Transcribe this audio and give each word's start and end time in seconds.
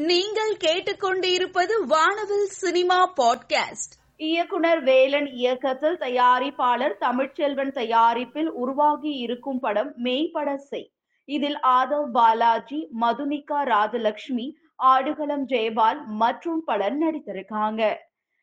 நீங்கள் 0.00 0.56
கேட்டுக்கொண்டிருப்பது 0.56 1.84
வானவில் 1.86 2.46
சினிமா 2.46 3.12
பாட்காஸ்ட். 3.12 3.92
இயக்குனர் 4.16 4.82
வேலன் 4.82 5.26
இயக்கத்தில் 5.26 5.98
தயாரிப்பாளர் 5.98 6.94
தமிழ்ச்செல்வன் 7.00 7.72
தயாரிப்பில் 7.72 8.50
உருவாகி 8.52 9.10
இருக்கும் 9.10 9.58
படம் 9.58 9.92
மேம்பட 9.96 10.56
செய் 10.56 10.92
இதில் 11.24 11.58
ஆதவ் 11.62 12.10
பாலாஜி 12.12 12.88
மதுனிகா 13.00 13.64
ராஜலட்சுமி 13.64 14.52
ஆடுகளம் 14.76 15.48
ஜெயபால் 15.48 16.04
மற்றும் 16.06 16.64
பலர் 16.64 16.98
நடித்திருக்காங்க. 16.98 17.94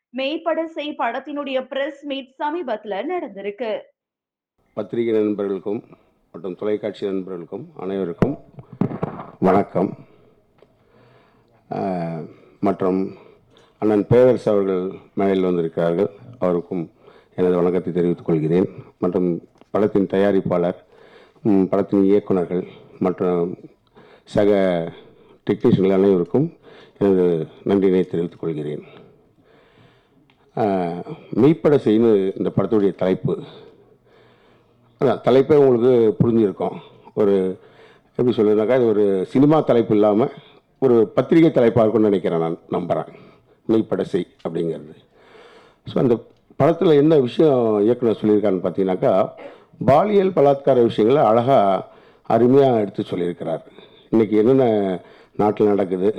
மேம்பட 0.09 0.65
செய் 0.65 0.95
படத்தினுடைய 0.97 1.67
பிரஸ் 1.67 2.05
மீட் 2.05 2.35
சமீபத்துல 2.37 3.05
நடந்திருக்கு. 3.09 3.81
பத்திரிகை 4.73 5.13
நண்பர்களுக்கும் 5.13 5.83
மற்றும் 6.31 6.55
தொலைக்காட்சி 6.55 7.05
நண்பர்களுக்கும் 7.05 7.69
அனைவருக்கும் 7.77 8.37
வணக்கம். 9.39 10.06
மற்றும் 12.68 13.00
அண்ணன் 13.82 14.05
பேரரசு 14.11 14.47
அவர்கள் 14.51 14.83
மேலில் 15.19 15.47
வந்திருக்கிறார்கள். 15.47 16.10
அவருக்கும் 16.43 16.83
எனது 17.36 17.55
வணக்கத்தை 17.60 17.91
தெரிவித்துக் 17.93 18.29
கொள்கிறேன். 18.29 18.68
மற்றும் 19.04 19.28
படத்தின் 19.74 20.11
தயாரிப்பாளர் 20.14 20.79
படத்தின் 21.71 22.05
இயக்குனர்கள் 22.11 22.64
மற்றும் 23.05 23.57
சக 24.36 24.51
டெக்னீஷியன்கள் 25.50 25.97
அனைவருக்கும் 25.97 26.47
எனது 27.00 27.25
நன்றியினை 27.69 28.04
தெரிவித்துக் 28.13 28.43
கொள்கிறேன். 28.43 28.83
மெய்ப்பட 31.41 31.75
செய்யணும் 31.86 32.22
இந்த 32.38 32.49
படத்துடைய 32.55 32.94
தலைப்பு. 33.02 33.33
அதான் 34.99 35.23
தலைப்பே 35.27 35.58
உங்களுக்கு 35.63 35.94
புரிஞ்சிருக்கும். 36.22 36.77
ஒரு 37.19 37.36
எப்படி 38.16 38.36
சொல்லுறதுனாக்கா 38.38 38.77
இது 38.80 38.94
ஒரு 38.94 39.05
சினிமா 39.33 39.58
தலைப்பு 39.69 39.94
இல்லாமல் 39.97 40.33
ஒரு 40.81 40.95
பத்திரிகை 41.16 41.49
தலைப்பாக 41.52 41.83
இருக்கும்னு 41.83 42.09
நினைக்கிறேன் 42.09 42.44
நான் 42.45 42.58
நம்புகிறேன் 42.75 43.11
மெய்ப்படசை 43.67 44.22
அப்படிங்கிறது. 44.45 44.95
ஸோ 45.88 45.95
அந்த 46.03 46.15
படத்தில் 46.59 46.99
என்ன 47.02 47.13
விஷயம் 47.27 47.61
இயக்குனர் 47.85 48.19
சொல்லியிருக்காருன்னு 48.21 48.65
பார்த்தீங்கன்னாக்கா 48.65 49.13
பாலியல் 49.89 50.35
பலாத்கார 50.37 50.83
விஷயங்களை 50.89 51.21
அழகாக 51.31 51.85
அருமையாக 52.35 52.81
எடுத்து 52.83 53.03
சொல்லியிருக்கிறார். 53.11 53.63
இன்றைக்கி 54.13 54.35
என்னென்ன 54.41 54.65
நாட்டில் 55.41 55.71
நடக்குது 55.73 56.09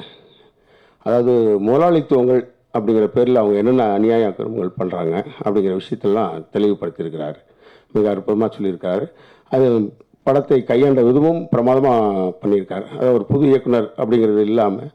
அதாவது 1.06 1.32
முதலாளித்துவங்கள் 1.68 2.42
அப்படிங்கிற 2.76 3.06
பேரில் 3.16 3.40
அவங்க 3.42 3.56
என்னென்ன 3.62 3.86
அநியாய 3.98 4.28
அக்கிரமங்கள் 4.30 4.78
பண்ணுறாங்க 4.80 5.14
அப்படிங்கிற 5.44 5.74
விஷயத்தெல்லாம் 5.80 6.32
தெளிவுபடுத்தியிருக்கிறார். 6.54 7.38
மிக 7.96 8.08
அற்புதமாக 8.12 8.50
சொல்லியிருக்காரு 8.56 9.04
அது 9.54 9.66
படத்தை 10.28 10.58
கையாண்ட 10.70 11.00
விதமும் 11.08 11.40
பிரமாதமாக 11.54 12.28
பண்ணியிருக்கார். 12.42 12.86
அதாவது 12.96 13.16
ஒரு 13.18 13.26
புது 13.32 13.44
இயக்குனர் 13.50 13.88
அப்படிங்கிறது 14.00 14.44
இல்லாமல் 14.50 14.92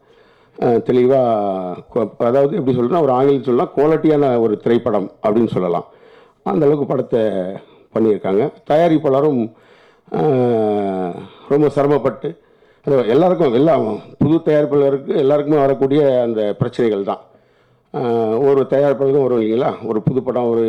தெளிவாக 0.87 2.03
அதாவது 2.29 2.53
எப்படி 2.57 2.73
சொல்கிறேன்னா 2.75 3.05
ஒரு 3.05 3.13
ஆங்கிலம் 3.17 3.47
சொல்லலாம் 3.47 3.71
குவாலிட்டியான 3.77 4.29
ஒரு 4.45 4.55
திரைப்படம் 4.63 5.07
அப்படின்னு 5.25 5.53
சொல்லலாம். 5.55 5.87
அந்த 6.51 6.65
அளவுக்கு 6.67 6.87
படத்தை 6.91 7.21
பண்ணியிருக்காங்க. 7.95 8.43
தயாரிப்பாளரும் 8.71 9.41
ரொம்ப 11.53 11.67
சிரமப்பட்டு 11.75 12.29
அது 12.85 12.95
எல்லாருக்கும் 13.15 13.57
எல்லாம் 13.59 13.85
புது 14.21 14.37
தயாரிப்பாளருக்கு 14.47 15.13
எல்லாருக்குமே 15.23 15.59
வரக்கூடிய 15.65 16.01
அந்த 16.25 16.41
பிரச்சனைகள் 16.61 17.09
தான். 17.11 17.21
ஒரு 18.47 18.61
தயாரிப்பதும் 18.73 19.23
வரும் 19.23 19.39
இல்லைங்களா? 19.39 19.71
ஒரு 19.89 19.99
புது 20.05 20.19
படம் 20.27 20.51
ஒரு 20.53 20.63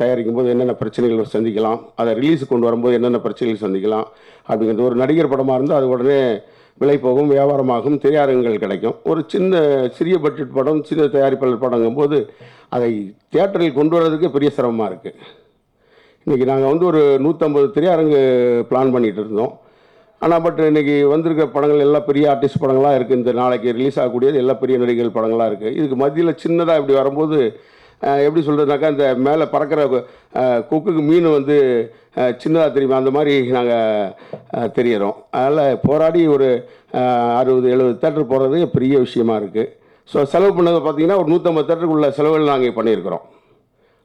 தயாரிக்கும் 0.00 0.38
போது 0.38 0.52
என்னென்ன 0.52 0.74
பிரச்சனைகள் 0.80 1.34
சந்திக்கலாம். 1.34 1.80
அதை 2.00 2.12
ரிலீஸ் 2.20 2.50
கொண்டு 2.52 2.68
வரும்போது 2.68 2.96
என்னென்ன 2.98 3.20
பிரச்சனைகள் 3.26 3.64
சந்திக்கலாம். 3.64 4.08
அப்படிங்கிறது 4.48 4.88
ஒரு 4.88 4.96
நடிகர் 5.02 5.32
படமாக 5.32 5.58
இருந்தால் 5.58 5.80
அது 5.80 5.92
உடனே 5.94 6.18
விலை 6.82 6.96
போகும் 7.04 7.30
வியாபாரமாகும் 7.34 8.00
திரையரங்குகள் 8.02 8.62
கிடைக்கும். 8.64 8.96
ஒரு 9.10 9.20
சின்ன 9.32 9.62
சிறிய 9.96 10.16
பட்ஜெட் 10.24 10.56
படம் 10.58 10.82
சின்ன 10.90 11.08
தயாரிப்பாளர் 11.16 11.64
படங்கும் 11.64 11.98
போது 12.00 12.18
அதை 12.76 12.92
தியேட்டரில் 13.32 13.78
கொண்டு 13.78 13.96
வர்றதுக்கு 13.96 14.34
பெரிய 14.36 14.50
சிரமமாக 14.58 14.90
இருக்குது 14.90 15.38
இன்றைக்கி 16.26 16.46
நாங்கள் 16.50 16.72
வந்து 16.72 16.86
ஒரு 16.92 17.02
நூற்றம்பது 17.24 17.66
திரையரங்கு 17.76 18.20
பிளான் 18.70 18.94
பண்ணிகிட்டு 18.94 19.22
இருந்தோம். 19.24 19.52
ஆனால் 20.20 20.42
பட் 20.44 20.60
இன்னைக்கு 20.66 20.94
வந்திருக்க 21.10 21.44
படங்கள் 21.52 21.84
எல்லாம் 21.84 22.06
பெரிய 22.08 22.24
ஆர்டிஸ்ட் 22.32 22.62
படங்களாக 22.62 22.96
இருக்குது 22.96 23.20
இந்த 23.20 23.32
நாளைக்கு 23.38 23.68
ரிலீஸ் 23.76 24.00
ஆகக்கூடியது 24.00 24.40
எல்லாம் 24.42 24.60
பெரிய 24.62 24.76
நடிகர்கள் 24.82 25.16
படங்களாக 25.16 25.50
இருக்குது 25.50 25.76
இதுக்கு 25.78 25.96
மத்தியில் 26.02 26.40
சின்னதாக 26.42 26.80
இப்படி 26.80 26.96
வரும்போது 26.98 27.38
எப்படி 28.20 28.42
சொல்கிறதுனாக்கா 28.44 28.90
இந்த 28.92 29.06
மேலே 29.26 29.44
பறக்கிற 29.50 29.80
அஹ், 30.40 30.60
கொக்குக்கு 30.68 31.02
மீன் 31.08 31.28
வந்து 31.34 31.56
சின்னதாக 32.38 32.70
தெரியுமா? 32.70 33.00
அந்த 33.00 33.10
மாதிரி 33.16 33.34
நாங்கள் 33.56 34.12
தெரியறோம். 34.76 35.16
அதனால் 35.34 35.58
போராடி 35.84 36.22
ஒரு 36.28 36.48
அறுபது 37.40 37.68
எழுபது 37.74 38.00
தேட்டர் 38.02 38.30
போகிறது 38.30 38.60
பெரிய 38.74 38.94
விஷயமா 39.04 39.34
இருக்குது 39.40 39.68
ஸோ 40.08 40.24
செலவு 40.32 40.52
பண்ணதை 40.56 40.80
பார்த்தீங்கன்னா 40.80 41.20
ஒரு 41.20 41.30
நூற்றம்பது 41.32 41.68
தேட்டருக்குள்ள 41.68 42.08
செலவுகள் 42.16 42.50
நாங்கள் 42.50 42.76
பண்ணியிருக்கிறோம். 42.78 43.24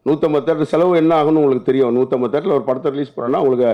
நூற்றம்பது 0.08 0.46
தேட்டர் 0.48 0.72
செலவு 0.72 0.92
என்ன 1.02 1.12
ஆகும்னு 1.20 1.42
உங்களுக்கு 1.42 1.70
தெரியும். 1.70 1.94
நூற்றம்பது 1.98 2.32
தேட்டரில் 2.34 2.56
ஒரு 2.58 2.66
படத்தை 2.70 2.90
ரிலீஸ் 2.94 3.14
பண்ணோன்னா 3.16 3.40
உங்களுக்கு 3.44 3.70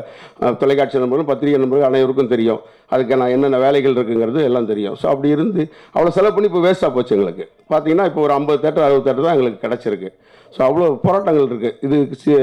தொலைக்காட்சி 0.61 1.01
நண்பர்கள் 1.03 1.29
பத்திரிகை 1.31 1.57
நண்பர்கள் 1.63 1.89
அனைவருக்கும் 1.89 2.31
தெரியும். 2.35 2.61
அதுக்கு 2.93 3.19
நான் 3.21 3.33
என்னென்ன 3.35 3.59
வேலைகள் 3.65 3.95
இருக்குங்கிறது 3.97 4.41
எல்லாம் 4.49 4.69
தெரியும். 4.71 4.95
ஸோ 5.01 5.07
அப்படி 5.13 5.29
இருந்து 5.35 5.61
அவ்வளோ 5.95 6.13
செலவு 6.17 6.35
பண்ணி 6.35 6.49
இப்போ 6.51 6.61
வேஸ்ட்டாக 6.67 6.93
போச்சு 6.97 7.15
எங்களுக்கு. 7.17 7.47
பார்த்தீங்கன்னா 7.73 8.07
இப்போ 8.11 8.21
ஒரு 8.27 8.35
ஐம்பது 8.39 8.61
தேட்டர் 8.65 8.87
அறுபது 8.87 9.05
தேட்டர் 9.07 9.27
தான் 9.27 9.35
எங்களுக்கு 9.37 9.63
கிடச்சிருக்கு. 9.65 10.11
ஸோ 10.55 10.61
அவ்வளோ 10.67 10.87
போராட்டங்கள் 11.05 11.45
இருக்குது 11.49 11.75
இது 11.85 11.95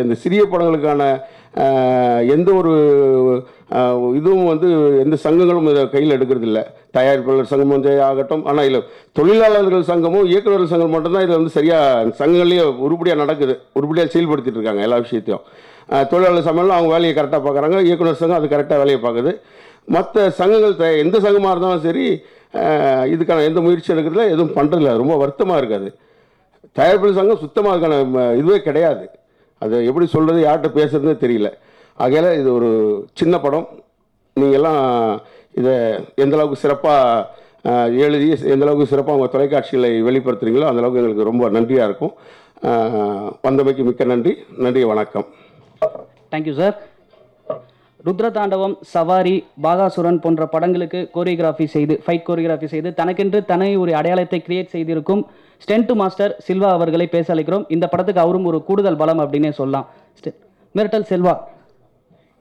இந்த 0.05 0.15
சிறிய 0.25 0.43
படங்களுக்கான 0.53 1.03
எந்த 2.35 2.49
ஒரு 2.55 2.73
இதுவும் 4.19 4.51
வந்து 4.51 4.69
எந்த 5.03 5.17
சங்கங்களும் 5.25 5.71
இதை 5.71 5.83
கையில் 5.91 6.15
எடுக்கிறதில்ல. 6.17 6.61
தயாரிப்பாளர் 6.97 7.51
சங்கமும் 7.53 7.87
ஆகட்டும் 8.09 8.45
ஆனால் 8.45 8.65
இல்லை 8.65 8.81
தொழிலாளர்கள் 9.13 9.89
சங்கமும் 9.91 10.29
இயக்குநர்கள் 10.33 10.73
சங்கம் 10.73 10.91
மட்டும்தான் 10.91 11.25
இதில் 11.25 11.39
வந்து 11.39 11.57
சரியாக 11.57 12.13
சங்கங்கள்லேயே 12.21 12.65
உருப்படியாக 12.87 13.23
நடக்குது. 13.23 13.57
உருப்படியாக 13.73 14.11
செயல்படுத்திட்டு 14.15 14.59
இருக்காங்க 14.61 14.85
எல்லா 14.89 14.99
விஷயத்தையும். 15.07 15.45
தொழிலாளர் 16.11 16.49
சமையலும் 16.49 16.77
அவங்க 16.77 16.93
வேலையை 16.95 17.13
கரெக்டாக 17.17 17.43
பார்க்குறாங்க 17.45 17.79
இயக்குனர் 17.83 18.21
சங்கம் 18.23 18.39
அது 18.41 18.55
கரெக்டாக 18.55 18.81
வேலையை 18.83 19.01
பார்க்குது 19.03 19.33
மற்ற 19.89 20.31
சங்கங்கள் 20.41 20.77
த- 20.77 20.97
எந்த 21.05 21.17
சங்கமாக 21.27 21.53
இருந்தாலும் 21.53 21.87
சரி 21.87 22.07
இதுக்கான 23.13 23.45
எந்த 23.45 23.61
முயற்சியும் 23.61 23.97
எடுக்கிறதுல 23.97 24.27
எதுவும் 24.35 24.57
பண்ணுறதில்ல 24.57 24.97
ரொம்ப 24.97 25.17
வருத்தமாக 25.17 25.61
இருக்காது 25.63 25.89
தயாரிப்பாளர் 26.77 27.21
சங்கம் 27.21 27.43
சுத்தமாக 27.45 27.73
அதுக்கான 27.75 27.97
ம, 28.15 28.37
இதுவே 28.41 28.59
கிடையாது. 28.63 29.05
அதை 29.63 29.77
எப்படி 29.91 30.07
சொல்கிறது 30.15 30.41
யார்கிட்ட 30.45 30.71
பேசுறதுன்னு 30.79 31.23
தெரியல. 31.25 31.51
ஆகையில் 32.05 32.31
இது 32.41 32.49
ஒரு 32.59 32.71
சின்ன 33.21 33.35
படம். 33.45 33.67
நீங்கள்லாம் 34.41 34.83
இதை 35.61 35.75
எந்தளவுக்கு 36.25 36.63
சிறப்பாக 36.65 37.47
எழுதி 38.05 38.29
எந்தளவுக்கு 38.55 38.91
சிறப்பாக 38.93 39.17
உங்கள் 39.19 39.33
தொலைக்காட்சிகளை 39.33 39.91
வெளிப்படுத்துகிறீங்களோ 40.09 40.69
அந்தளவுக்கு 40.71 41.01
எங்களுக்கு 41.01 41.31
ரொம்ப 41.31 41.49
நன்றியாக 41.57 41.89
இருக்கும். 41.91 42.15
வந்தமைக்கு 43.47 43.83
மிக்க 43.89 44.05
நன்றி. 44.13 44.33
நன்றி 44.65 44.85
வணக்கம். 44.93 45.27
தேங்க்யூ 46.35 46.55
சார் 46.61 46.77
ருத்ரதாண்டவம் 48.07 48.75
சவாரி 48.93 49.37
பாகாசுரன் 49.65 50.21
போன்ற 50.25 50.43
படங்களுக்கு 50.53 51.01
கோரியோகிராஃபி 51.15 51.67
செய்து 51.73 51.95
ஃபைட் 52.05 52.27
கோரியோகிராஃபி 52.29 52.69
செய்து 52.75 52.91
தனக்கென்று 53.01 53.39
தனி 53.51 53.69
ஒரு 53.83 53.93
அடையாளத்தை 54.01 54.39
கிரியேட் 54.47 54.75
செய்திருக்கும் 54.75 55.23
ஸ்டென்ட் 55.67 55.95
மாஸ்டர் 55.95 56.45
சில்வா 56.49 56.69
அவர்களை 56.71 57.07
பேச 57.07 57.35
அழைக்கிறோம். 57.35 57.65
இந்த 57.69 57.89
படத்துக்கு 57.89 58.21
அவரும் 58.21 58.45
ஒரு 58.45 58.65
கூடுதல் 58.65 58.97
பலம் 58.97 59.19
அப்படின்னே 59.19 59.51
சொல்லலாம். 59.51 59.87
ஸ்டெ- 60.21 60.35
மிரட்டல் 60.75 61.05
செல்வா. 61.09 61.39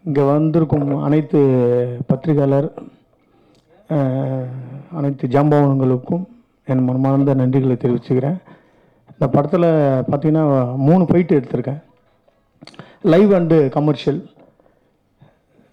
இங்கே 0.04 0.22
வந்திருக்கும் 0.22 0.98
அனைத்து 0.98 1.38
பத்திரிகையாளர் 2.08 2.74
அனைத்து 4.94 5.28
ஜாம்பவன்களுக்கும் 5.28 6.26
என் 6.66 6.84
மனமார்ந்த 6.84 7.36
நன்றிகளை 7.36 7.76
தெரிவிச்சுக்கிறேன். 7.76 8.38
இந்த 9.12 9.28
படத்தில் 9.32 9.62
பார்த்தீங்கன்னா 9.62 10.76
மூணு 10.76 11.04
ஃபைட்டு 11.04 11.44
எடுத்திருக்கேன். 11.44 11.84
லைவ் 13.02 13.34
அண்டு 13.34 13.70
கமர்ஷியல் 13.70 14.30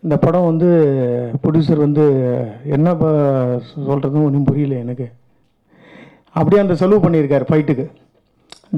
இந்த 0.00 0.16
படம் 0.16 0.44
வந்து 0.44 0.66
ப்ரொடியூசர் 1.42 1.76
வந்து 1.76 2.06
என்ன 2.64 2.92
சொல்கிறதுன்னு 2.92 4.24
ஒன்றும் 4.24 4.44
புரியல 4.44 4.74
எனக்கு. 4.74 5.10
அப்படியே 6.38 6.60
அந்த 6.64 6.74
செலவு 6.82 7.04
பண்ணியிருக்கார் 7.04 7.46
ஃபைட்டுக்கு 7.50 7.86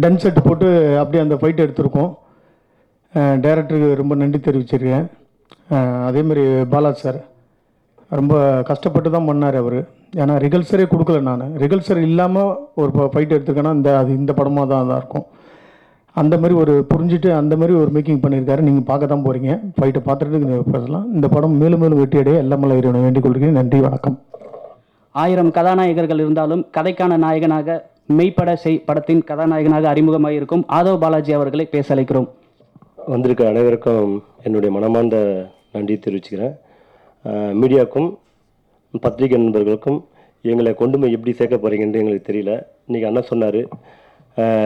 டன் 0.02 0.20
செட்டு 0.22 0.40
போட்டு 0.46 0.66
அப்படியே 1.02 1.22
அந்த 1.24 1.36
ஃபைட் 1.40 1.62
எடுத்திருக்கோம். 1.64 2.10
டைரக்டருக்கு 3.44 3.88
ரொம்ப 4.00 4.14
நன்றி 4.22 4.38
தெரிவிச்சிருக்கேன். 4.46 5.06
அதேமாரி 5.70 6.04
அதே 6.08 6.22
மாதிரி 6.28 6.42
பாலாஜ் 6.72 7.04
சார் 7.04 7.18
ரொம்ப 8.18 8.34
கஷ்டப்பட்டு 8.70 9.08
தான் 9.14 9.28
பண்ணார் 9.28 9.56
அவர். 9.62 9.78
ஏன்னா 10.22 10.34
ரிகல்சரே 10.44 10.84
கொடுக்கல 10.90 11.20
நான். 11.28 11.46
ரிகல்சர் 11.62 12.00
இல்லாமல் 12.08 12.52
ஒரு 12.82 12.90
ஃபைட் 13.14 13.34
எடுத்துருக்கேன்னா 13.36 13.72
இந்த 13.78 13.90
அது 14.00 14.10
இந்த 14.20 14.32
படமாக 14.40 14.66
தான் 14.72 14.90
தான் 14.90 15.00
இருக்கும். 15.02 15.26
அந்த 16.22 16.34
மாதிரி 16.42 16.54
ஒரு 16.62 16.74
புரிஞ்சுட்டு 16.90 17.30
அந்த 17.40 17.54
மாதிரி 17.60 17.74
ஒரு 17.80 17.90
மேக்கிங் 17.96 18.22
பண்ணியிருக்காரு. 18.22 18.60
நீங்கள் 18.68 18.88
பார்க்க 18.90 19.12
தான் 19.12 19.24
போகிறீங்க 19.26 19.50
ஃபைட்டை 19.78 20.02
பார்த்துட்டு 20.06 20.60
பேசலாம். 20.74 21.06
இந்த 21.16 21.26
படம் 21.34 21.58
மேலும் 21.62 21.82
மேலும் 21.84 22.00
வெற்றியடைய 22.02 22.36
எல்லாமல்ல 22.44 22.78
இறைவனை 22.80 23.02
வேண்டிக் 23.06 23.26
கொள்கிறேன். 23.26 23.58
நன்றி 23.60 23.80
வணக்கம். 23.88 24.18
ஆயிரம் 25.22 25.52
கதாநாயகர்கள் 25.56 26.20
இருந்தாலும் 26.24 26.62
கதைக்கான 26.76 27.16
நாயகனாக 27.24 27.76
மெய்ப்பட 28.18 28.50
செய் 28.64 28.82
படத்தின் 28.88 29.22
கதாநாயகனாக 29.30 29.88
அறிமுகமாக 29.92 30.38
இருக்கும் 30.38 30.64
ஆதவ் 30.78 31.00
பாலாஜி 31.02 31.32
அவர்களை 31.38 31.64
பேச 31.74 31.94
அழைக்கிறோம் 31.94 32.28
வந்திருக்க 33.12 33.42
அனைவருக்கும் 33.52 34.12
என்னுடைய 34.46 34.70
மனமார்ந்த 34.76 35.18
நன்றி 35.74 35.94
தெரிவிச்சுக்கிறேன். 36.04 36.54
மீடியாவுக்கும் 37.60 38.08
பத்திரிகை 39.04 39.38
நண்பர்களுக்கும் 39.42 39.98
எங்களை 40.50 40.72
கொண்டு 40.80 40.96
போய் 41.00 41.14
எப்படி 41.16 41.32
சேர்க்க 41.38 41.56
போகிறீங்கன்னு 41.62 42.02
எங்களுக்கு 42.02 42.28
தெரியல. 42.30 42.52
இன்றைக்கி 42.88 43.08
அண்ணன் 43.10 43.30
சொன்னார் 43.30 43.60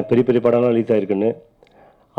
பெரிய 0.09 0.23
பெரிய 0.29 0.41
படம்லாம் 0.45 0.75
ரிலீஸ் 0.75 0.93
ஆகிருக்குன்னு 0.95 1.31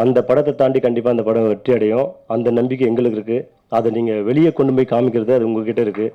அந்த 0.04 0.18
படத்தை 0.28 0.52
தாண்டி 0.60 0.80
கண்டிப்பாக 0.84 1.16
அந்த 1.16 1.24
படம் 1.28 1.50
வெற்றி 1.52 1.72
அடையும். 1.78 2.08
அந்த 2.34 2.48
நம்பிக்கை 2.58 2.86
எங்களுக்கு 2.90 3.18
இருக்குது 3.20 3.48
அதை 3.78 3.90
நீங்கள் 3.98 4.22
வெளியே 4.30 4.52
கொண்டு 4.58 4.74
போய் 4.78 4.92
காமிக்கிறது 4.92 5.34
அது 5.38 5.48
உங்ககிட்ட 5.50 5.82
இருக்குது 5.86 6.14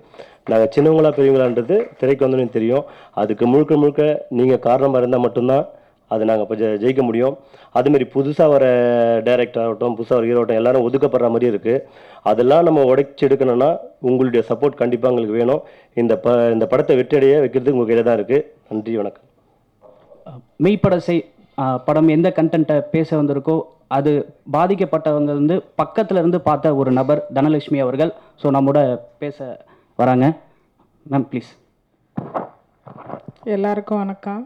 நாங்கள் 0.51 0.71
சின்னவங்களா 0.75 1.11
பெரியவங்களான்றது 1.17 1.77
திரைக்கு 2.01 2.25
வந்தோன்னு 2.25 2.57
தெரியும். 2.59 2.85
அதுக்கு 3.23 3.45
முழுக்க 3.53 3.75
முழுக்க 3.83 4.03
நீங்கள் 4.39 4.65
காரணமாக 4.69 5.03
இருந்தால் 5.03 5.25
மட்டும்தான் 5.27 5.67
அதை 6.11 6.25
நாங்கள் 6.29 6.45
இப்போ 6.47 6.57
ஜெ 6.61 6.69
ஜெயிக்க 6.83 7.03
முடியும். 7.07 7.37
அதுமாரி 7.79 8.05
புதுசாக 8.15 8.51
வர 8.55 8.65
டைரக்டர் 9.29 9.63
ஆகட்டும் 9.63 9.97
புதுசாக 9.99 10.17
வர 10.19 10.27
ஹீரோட்டும் 10.31 10.59
எல்லாரும் 10.61 10.85
ஒதுக்கப்படுற 10.89 11.29
மாதிரி 11.35 11.51
இருக்குது 11.53 11.83
அதெல்லாம் 12.31 12.67
நம்ம 12.69 12.85
உடைச்சி 12.91 13.25
எடுக்கணும்னா 13.29 13.71
உங்களுடைய 14.09 14.43
சப்போர்ட் 14.51 14.81
கண்டிப்பாக 14.83 15.13
எங்களுக்கு 15.13 15.39
வேணும். 15.41 15.63
இந்த 16.03 16.17
ப 16.27 16.37
இந்த 16.57 16.67
படத்தை 16.73 16.97
வெற்றியடைய 17.01 17.41
வைக்கிறது 17.45 17.75
உங்கள் 17.77 17.89
கையில் 17.91 18.09
தான் 18.11 18.19
இருக்குது 18.21 18.45
நன்றி 18.71 18.99
வணக்கம். 19.01 19.27
மெய்ப்பட 20.67 20.99
செய் 21.09 21.25
படம் 21.89 22.15
எந்த 22.15 22.29
கண்டென்ட்டை 22.39 22.77
பேச 22.95 23.09
வந்திருக்கோ 23.19 23.57
அது 23.91 24.13
பாதிக்கப்பட்டவங்க 24.53 25.33
வந்து 25.41 25.57
பக்கத்தில் 25.77 26.17
இருந்து 26.17 26.41
பார்த்த 26.41 26.75
ஒரு 26.77 26.93
நபர் 26.93 27.27
தனலட்சுமி 27.35 27.79
அவர்கள். 27.81 28.11
ஸோ 28.43 28.47
நம்மோட 28.51 28.79
பேச 29.19 29.37
வராங்க. 29.99 30.27
மேம் 31.07 31.27
ப்ளீஸ் 31.31 31.51
எல்லாருக்கும் 33.47 33.99
வணக்கம். 33.99 34.43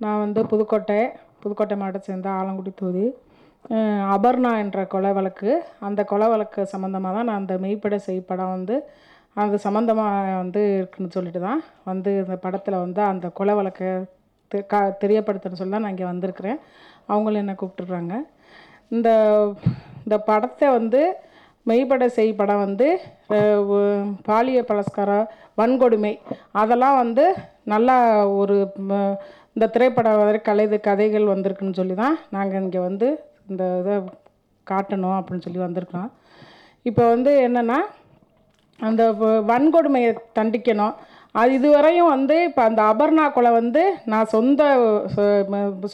நான் 0.00 0.18
வந்து 0.18 0.40
புதுக்கோட்டை 0.44 1.00
புதுக்கோட்டை 1.42 1.76
மாவட்டத்தை 1.76 2.08
சேர்ந்த 2.08 2.28
ஆலங்குடி 2.30 2.72
தொகுதி. 2.74 3.06
அபர்ணா 4.14 4.58
என்ற 4.58 4.84
கொலை 4.86 5.12
வழக்கு. 5.12 5.50
அந்த 5.80 6.00
கொலை 6.04 6.28
வழக்கு 6.28 6.60
சம்மந்தமாக 6.72 7.14
தான் 7.14 7.28
நான் 7.28 7.40
அந்த 7.40 7.54
மெய்ப்பட 7.58 7.96
செய் 8.06 8.20
படம் 8.22 8.54
வந்து 8.56 8.76
அது 9.36 9.58
சம்மந்தமாக 9.64 10.36
வந்து 10.40 10.62
இருக்குன்னு 10.78 11.14
சொல்லிட்டு 11.14 11.40
தான் 11.40 11.60
வந்து 11.84 12.10
இந்த 12.18 12.36
படத்தில் 12.36 12.82
வந்து 12.84 13.00
அந்த 13.02 13.26
கொலை 13.30 13.54
வழக்கை 13.54 13.90
தெ- 14.50 14.66
கா 14.66 14.80
தெரியப்படுத்துன்னு 15.02 15.60
சொல்லி 15.60 15.74
தான் 15.74 15.84
நான் 15.84 15.94
இங்கே 15.94 16.08
வந்திருக்கிறேன். 16.10 16.58
அவங்களும் 17.06 17.42
என்னை 17.42 17.54
கூப்பிட்டுருக்குறாங்க 17.54 18.16
இந்த 18.96 19.10
இந்த 20.04 20.16
படத்தை 20.30 20.68
வந்து 20.78 21.02
மெய்ப்பட 21.70 22.04
செய் 22.16 22.30
படம் 22.40 22.64
வந்து 22.66 22.86
பாலிய 24.28 24.60
பலஸ்காரம் 24.70 25.26
வன்கொடுமை. 25.60 26.14
அதெல்லாம் 26.60 26.96
வந்து 27.02 27.24
நல்லா 27.72 27.96
ஒரு 28.40 28.56
இந்த 29.54 29.66
திரைப்படம் 29.74 30.20
வரை 30.22 30.40
கலை 30.48 30.64
கதைகள் 30.88 31.32
வந்திருக்குன்னு 31.32 31.78
சொல்லி 31.80 31.96
தான் 32.02 32.16
நாங்கள் 32.36 32.62
இங்கே 32.64 32.80
வந்து 32.88 33.08
இந்த 33.50 33.62
இதை 33.80 33.96
காட்டணும் 34.66 35.16
அப்படின்னு 35.18 35.44
சொல்லி 35.46 35.60
வந்திருக்கோம். 35.66 36.10
இப்போ 36.88 37.02
வந்து 37.14 37.32
என்னென்னா 37.46 37.78
அந்த 38.80 39.02
வன்கொடுமையை 39.50 40.10
தண்டிக்கணும். 40.38 40.94
அது 41.34 41.52
இதுவரையும் 41.58 42.10
வந்து 42.10 42.36
இப்போ 42.44 42.62
அந்த 42.62 42.80
அபர்ணா 42.88 43.24
கொலை 43.32 43.50
வந்து 43.52 43.82
நான் 44.04 44.26
சொந்த 44.26 44.62
சொ- 45.14 45.44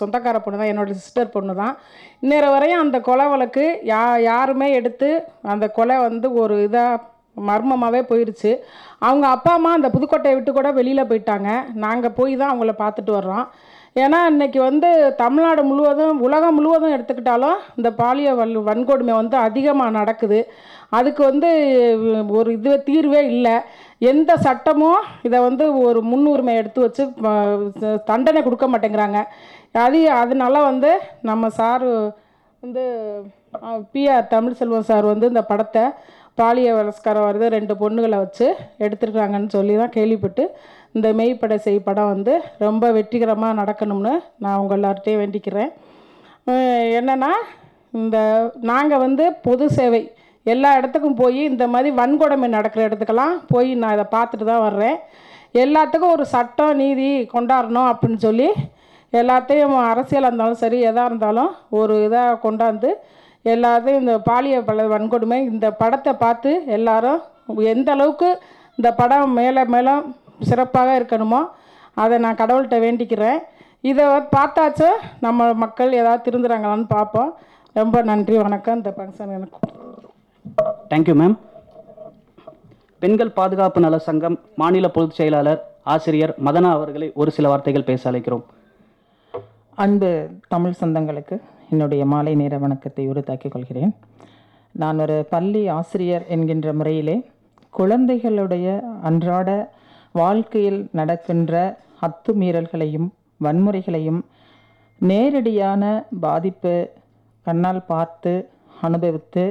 சொந்தக்கார 0.01 0.39
பொண்ணு 0.39 0.61
தான் 0.61 0.73
என்னோட 0.73 0.97
சிஸ்டர் 0.99 1.31
பொண்ணு 1.31 1.55
தான் 1.55 1.75
இன்னொரு 2.23 2.49
வரையும் 2.51 2.83
அந்த 2.83 2.99
கொலை 3.01 3.27
வழக்கு 3.29 3.65
யா 3.91 4.01
யாருமே 4.27 4.69
எடுத்து 4.73 5.11
அந்த 5.49 5.69
கொலை 5.71 5.97
வந்து 6.01 6.29
ஒரு 6.41 6.57
இதாக 6.65 7.05
மர்மமாகவே 7.49 8.01
போயிடுச்சு 8.09 8.53
அவங்க 9.03 9.27
அப்பா 9.29 9.53
அம்மா 9.55 9.73
அந்த 9.73 9.89
புதுக்கோட்டையை 9.91 10.37
விட்டு 10.37 10.53
கூட 10.53 10.69
வெளியில் 10.73 11.09
போயிட்டாங்க. 11.11 11.51
நாங்கள் 11.83 12.17
போய் 12.17 12.33
தான் 12.37 12.53
அவங்கள 12.53 12.73
பார்த்துட்டு 12.79 13.13
வர்றோம். 13.13 13.45
ஏன்னா 13.97 14.19
இன்னைக்கு 14.27 14.61
வந்து 14.61 14.89
தமிழ்நாடு 15.17 15.63
முழுவதும் 15.65 16.19
உலகம் 16.21 16.55
முழுவதும் 16.55 16.95
எடுத்துக்கிட்டாலும் 16.95 17.61
இந்த 17.77 17.91
பாலியல் 17.95 18.37
வல் 18.37 18.57
வன்கொடுமை 18.67 19.15
வந்து 19.15 19.37
அதிகமாக 19.47 19.97
நடக்குது. 19.97 20.41
அதுக்கு 20.91 21.23
வந்து 21.25 21.49
ஒரு 22.37 22.53
இது 22.53 22.73
தீர்வே 22.83 23.23
இல்லை. 23.33 23.57
எந்த 24.01 24.33
சட்டமும் 24.47 25.03
இதை 25.23 25.39
வந்து 25.41 25.65
ஒரு 25.81 26.01
முன்னுரிமை 26.03 26.55
எடுத்து 26.57 26.81
வச்சு 26.81 27.05
தண்டனை 28.11 28.41
கொடுக்க 28.43 28.67
மாட்டேங்கிறாங்க. 28.69 29.21
அது 29.87 30.01
அதனால 30.23 30.61
வந்து 30.63 30.91
நம்ம 31.23 31.49
சாரு 31.59 31.91
வந்து 32.63 32.83
பிஆர் 33.95 34.33
தமிழ்செல்வம் 34.35 34.89
சார் 34.91 35.05
வந்து 35.05 35.27
இந்த 35.29 35.43
படத்தை 35.43 35.85
பாலிய 36.39 36.73
வலஸ்காரம் 36.75 37.27
வருது 37.29 37.47
ரெண்டு 37.49 37.75
பொண்ணுகளை 37.75 38.19
வச்சு 38.19 38.47
எடுத்துருக்காங்கன்னு 38.79 39.49
சொல்லி 39.49 39.75
தான் 39.77 39.95
கேள்விப்பட்டு 39.97 40.45
இந்த 40.95 41.09
மெய்ப்பட 41.13 41.55
செய் 41.57 41.79
படம் 41.81 42.13
வந்து 42.15 42.35
ரொம்ப 42.59 42.85
வெற்றிகரமாக 42.91 43.59
நடக்கணும்னு 43.61 44.13
நான் 44.39 44.59
உங்கள் 44.59 44.79
எல்லார்ட்டையும் 44.79 45.23
வேண்டிக்கிறேன் 45.23 45.73
என்னென்னா 46.99 47.33
இந்த 47.99 48.17
நாங்கள் 48.63 49.03
வந்து 49.07 49.25
பொது 49.43 49.67
சேவை 49.71 50.03
எல்லா 50.55 50.71
இடத்துக்கும் 50.79 51.21
போய் 51.21 51.41
இந்த 51.51 51.65
மாதிரி 51.73 51.91
வன்கொடுமை 52.01 52.49
நடக்கிற 52.57 52.83
இடத்துக்கெல்லாம் 52.89 53.35
போய் 53.53 53.71
நான் 53.83 53.95
இதை 53.97 54.07
பார்த்துட்டு 54.17 54.45
தான் 54.51 54.65
வர்றேன். 54.67 54.99
எல்லாத்துக்கும் 55.63 56.15
ஒரு 56.17 56.25
சட்டம் 56.35 56.79
நீதி 56.83 57.09
கொண்டாடணும் 57.35 57.89
அப்படின்னு 57.93 58.21
சொல்லி 58.27 58.49
எல்லாத்தையும் 59.13 59.77
அரசியலாக 59.91 60.31
இருந்தாலும் 60.31 60.63
சரி 60.63 60.79
எதாக 60.91 61.09
இருந்தாலும் 61.11 61.53
ஒரு 61.81 61.95
இதாக 62.07 62.41
கொண்டாந்து 62.45 62.91
எல்லாத்தையும் 63.45 64.03
இந்த 64.03 64.15
பாலிய 64.29 64.57
பல 64.69 64.87
வன்கொடுமை 64.95 65.39
இந்த 65.53 65.67
படத்தை 65.83 66.13
பார்த்து 66.25 66.51
எல்லாரும் 66.77 67.21
எந்த 67.75 67.91
அளவுக்கு 67.97 68.31
இந்த 68.79 68.91
படம் 69.01 69.33
மேலே 69.41 69.63
மேலே 69.75 69.95
சிறப்பாக 70.49 70.99
இருக்கணுமோ 70.99 71.41
அதை 72.03 72.17
நான் 72.25 72.41
கடவுள்கிட்ட 72.43 72.79
வேண்டிக்கிறேன். 72.87 73.41
இதை 73.91 74.05
பார்த்தாச்சும் 74.37 75.01
நம்ம 75.27 75.51
மக்கள் 75.65 75.99
ஏதாவது 76.01 76.25
திருந்துறாங்களான்னு 76.27 76.89
பார்ப்போம். 76.97 77.33
ரொம்ப 77.77 78.03
நன்றி 78.13 78.37
வணக்கம். 78.45 78.79
இந்த 78.81 78.93
ஃபங்க்ஷன் 78.97 79.35
எனக்கு 79.39 79.78
தேங்க்யூ 80.91 81.15
மேம் 81.21 81.35
பெண்கள் 83.03 83.33
பாதுகாப்பு 83.33 83.81
நல 83.81 83.99
சங்கம் 83.99 84.37
மாநில 84.57 84.89
பொதுச் 84.89 85.17
செயலாளர் 85.19 85.61
ஆசிரியர் 85.83 86.35
மதனா 86.45 86.71
அவர்களை 86.71 87.09
ஒரு 87.15 87.31
சில 87.31 87.49
வார்த்தைகள் 87.49 87.89
பேச 87.91 88.11
அழைக்கிறோம். 88.11 88.45
அன்பு 89.75 90.31
தமிழ் 90.49 90.79
சொந்தங்களுக்கு 90.81 91.41
என்னுடைய 91.71 92.05
மாலை 92.05 92.35
நேர 92.35 92.59
வணக்கத்தை 92.59 93.09
உரித்தாக்கிக் 93.09 93.49
கொள்கிறேன். 93.49 93.93
நான் 94.73 94.99
ஒரு 94.99 95.27
பள்ளி 95.31 95.69
ஆசிரியர் 95.69 96.25
என்கின்ற 96.29 96.73
முறையிலே 96.73 97.17
குழந்தைகளுடைய 97.71 98.83
அன்றாட 99.03 99.73
வாழ்க்கையில் 100.13 100.89
நடக்கின்ற 100.93 101.79
அத்துமீறல்களையும் 102.07 103.09
வன்முறைகளையும் 103.45 104.21
நேரடியான 105.01 106.07
பாதிப்பு 106.21 106.91
கண்ணால் 107.43 107.87
பார்த்து 107.87 108.49
அனுபவித்து 108.83 109.45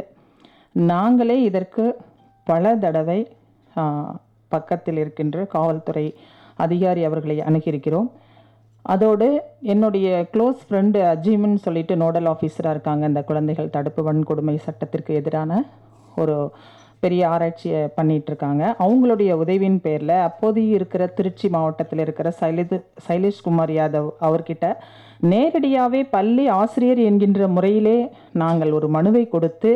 நாங்களே 0.77 1.41
இதற்கு 1.41 1.95
பல 2.43 2.75
தடவை 2.75 3.27
பக்கத்தில் 4.47 4.97
இருக்கின்ற 4.97 5.45
காவல்துறை 5.45 6.13
அதிகாரி 6.55 7.03
அவர்களை 7.03 7.39
அணுகியிருக்கிறோம். 7.39 8.09
அதோடு 8.81 9.41
என்னுடைய 9.61 10.25
க்ளோஸ் 10.33 10.61
ஃப்ரெண்டு 10.69 10.99
அஜீம்னு 11.13 11.55
சொல்லிட்டு 11.55 11.95
நோடல் 11.95 12.29
ஆஃபீஸராக 12.33 12.69
இருக்காங்க. 12.69 13.05
இந்த 13.07 13.23
குழந்தைகள் 13.23 13.69
தடுப்பு 13.69 14.13
வன்கொடுமை 14.13 14.55
சட்டத்திற்கு 14.57 15.13
எதிரான 15.13 15.65
ஒரு 16.15 16.51
பெரிய 16.99 17.29
ஆராய்ச்சியை 17.29 17.89
பண்ணிகிட்ருக்காங்க. 17.95 18.23
இருக்காங்க 18.27 18.75
அவங்களுடைய 18.79 19.31
உதவியின் 19.31 19.81
பேரில் 19.81 20.09
அப்போதைய 20.09 20.73
இருக்கிற 20.73 21.07
திருச்சி 21.07 21.49
மாவட்டத்தில் 21.49 21.99
இருக்கிற 21.99 22.33
சைலிது 22.39 22.83
சைலேஷ்குமார் 23.07 23.73
யாதவ் 23.79 24.09
அவர்கிட்ட 24.21 24.77
நேரடியாகவே 25.31 26.01
பள்ளி 26.15 26.45
ஆசிரியர் 26.59 27.01
என்கின்ற 27.09 27.47
முறையிலே 27.47 27.97
நாங்கள் 28.41 28.71
ஒரு 28.71 28.87
மனுவை 28.95 29.23
கொடுத்து 29.27 29.71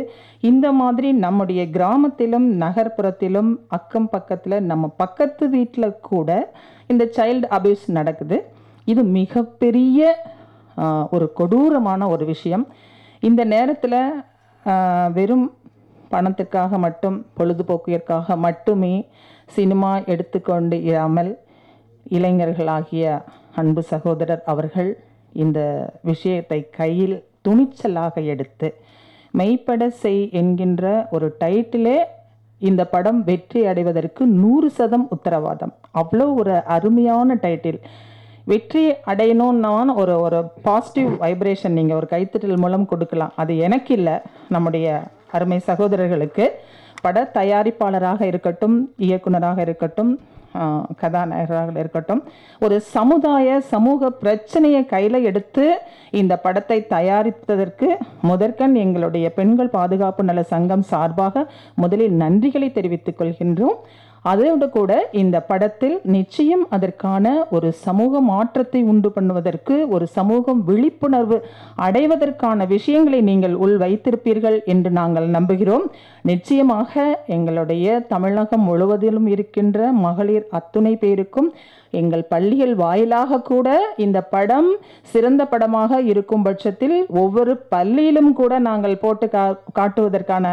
இந்த 0.50 0.67
மாதிரி 0.71 1.10
நம்முடைய 1.25 1.62
கிராமத்திலும் 1.75 2.48
நகர்ப்புறத்திலும் 2.63 3.51
அக்கம் 3.77 4.10
பக்கத்தில் 4.10 4.57
நம்ம 4.71 4.88
பக்கத்து 5.03 5.48
வீட்டில் 5.50 6.00
கூட 6.10 6.29
இந்த 6.88 7.03
சைல்டு 7.17 7.48
அபியூஸ் 7.57 7.86
நடக்குது. 7.98 8.38
இது 8.86 9.01
மிகப்பெரிய 9.03 10.00
ஒரு 11.15 11.25
கொடூரமான 11.39 12.07
ஒரு 12.13 12.25
விஷயம். 12.25 12.65
இந்த 13.19 13.41
நேரத்தில் 13.53 14.00
வெறும் 15.17 15.48
பணத்துக்காக 16.12 16.77
மட்டும் 16.86 17.17
பொழுதுபோக்கிற்காக 17.38 18.36
மட்டுமே 18.45 18.95
சினிமா 19.55 19.91
எடுத்துக்கொண்டு 20.13 20.77
இராமல் 20.91 21.31
இளைஞர்களாகிய 22.17 23.05
அன்பு 23.62 23.81
சகோதரர் 23.91 24.43
அவர்கள் 24.51 24.91
இந்த 25.34 25.60
விஷயத்தை 26.02 26.70
கையில் 26.70 27.16
துணிச்சலாக 27.48 28.24
எடுத்து 28.26 28.70
மெய்ப்பட 29.34 29.88
செய் 29.88 30.30
என்கின்ற 30.30 31.08
ஒரு 31.12 31.36
டைட்டிலே 31.44 31.98
இந்த 32.62 32.82
படம் 32.86 33.24
வெற்றி 33.24 33.66
அடைவதற்கு 33.66 34.26
நூறு 34.26 34.70
சதம் 34.70 35.06
உத்தரவாதம். 35.10 35.74
அவ்வளோ 36.02 36.26
ஒரு 36.42 36.64
அருமையான 36.76 37.36
டைட்டில். 37.36 37.80
வெற்றி 38.46 38.84
அடையணும்னா 39.12 39.72
ஒரு 39.96 40.14
ஒரு 40.26 40.40
பாசிட்டிவ் 40.62 41.10
வைப்ரேஷன் 41.24 41.78
நீங்கள் 41.78 41.98
ஒரு 41.98 42.08
கைத்தட்டல் 42.12 42.62
மூலம் 42.64 42.86
கொடுக்கலாம். 42.86 43.34
அது 43.36 43.58
எனக்கு 43.58 43.94
இல்லை 43.94 44.16
நம்முடைய 44.48 44.88
அருமை 45.32 45.60
சகோதரர்களுக்கு. 45.60 46.48
பட 47.02 47.30
தயாரிப்பாளராக 47.34 48.22
இருக்கட்டும் 48.22 48.94
இயக்குனராக 48.98 49.62
இருக்கட்டும் 49.62 50.20
கதாநாயகராக 51.01 51.79
இருக்கட்டும். 51.79 52.24
ஒரு 52.60 52.81
சமுதாய 52.96 53.60
சமூக 53.74 54.10
பிரச்சனையை 54.10 54.86
கையில் 54.86 55.20
எடுத்து 55.24 55.65
இந்த 56.12 56.38
படத்தை 56.38 56.86
தயாரித்ததற்கு 56.89 57.89
முதற்கண் 58.22 58.75
எங்களுடைய 58.75 59.29
பெண்கள் 59.34 59.75
பாதுகாப்பு 59.77 60.24
நல 60.24 60.43
சங்கம் 60.43 60.81
சார்பாக 60.81 61.46
முதலில் 61.75 62.17
நன்றிகளை 62.17 62.72
தெரிவித்துக் 62.72 63.22
கொள்கின்றோம். 63.22 63.79
அதோடு 64.25 64.66
கூட 64.70 64.92
இந்த 65.12 65.38
படத்தில் 65.42 65.96
நிச்சயம் 66.16 66.66
அதற்கான 66.70 67.25
ஒரு 67.50 67.70
சமூக 67.86 68.22
மாற்றத்தை 68.22 68.82
உண்டு 68.84 69.10
பண்ணுவதற்கு 69.16 69.75
ஒரு 69.90 70.06
சமூகம் 70.18 70.60
விழிப்புணர்வு 70.63 71.38
அடைவதற்கான 71.86 72.66
விஷயங்களை 72.66 73.22
நீங்கள் 73.22 73.56
உள் 73.56 73.75
வைத்திருப்பீர்கள் 73.78 74.58
என்று 74.66 74.92
நாங்கள் 74.92 75.28
நம்புகிறோம். 75.30 75.86
நிச்சயமாக 76.22 76.94
எங்களுடைய 77.28 78.00
தமிழகம் 78.08 78.66
முழுவதிலும் 78.70 79.28
இருக்கின்ற 79.28 79.92
மகளிர் 80.06 80.48
அத்துணை 80.51 80.94
பேருக்கும் 80.96 81.50
எங்கள் 81.94 82.25
பள்ளிகள் 82.28 82.75
வாயிலாக 82.75 83.42
கூட 83.42 83.68
இந்த 83.98 84.20
படம் 84.36 84.70
சிறந்த 85.01 85.42
படமாக 85.46 86.01
இருக்கும் 86.01 86.42
பட்சத்தில் 86.42 86.98
ஒவ்வொரு 87.24 87.54
பள்ளியிலும் 87.70 88.34
கூட 88.34 88.60
நாங்கள் 88.70 88.98
போட்டு 88.98 89.28
கா 89.30 89.44
காட்டுவதற்கான 89.80 90.46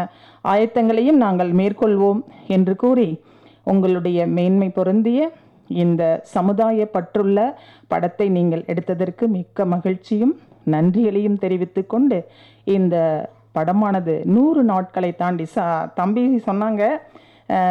ஆயத்தங்களையும் 0.45 1.17
நாங்கள் 1.17 1.51
மேற்கொள்வோம் 1.53 2.21
என்று 2.47 2.75
கூறி 2.75 3.09
உங்களுடைய 3.63 4.27
மேன்மை 4.27 4.69
பொருந்திய 4.69 5.21
இந்த 5.67 6.03
சமுதாய 6.25 6.89
பற்றுள்ள 6.93 7.39
படத்தை 7.87 8.29
நீங்கள் 8.29 8.65
எடுத்ததற்கு 8.67 9.27
மிக்க 9.27 9.65
மகிழ்ச்சியும் 9.65 10.33
நன்றிகளையும் 10.65 11.37
தெரிவித்து 11.37 11.85
கொண்டு 11.85 12.17
இந்த 12.67 12.95
படமானது 13.55 14.25
நூறு 14.25 14.63
நாட்களை 14.63 15.15
தாண்டி 15.15 15.45
சா 15.45 15.65
தம்பி 15.95 16.41
சொன்னாங்க 16.45 16.83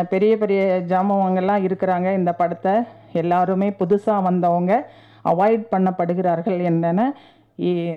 பெரிய 0.09 0.39
பெரிய 0.39 0.61
ஜாமவங்கெல்லாம் 0.89 1.65
இருக்கிறாங்க 1.65 2.15
இந்த 2.15 2.33
படத்தை. 2.33 2.73
எல்லாருமே 3.13 3.71
புதுசாக 3.79 4.23
வந்தவங்க 4.23 4.73
அவாய்ட் 5.25 5.65
பண்ணப்படுகிறார்கள் 5.71 6.63
என்னென்ன 6.63 7.03
இ- 7.59 7.97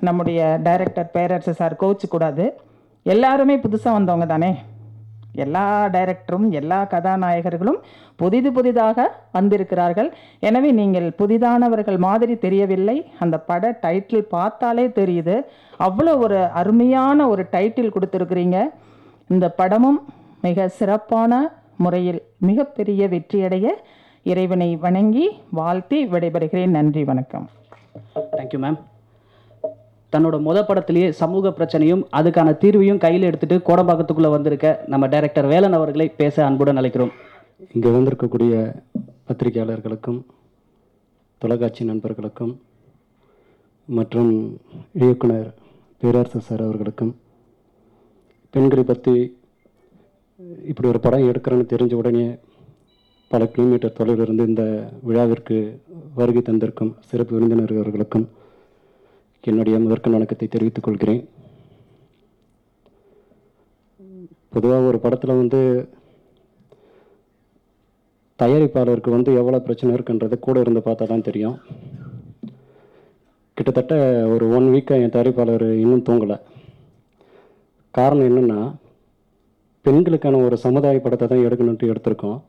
நம்முடைய 0.00 0.58
டைரக்டர் 0.62 1.10
பேரரசு 1.12 1.54
சார் 1.54 1.76
கோச்சு 1.80 2.08
கூடாது 2.08 2.46
எல்லாருமே 3.06 3.56
புதுசாக 3.56 3.92
வந்தவங்க 3.92 4.26
தானே? 4.26 4.50
எல்லா 5.34 5.88
டைரக்டரும் 5.94 6.48
எல்லா 6.60 6.78
கதாநாயகர்களும் 6.84 7.78
புதிது 8.16 8.52
புதிதாக 8.52 9.06
வந்திருக்கிறார்கள். 9.32 10.12
எனவே 10.38 10.70
நீங்கள் 10.70 11.08
புதிதானவர்கள் 11.20 11.98
மாதிரி 11.98 12.38
தெரியவில்லை. 12.38 12.96
அந்த 13.18 13.38
பட 13.38 13.78
டைட்டில் 13.84 14.28
பார்த்தாலே 14.36 14.86
தெரியுது. 14.86 15.36
அவ்வளோ 15.88 16.14
ஒரு 16.18 16.38
அருமையான 16.44 17.28
ஒரு 17.28 17.46
டைட்டில் 17.50 17.94
கொடுத்துருக்குறீங்க. 17.94 18.58
இந்த 19.28 19.48
படமும் 19.50 20.00
மிக 20.40 20.68
சிறப்பான 20.68 21.32
முறையில் 21.76 22.22
மிகப்பெரிய 22.38 23.08
வெற்றியடைய 23.08 23.68
இறைவனை 24.22 24.76
வணங்கி 24.76 25.26
வாழ்த்தி 25.50 26.06
விடைபெறுகிறேன். 26.06 26.76
நன்றி 26.78 27.04
வணக்கம். 27.04 27.48
தேங்க்யூ 28.36 28.60
மேம் 28.64 28.78
தன்னோட 30.12 30.36
முத 30.46 30.58
படத்திலேயே 30.68 31.08
சமூக 31.20 31.50
பிரச்சனையும் 31.50 32.02
அதுக்கான 32.18 32.54
தீர்வையும் 32.62 33.02
கையில் 33.04 33.28
எடுத்துட்டு 33.28 33.56
கோடம்பாக்கத்துக்குள்ளே 33.68 34.30
வந்திருக்க 34.34 34.68
நம்ம 34.86 35.06
டைரக்டர் 35.06 35.50
வேலன் 35.52 35.76
அவர்களை 35.78 36.06
பேச 36.20 36.36
அன்புடன் 36.46 36.80
அழைக்கிறோம். 36.80 37.12
இங்கே 37.74 37.90
வந்திருக்கக்கூடிய 37.96 38.52
பத்திரிகையாளர்களுக்கும் 39.28 40.20
தொலைக்காட்சி 41.42 41.82
நண்பர்களுக்கும் 41.84 42.52
மற்றும் 43.88 44.32
இயக்குனர் 45.02 45.48
பேரரசு 46.00 46.40
சார் 46.40 46.64
அவர்களுக்கும் 46.66 47.12
பெண்களை 48.54 48.84
பற்றி 48.84 49.14
இப்படி 50.70 50.86
ஒரு 50.88 51.00
படம் 51.00 51.28
எடுக்கிறேன்னு 51.30 51.72
தெரிஞ்ச 51.72 51.94
உடனே 51.94 52.26
பல 53.30 53.44
கிலோமீட்டர் 53.52 53.96
தொலைவில் 53.98 54.24
இருந்து 54.24 54.46
இந்த 54.50 54.64
விழாவிற்கு 55.08 55.56
வருகை 56.14 56.42
தந்திருக்கும் 56.42 56.94
சிறப்பு 57.10 57.34
விருந்தினர்களுக்கும் 57.36 58.26
என்னுடைய 59.50 59.76
முதற்கண் 59.84 60.14
வணக்கத்தை 60.14 60.46
தெரிவித்துக் 60.48 60.84
கொள்கிறேன். 60.86 61.22
பொதுவாக 64.54 64.88
ஒரு 64.90 64.98
படத்தில் 65.04 65.40
வந்து 65.40 65.60
தயாரிப்பாளருக்கு 68.42 69.16
வந்து 69.16 69.32
எவ்வளோ 69.40 69.60
பிரச்சனை 69.66 69.90
இருக்குன்றது 69.96 70.38
கூட 70.46 70.62
இருந்து 70.64 70.82
பார்த்தா 70.86 71.08
தான் 71.12 71.26
தெரியும். 71.28 71.56
கிட்டத்தட்ட 73.56 73.98
ஒரு 74.34 74.44
ஒன் 74.58 74.70
வீக்காக 74.74 75.02
என் 75.06 75.14
தயாரிப்பாளர் 75.16 75.66
இன்னும் 75.82 76.06
தூங்கலை. 76.10 76.38
காரணம் 77.98 78.28
என்னென்னா 78.30 78.60
பெண்களுக்கான 79.86 80.44
ஒரு 80.46 80.58
சமுதாய 80.68 81.04
படத்தை 81.04 81.28
தான் 81.28 81.44
எடுக்கணுன்ட்டு 81.48 81.92
எடுத்திருக்கோம். 81.92 82.40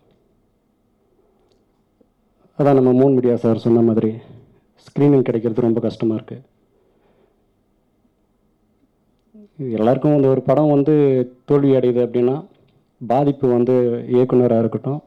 அதான் 2.59 2.79
நம்ம 2.81 2.97
மூன் 3.01 3.15
மீடியா 3.17 3.37
சார் 3.43 3.65
சொன்ன 3.67 3.87
மாதிரி 3.91 4.13
ஸ்க்ரீனிங் 4.87 5.29
கிடைக்கிறது 5.29 5.69
ரொம்ப 5.69 5.79
கஷ்டமாக 5.89 6.17
இருக்குது 6.19 6.51
எல்லாருக்கும் 9.59 10.15
இந்த 10.17 10.27
ஒரு 10.33 10.41
படம் 10.49 10.73
வந்து 10.75 10.93
தோல்வி 11.49 11.71
அடையுது 11.77 12.01
அப்படின்னா 12.05 12.35
பாதிப்பு 13.01 13.45
வந்து 13.55 13.75
இயக்குனராக 14.15 14.63
இருக்கட்டும் 14.63 15.01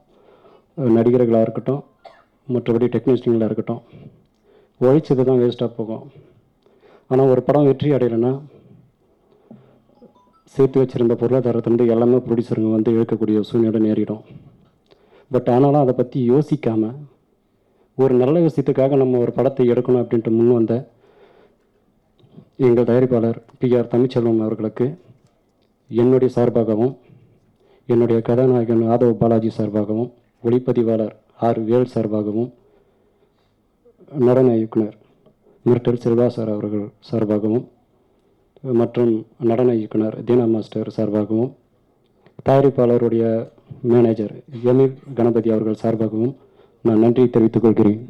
நடிகர்களாக 0.96 1.46
இருக்கட்டும் 1.46 1.82
மற்றபடி 2.48 2.86
டெக்னீஷியங்களாக 2.94 3.48
இருக்கட்டும் 3.50 3.82
உழைச்சது 4.80 5.22
தான் 5.28 5.40
வேஸ்ட்டாக 5.42 5.70
போகும். 5.76 6.04
ஆனால் 7.10 7.30
ஒரு 7.32 7.42
படம் 7.46 7.66
வெற்றி 7.68 7.90
அடையலைன்னா 7.96 8.32
சேர்த்து 10.54 10.80
வச்சுருந்த 10.80 11.14
பொருளாதாரத்திலிருந்து 11.20 11.92
எல்லாமே 11.94 12.18
ப்ரொடியூசருங்க 12.26 12.70
வந்து 12.76 12.90
இழுக்கக்கூடிய 12.96 13.38
சூழ்நிலை 13.48 13.80
நேரிடும். 13.86 14.22
பட் 15.30 15.48
ஆனாலும் 15.54 15.82
அதை 15.84 15.94
பற்றி 16.00 16.18
யோசிக்காமல் 16.32 16.96
ஒரு 17.98 18.14
நல்ல 18.22 18.36
விஷயத்துக்காக 18.46 18.96
நம்ம 19.02 19.18
ஒரு 19.24 19.32
படத்தை 19.38 19.64
எடுக்கணும் 19.72 20.02
அப்படின்ட்டு 20.02 20.36
முன் 20.36 20.56
வந்த 20.58 20.74
எங்கள் 22.58 22.86
தயாரிப்பாளர் 22.88 23.38
பி 23.60 23.68
ஆர் 23.78 23.88
தமிழ்ச்செல்வம் 23.92 24.38
அவர்களுக்கு 24.44 24.84
என்னுடைய 25.90 26.30
சார்பாகவும் 26.36 26.92
என்னுடைய 27.88 28.18
கதாநாயகன் 28.28 28.84
ஆதவ் 28.94 29.18
பாலாஜி 29.20 29.50
சார்பாகவும் 29.56 30.08
ஒளிப்பதிவாளர் 30.42 31.12
ஆர் 31.48 31.60
வேல் 31.68 31.92
சார்பாகவும் 31.94 32.48
நடன 34.28 34.54
இயக்குனர் 34.60 34.96
மிரட்டல் 35.66 36.00
செல்வா 36.04 36.26
சார் 36.36 36.52
அவர்கள் 36.54 36.86
சார்பாகவும் 37.10 37.64
மற்றும் 38.80 39.12
நடன 39.50 39.74
இயக்குனர் 39.80 40.16
தீனா 40.28 40.46
மாஸ்டர் 40.54 40.90
சார்பாகவும் 40.96 41.52
தயாரிப்பாளருடைய 42.48 43.24
மேனேஜர் 43.92 44.34
எமில் 44.72 44.96
கணபதி 45.18 45.50
அவர்கள் 45.54 45.82
சார்பாகவும் 45.84 46.34
நான் 46.84 47.02
நன்றி 47.04 47.22
தெரிவித்துக் 47.34 47.64
கொள்கிறேன். 47.64 48.00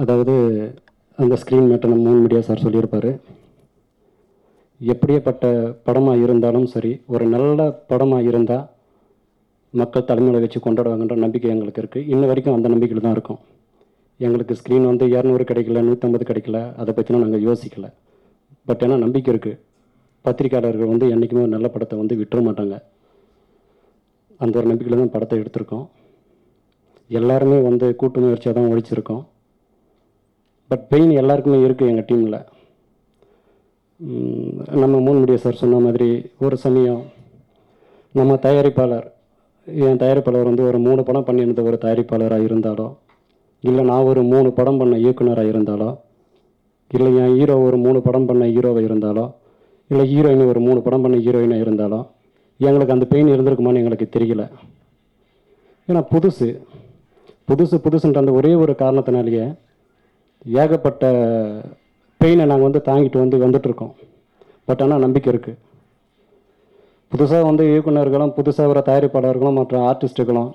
அதாவது 0.00 0.34
அந்த 1.18 1.34
ஸ்க்ரீன் 1.40 1.66
மேட்டர் 1.70 1.90
நம்ம 1.92 2.04
மூணு 2.08 2.20
மீடியா 2.24 2.40
சார் 2.46 2.62
சொல்லியிருப்பார் 2.66 3.10
எப்படியப்பட்ட 4.80 5.46
படமாக 5.86 6.22
இருந்தாலும் 6.24 6.68
சரி 6.74 6.92
ஒரு 7.14 7.24
நல்ல 7.34 7.66
படமாக 7.90 8.30
இருந்தால் 8.30 8.64
மக்கள் 9.80 10.06
தலைமையில் 10.10 10.44
வச்சு 10.44 10.60
கொண்டாடுவாங்கன்ற 10.64 11.16
நம்பிக்கை 11.24 11.50
எங்களுக்கு 11.54 11.82
இருக்குது 11.82 12.08
இன்ன 12.14 12.24
வரைக்கும் 12.30 12.56
அந்த 12.56 12.68
நம்பிக்கையில் 12.72 13.04
தான் 13.04 13.16
இருக்கும். 13.16 13.40
எங்களுக்கு 14.26 14.56
ஸ்க்ரீன் 14.60 14.88
வந்து 14.90 15.04
இரநூறு 15.14 15.44
கிடைக்கல 15.50 15.82
நூற்றம்பது 15.88 16.24
கிடைக்கல 16.30 16.58
அதை 16.80 16.90
பற்றிலாம் 16.96 17.24
நாங்கள் 17.24 17.44
யோசிக்கல. 17.48 17.86
பட் 18.68 18.82
ஏன்னா 18.86 18.98
நம்பிக்கை 19.04 19.30
இருக்குது 19.34 19.60
பத்திரிக்கையாளர்கள் 20.24 20.92
வந்து 20.92 21.06
என்றைக்குமே 21.14 21.44
நல்ல 21.54 21.68
படத்தை 21.74 21.96
வந்து 22.00 22.18
விட்டுற 22.20 22.40
மாட்டாங்க. 22.48 22.76
அந்த 24.40 24.54
ஒரு 24.60 24.68
நம்பிக்கையில் 24.70 25.02
தான் 25.02 25.14
படத்தை 25.16 25.38
எடுத்திருக்கோம். 25.42 25.86
எல்லாருமே 27.20 27.60
வந்து 27.68 27.86
கூட்டு 28.00 28.20
முயற்சியாக 28.24 28.54
தான் 28.58 28.70
ஒழிச்சிருக்கோம். 28.72 29.22
பட் 30.68 30.88
பெயின் 30.88 31.10
எல்லாருக்குமே 31.10 31.66
இருக்குது 31.66 31.88
எங்கள் 31.88 32.04
டீமில் 32.04 32.44
நம்ம 34.70 35.00
மூணு 35.00 35.38
சார் 35.38 35.54
சொன்ன 35.54 35.78
மாதிரி 35.78 36.30
ஒரு 36.38 36.56
சமயம் 36.56 37.02
நம்ம 38.12 38.34
தயாரிப்பாளர் 38.34 39.12
என் 39.66 39.96
தயாரிப்பாளர் 39.96 40.42
வந்து 40.42 40.66
ஒரு 40.66 40.78
மூணு 40.78 41.02
படம் 41.02 41.24
பண்ணியிருந்த 41.24 41.62
ஒரு 41.62 41.78
தயாரிப்பாளராக 41.80 42.42
இருந்தாலோ 42.42 42.94
இல்லை 43.60 43.84
நான் 43.84 44.02
ஒரு 44.02 44.22
மூணு 44.22 44.52
படம் 44.52 44.78
பண்ண 44.78 44.96
இயக்குனராக 44.96 45.48
இருந்தாலோ 45.48 45.98
இல்லை 46.88 47.16
என் 47.16 47.36
ஹீரோ 47.36 47.58
ஒரு 47.58 47.76
மூணு 47.76 48.02
படம் 48.02 48.26
பண்ண 48.26 48.46
ஹீரோவாக 48.46 48.88
இருந்தாலோ 48.88 49.32
இல்லை 49.88 50.16
ஹீரோயின் 50.16 50.46
ஒரு 50.46 50.60
மூணு 50.60 50.82
படம் 50.82 51.02
பண்ண 51.02 51.16
ஹீரோயினாக 51.16 51.64
இருந்தாலோ 51.64 52.06
எங்களுக்கு 52.56 52.92
அந்த 52.92 53.04
பெயின் 53.04 53.26
இருந்திருக்குமான்னு 53.26 53.76
எங்களுக்கு 53.76 54.18
தெரியல. 54.18 54.50
ஏன்னா 55.88 56.04
புதுசு 56.10 56.62
புதுசு 57.52 57.76
புதுசுன்ற 57.84 58.16
அந்த 58.16 58.32
ஒரே 58.32 58.54
ஒரு 58.54 58.72
காரணத்தினாலேயே 58.72 59.54
ஏகப்பட்ட 60.60 61.04
பெயினை 62.20 62.44
நாங்கள் 62.50 62.68
வந்து 62.68 62.80
தாங்கிட்டு 62.88 63.18
வந்து 63.22 63.36
வந்துட்டுருக்கோம். 63.44 63.94
பட் 64.68 64.82
ஆனால் 64.84 65.04
நம்பிக்கை 65.04 65.28
இருக்குது 65.32 65.60
புதுசாக 67.12 67.48
வந்து 67.48 67.64
இயக்குனர்களும் 67.70 68.34
புதுசாக 68.36 68.70
வர 68.70 68.80
தயாரிப்பாளர்களும் 68.88 69.58
மற்ற 69.60 69.78
ஆர்டிஸ்ட்டுகளும் 69.88 70.50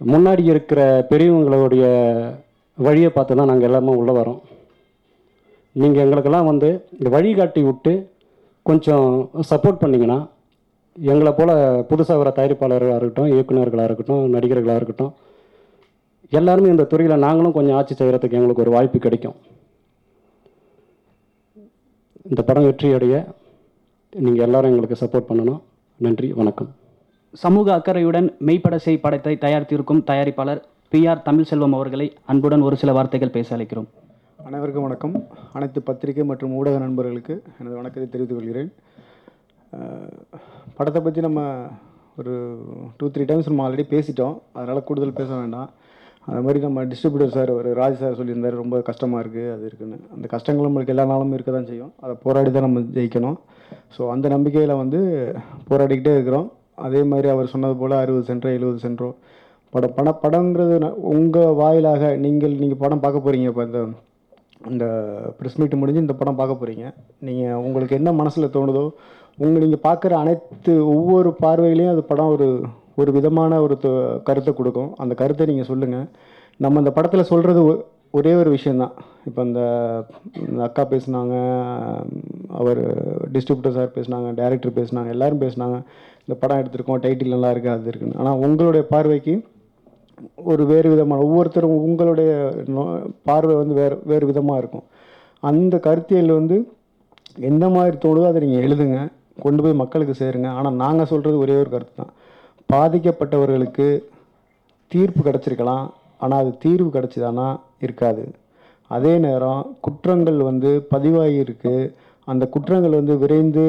முன்னாடி 0.00 0.42
இருக்கிற 0.52 0.80
பெரியவங்களுடைய 1.10 1.84
வழியை 2.78 3.10
பார்த்து 3.12 3.36
தான் 3.38 3.50
நாங்கள் 3.50 3.68
எல்லாமே 3.68 3.92
உள்ளே 4.00 4.12
வரோம். 4.18 4.40
நீங்கள் 5.76 6.04
எங்களுக்கெல்லாம் 6.04 6.50
வந்து 6.50 6.68
இந்த 6.98 7.08
வழிகாட்டி 7.16 7.62
விட்டு 7.68 7.92
கொஞ்சம் 8.66 9.06
சப்போர்ட் 9.50 9.82
பண்ணிங்கன்னா 9.82 10.18
எங்களை 10.96 11.32
போல் 11.32 11.54
புதுசாக 11.90 12.20
வர 12.20 12.30
தயாரிப்பாளர்களாக 12.36 12.98
இருக்கட்டும் 13.00 13.32
இயக்குனர்களாக 13.34 13.88
இருக்கட்டும் 13.88 14.22
நடிகர்களாக 14.34 14.80
இருக்கட்டும் 14.80 15.12
எல்லாருமே 16.38 16.68
இந்த 16.74 16.84
துறையில் 16.92 17.24
நாங்களும் 17.24 17.54
கொஞ்சம் 17.56 17.76
ஆட்சி 17.78 17.94
செய்கிறதுக்கு 17.98 18.38
எங்களுக்கு 18.38 18.64
ஒரு 18.64 18.72
வாய்ப்பு 18.76 18.98
கிடைக்கும். 19.04 19.36
இந்த 22.30 22.40
படம் 22.48 22.66
வெற்றி 22.68 22.88
அடைய 22.96 23.16
நீங்கள் 24.12 24.46
எல்லாரும் 24.46 24.70
எங்களுக்கு 24.72 25.00
சப்போர்ட் 25.02 25.28
பண்ணணும். 25.28 25.60
நன்றி 26.04 26.28
வணக்கம். 26.40 26.70
சமூக 27.42 27.68
அக்கறையுடன் 27.76 28.28
மெய்ப்படசை 28.48 28.94
படத்தை 29.04 29.34
தயாரித்திருக்கும் 29.44 30.02
தயாரிப்பாளர் 30.10 30.62
பி 30.92 31.00
ஆர் 31.10 31.22
தமிழ்செல்வம் 31.28 31.76
அவர்களை 31.78 32.08
அன்புடன் 32.32 32.66
ஒரு 32.66 32.76
சில 32.82 32.90
வார்த்தைகள் 32.98 33.34
பேச 33.36 33.48
அழைக்கிறோம். 33.56 33.88
அனைவருக்கும் 34.48 34.86
வணக்கம். 34.86 35.14
அனைத்து 35.56 35.80
பத்திரிகை 35.88 36.24
மற்றும் 36.30 36.54
ஊடக 36.58 36.76
நண்பர்களுக்கு 36.84 37.34
எனது 37.60 37.74
வணக்கத்தை 37.80 38.08
தெரிவித்துக் 38.10 38.38
கொள்கிறேன். 38.38 38.70
படத்தை 40.76 41.00
பற்றி 41.02 41.20
நம்ம 41.28 41.40
ஒரு 42.20 42.34
டூ 42.98 43.06
த்ரீ 43.14 43.24
டைம்ஸ் 43.30 43.50
நம்ம 43.50 43.64
ஆல்ரெடி 43.68 43.86
பேசிட்டோம். 43.94 44.36
அதனால் 44.58 44.86
கூடுதல் 44.88 45.18
பேச 45.18 45.30
வேண்டாம். 45.40 45.70
அது 46.28 46.42
மாதிரி 46.44 46.60
நம்ம 46.66 46.82
டிஸ்ட்ரிபியூட்டர் 46.90 47.34
சார் 47.36 47.50
ஒரு 47.56 47.70
ராஜ் 47.80 48.00
சார் 48.02 48.18
சொல்லியிருந்தார் 48.20 48.60
ரொம்ப 48.62 48.76
கஷ்டமாக 48.88 49.22
இருக்குது 49.24 49.52
அது 49.54 49.64
இருக்குன்னு. 49.68 49.98
அந்த 50.14 50.26
கஷ்டங்கள் 50.34 50.66
நம்மளுக்கு 50.68 50.94
எல்லா 50.94 51.04
நாளும் 51.12 51.34
இருக்க 51.36 51.50
தான் 51.56 51.68
செய்யும். 51.70 51.92
அதை 52.04 52.14
போராடி 52.24 52.50
தான் 52.56 52.66
நம்ம 52.66 52.80
ஜெயிக்கணும். 52.96 53.38
ஸோ 53.96 54.02
அந்த 54.14 54.26
நம்பிக்கையில் 54.34 54.80
வந்து 54.82 55.00
போராடிக்கிட்டே 55.68 56.14
இருக்கிறோம். 56.16 56.48
அதே 56.86 57.02
மாதிரி 57.10 57.28
அவர் 57.34 57.52
சொன்னது 57.54 57.76
போல் 57.82 58.00
அறுபது 58.02 58.26
சென்டரோ 58.30 58.50
எழுபது 58.56 58.80
சென்டரோ 58.86 59.10
படம் 59.72 59.94
பட 59.96 60.10
படங்கிறது 60.24 60.74
உங்கள் 61.14 61.56
வாயிலாக 61.60 62.10
நீங்கள் 62.24 62.58
நீங்கள் 62.62 62.82
படம் 62.82 63.02
பார்க்க 63.04 63.24
போகிறீங்க 63.24 63.48
இப்போ 63.52 63.64
இந்த 63.68 63.80
இந்த 64.70 64.86
ப்ரெஸ் 65.38 65.58
மீட் 65.60 65.80
முடிஞ்சு 65.80 66.04
இந்த 66.04 66.14
படம் 66.20 66.38
பார்க்க 66.40 66.60
போகிறீங்க 66.60 66.84
நீங்கள் 67.26 67.60
உங்களுக்கு 67.66 67.98
என்ன 67.98 68.12
மனசில் 68.20 68.54
தோணுதோ 68.56 68.84
உங்கள் 69.38 69.64
நீங்கள் 69.64 69.84
பார்க்குற 69.88 70.12
அனைத்து 70.22 70.72
ஒவ்வொரு 70.94 71.30
பார்வையிலையும் 71.42 71.94
அது 71.94 72.02
படம் 72.04 72.32
ஒரு 72.32 72.48
ஒரு 72.96 73.12
விதமான 73.12 73.62
ஒரு 73.62 73.78
தொ- 73.82 74.22
கருத்தை 74.22 74.54
கொடுக்கும். 74.54 74.94
அந்த 74.96 75.14
கருத்தை 75.14 75.46
நீங்கள் 75.46 75.64
சொல்லுங்கள் 75.64 76.08
நம்ம 76.56 76.78
அந்த 76.78 76.90
படத்தில் 76.90 77.22
சொல்கிறது 77.22 77.84
ஒரே 78.10 78.34
ஒரு 78.34 78.50
விஷயந்தான் 78.50 78.92
இப்போ 79.26 79.42
இந்த 79.42 79.60
இந்த 80.48 80.62
அக்கா 80.62 80.86
பேசுனாங்க 80.90 81.62
அவர் 82.48 82.80
டிஸ்ட்ரிபியூட்டர் 83.32 83.74
சார் 83.74 83.90
பேசுனாங்க 83.94 84.34
டைரக்டர் 84.34 84.72
பேசுனாங்க 84.72 85.08
எல்லாரும் 85.08 85.40
பேசுனாங்க. 85.40 85.82
இந்த 86.26 86.34
படம் 86.40 86.58
எடுத்திருக்கோம் 86.58 87.04
டைட்டில் 87.04 87.28
நல்லா 87.28 87.50
இருக்குது 87.50 87.70
அது 87.70 87.86
இருக்குன்னு. 87.86 88.18
ஆனால் 88.18 88.38
உங்களுடைய 88.38 88.86
பார்வைக்கு 88.86 89.44
ஒரு 90.44 90.66
வேறு 90.66 90.90
விதமான 90.90 91.22
ஒவ்வொருத்தரும் 91.22 91.78
உங்களுடைய 91.78 92.50
நோ- 92.64 93.10
பார்வை 93.22 93.54
வந்து 93.54 93.74
வேறு 93.74 94.02
வேறு 94.04 94.26
விதமாக 94.26 94.58
இருக்கும். 94.58 94.82
அந்த 95.40 95.78
கருத்தியல் 95.78 96.26
வந்து 96.26 96.72
எந்த 97.38 97.68
மாதிரி 97.68 97.96
தோணுதோ 97.96 98.26
அதை 98.26 98.48
நீங்கள் 98.48 98.70
எழுதுங்க. 98.70 99.12
கொண்டு 99.40 99.62
போய் 99.62 99.72
மக்களுக்கு 99.72 100.24
சேருங்க. 100.24 100.46
ஆனால் 100.46 100.74
நாங்கள் 100.74 101.06
சொல்கிறது 101.06 101.38
ஒரே 101.38 101.58
ஒரு 101.58 101.70
கருத்து 101.70 101.92
தான் 101.96 102.12
பாதிக்கப்பட்டவர்களுக்கு 102.72 103.86
தீர்ப்பு 104.92 105.20
கிடச்சிருக்கலாம். 105.26 105.86
ஆனால் 106.24 106.42
அது 106.42 106.52
தீர்வு 106.64 106.88
கிடச்சிதானா? 106.96 107.46
இருக்காது. 107.84 108.24
அதே 108.96 109.12
நேரம் 109.26 109.62
குற்றங்கள் 109.86 110.38
வந்து 110.48 110.70
பதிவாகியிருக்கு. 110.92 111.74
அந்த 112.32 112.44
குற்றங்கள் 112.54 112.98
வந்து 113.00 113.14
விரைந்து 113.22 113.64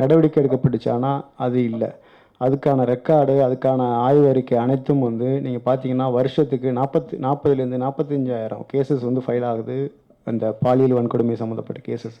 நடவடிக்கை 0.00 0.38
எடுக்கப்பட்டுச்சானா? 0.42 1.12
அது 1.44 1.58
இல்லை. 1.70 1.90
அதுக்கான 2.46 2.84
ரெக்கார்டு 2.92 3.34
அதுக்கான 3.46 3.86
ஆய்வு 4.06 4.26
அறிக்கை 4.32 4.58
அனைத்தும் 4.64 5.06
வந்து 5.06 5.28
நீங்கள் 5.44 5.64
பார்த்தீங்கன்னா 5.68 6.06
வருஷத்துக்கு 6.18 6.68
நாற்பத்தி 6.80 7.14
நாற்பதுலேருந்து 7.26 7.80
நாற்பத்தஞ்சாயிரம் 7.84 8.62
கேசஸ் 8.72 9.06
வந்து 9.08 9.24
ஃபைல் 9.26 9.46
ஆகுது. 9.50 9.78
அந்த 10.30 10.44
பாலியல் 10.64 10.96
வன்கொடுமை 10.98 11.36
சம்மந்தப்பட்ட 11.40 11.80
கேசஸ் 11.88 12.20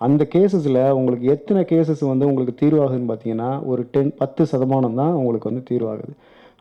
அந்த 0.00 0.22
கேசஸில் 0.34 0.80
உங்களுக்கு 0.98 1.26
எத்தனை 1.34 1.60
கேசஸ் 1.72 2.02
வந்து 2.12 2.28
உங்களுக்கு 2.30 2.54
தீர்வாகுதுன்னு 2.62 3.10
பார்த்தீங்கன்னா 3.10 3.50
ஒரு 3.70 3.82
டென் 3.94 4.14
பத்து 4.20 4.42
சதமானம் 4.52 5.00
தான் 5.00 5.16
உங்களுக்கு 5.20 5.50
வந்து 5.50 5.64
தீர்வாகுது. 5.70 6.14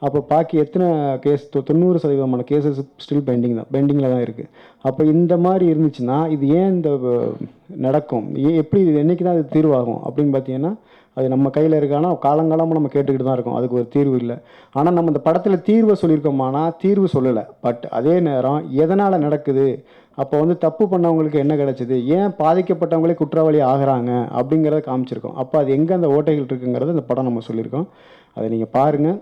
அப்போ 0.06 0.20
பாக்கி 0.32 0.56
எத்தனை 0.64 0.88
கேஸ் 1.26 1.44
தொண்ணூறு 1.68 1.98
சதவீதமான 2.04 2.44
கேசஸ் 2.50 2.80
ஸ்டில் 3.04 3.26
பெண்டிங் 3.30 3.60
தான் 3.60 3.70
பெண்டிங்கில் 3.76 4.14
தான் 4.14 4.24
இருக்குது 4.26 4.50
அப்போ 4.88 5.02
இந்த 5.14 5.34
மாதிரி 5.46 5.66
இருந்துச்சுன்னா 5.74 6.18
இது 6.36 6.46
ஏன் 6.60 6.74
இந்த 6.76 6.90
நடக்கும்? 7.86 8.26
ஏன் 8.46 8.58
எப்படி 8.62 8.82
இது 8.86 8.98
என்றைக்கு 9.04 9.26
தான் 9.28 9.38
இது 9.40 9.54
தீர்வாகும்? 9.56 10.02
அப்படின்னு 10.08 10.34
பார்த்தீங்கன்னா 10.36 10.74
அது 11.18 11.28
நம்ம 11.34 11.50
கையில் 11.56 11.80
இருக்கானா? 11.80 12.12
காலங்காலமாக 12.26 12.78
நம்ம 12.80 12.92
கேட்டுக்கிட்டு 12.94 13.28
தான் 13.28 13.38
இருக்கோம். 13.38 13.58
அதுக்கு 13.58 13.78
ஒரு 13.80 13.88
தீர்வு 13.96 14.16
இல்லை. 14.22 14.38
ஆனால் 14.78 14.96
நம்ம 14.98 15.12
இந்த 15.14 15.22
படத்தில் 15.28 15.64
தீர்வை 15.70 15.96
சொல்லியிருக்கோமானா 16.04 16.64
தீர்வு 16.84 17.10
சொல்லலை. 17.16 17.44
பட் 17.66 17.84
அதே 18.00 18.16
நேரம் 18.30 18.62
எதனால் 18.86 19.24
நடக்குது? 19.26 19.68
அப்போ 20.22 20.36
வந்து 20.44 20.56
தப்பு 20.64 20.84
பண்ணவங்களுக்கு 20.94 21.44
என்ன 21.44 21.54
கிடச்சிது? 21.60 21.96
ஏன் 22.18 22.34
பாதிக்கப்பட்டவங்களே 22.42 23.16
குற்றவாளி 23.22 23.60
ஆகுறாங்க? 23.74 24.12
அப்படிங்கிறத 24.40 24.82
காமிச்சிருக்கோம். 24.90 25.38
அப்போ 25.44 25.58
அது 25.62 25.72
எங்கே 25.78 25.94
அந்த 26.00 26.10
ஓட்டைகள் 26.16 26.48
இருக்குங்கிறத 26.50 26.96
இந்த 26.96 27.06
படம் 27.12 27.30
நம்ம 27.30 27.44
சொல்லியிருக்கோம். 27.50 27.88
அதை 28.38 28.48
நீங்கள் 28.54 28.74
பாருங்கள் 28.78 29.18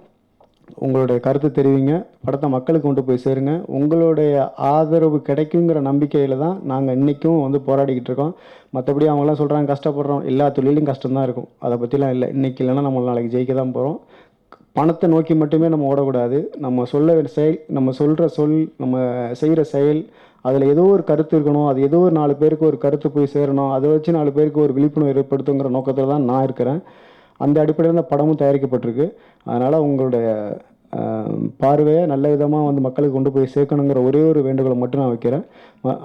உங்களுடைய 0.86 1.18
கருத்து 1.26 1.50
தெரிவிங்க. 1.58 1.94
படத்தை 2.26 2.48
மக்களுக்கு 2.56 2.88
கொண்டு 2.88 3.04
போய் 3.08 3.24
சேருங்க. 3.26 3.54
உங்களுடைய 3.78 4.34
ஆதரவு 4.74 5.18
கிடைக்குங்கிற 5.30 5.80
நம்பிக்கையில் 5.90 6.42
தான் 6.44 6.58
நாங்கள் 6.72 6.98
இன்றைக்கும் 7.00 7.44
வந்து 7.46 7.62
போராடிக்கிட்டு 7.68 8.12
இருக்கோம். 8.12 8.34
மற்றபடி 8.78 9.08
அவங்களாம் 9.12 9.40
சொல்கிறாங்க 9.42 9.72
கஷ்டப்படுறோம். 9.74 10.24
எல்லா 10.32 10.48
தொழிலும் 10.58 10.90
கஷ்டம்தான் 10.92 11.28
இருக்கும். 11.28 11.50
அதை 11.66 11.78
பற்றிலாம் 11.84 12.14
இல்லை. 12.16 12.30
இன்றைக்கி 12.38 12.62
இல்லைன்னா 12.64 12.86
நம்ம 12.88 13.06
நாளைக்கு 13.12 13.34
ஜெயிக்க 13.36 13.56
தான் 13.62 13.76
போகிறோம் 13.78 14.00
பணத்தை 14.78 15.06
நோக்கி 15.14 15.34
மட்டுமே 15.40 15.68
நம்ம 15.72 15.88
ஓடக்கூடாது. 15.92 16.38
நம்ம 16.66 16.84
சொல்ல 16.92 17.16
செயல் 17.38 17.58
நம்ம 17.78 17.92
சொல்கிற 17.98 18.28
சொல் 18.36 18.58
நம்ம 18.82 18.98
செய்கிற 19.40 19.62
செயல் 19.76 20.02
அதில் 20.48 20.66
ஏதோ 20.74 20.84
ஒரு 20.94 21.04
கருத்து 21.10 21.34
இருக்கணும். 21.38 21.68
அது 21.72 21.80
ஏதோ 21.88 21.98
ஒரு 22.06 22.14
நாலு 22.20 22.34
பேருக்கு 22.42 22.66
ஒரு 22.70 22.78
கருத்து 22.84 23.08
போய் 23.16 23.34
சேரணும். 23.34 23.72
அதை 23.76 23.88
வச்சு 23.92 24.12
நாலு 24.18 24.32
பேருக்கு 24.38 24.64
ஒரு 24.66 24.74
விழிப்புணர்வு 24.78 25.14
ஏற்படுத்துங்கிற 25.14 25.70
நோக்கத்தில் 25.76 26.14
தான் 26.14 26.28
நான் 26.30 26.46
இருக்கிறேன். 26.48 26.80
அந்த 27.46 27.58
அடிப்படையில் 27.64 27.96
அந்த 27.96 28.08
படமும் 28.12 28.42
தயாரிக்கப்பட்டிருக்கு. 28.44 29.08
அதனால் 29.50 29.84
உங்களுடைய 29.88 30.28
பார்வையை 31.64 32.02
நல்ல 32.12 32.26
விதமாக 32.34 32.68
வந்து 32.70 32.82
மக்களுக்கு 32.86 33.16
கொண்டு 33.18 33.32
போய் 33.36 33.54
சேர்க்கணுங்கிற 33.54 34.00
ஒரே 34.08 34.22
ஒரு 34.32 34.40
வேண்டுகோளை 34.48 34.76
மட்டும் 34.82 35.02
நான் 35.02 35.14
வைக்கிறேன். 35.14 35.44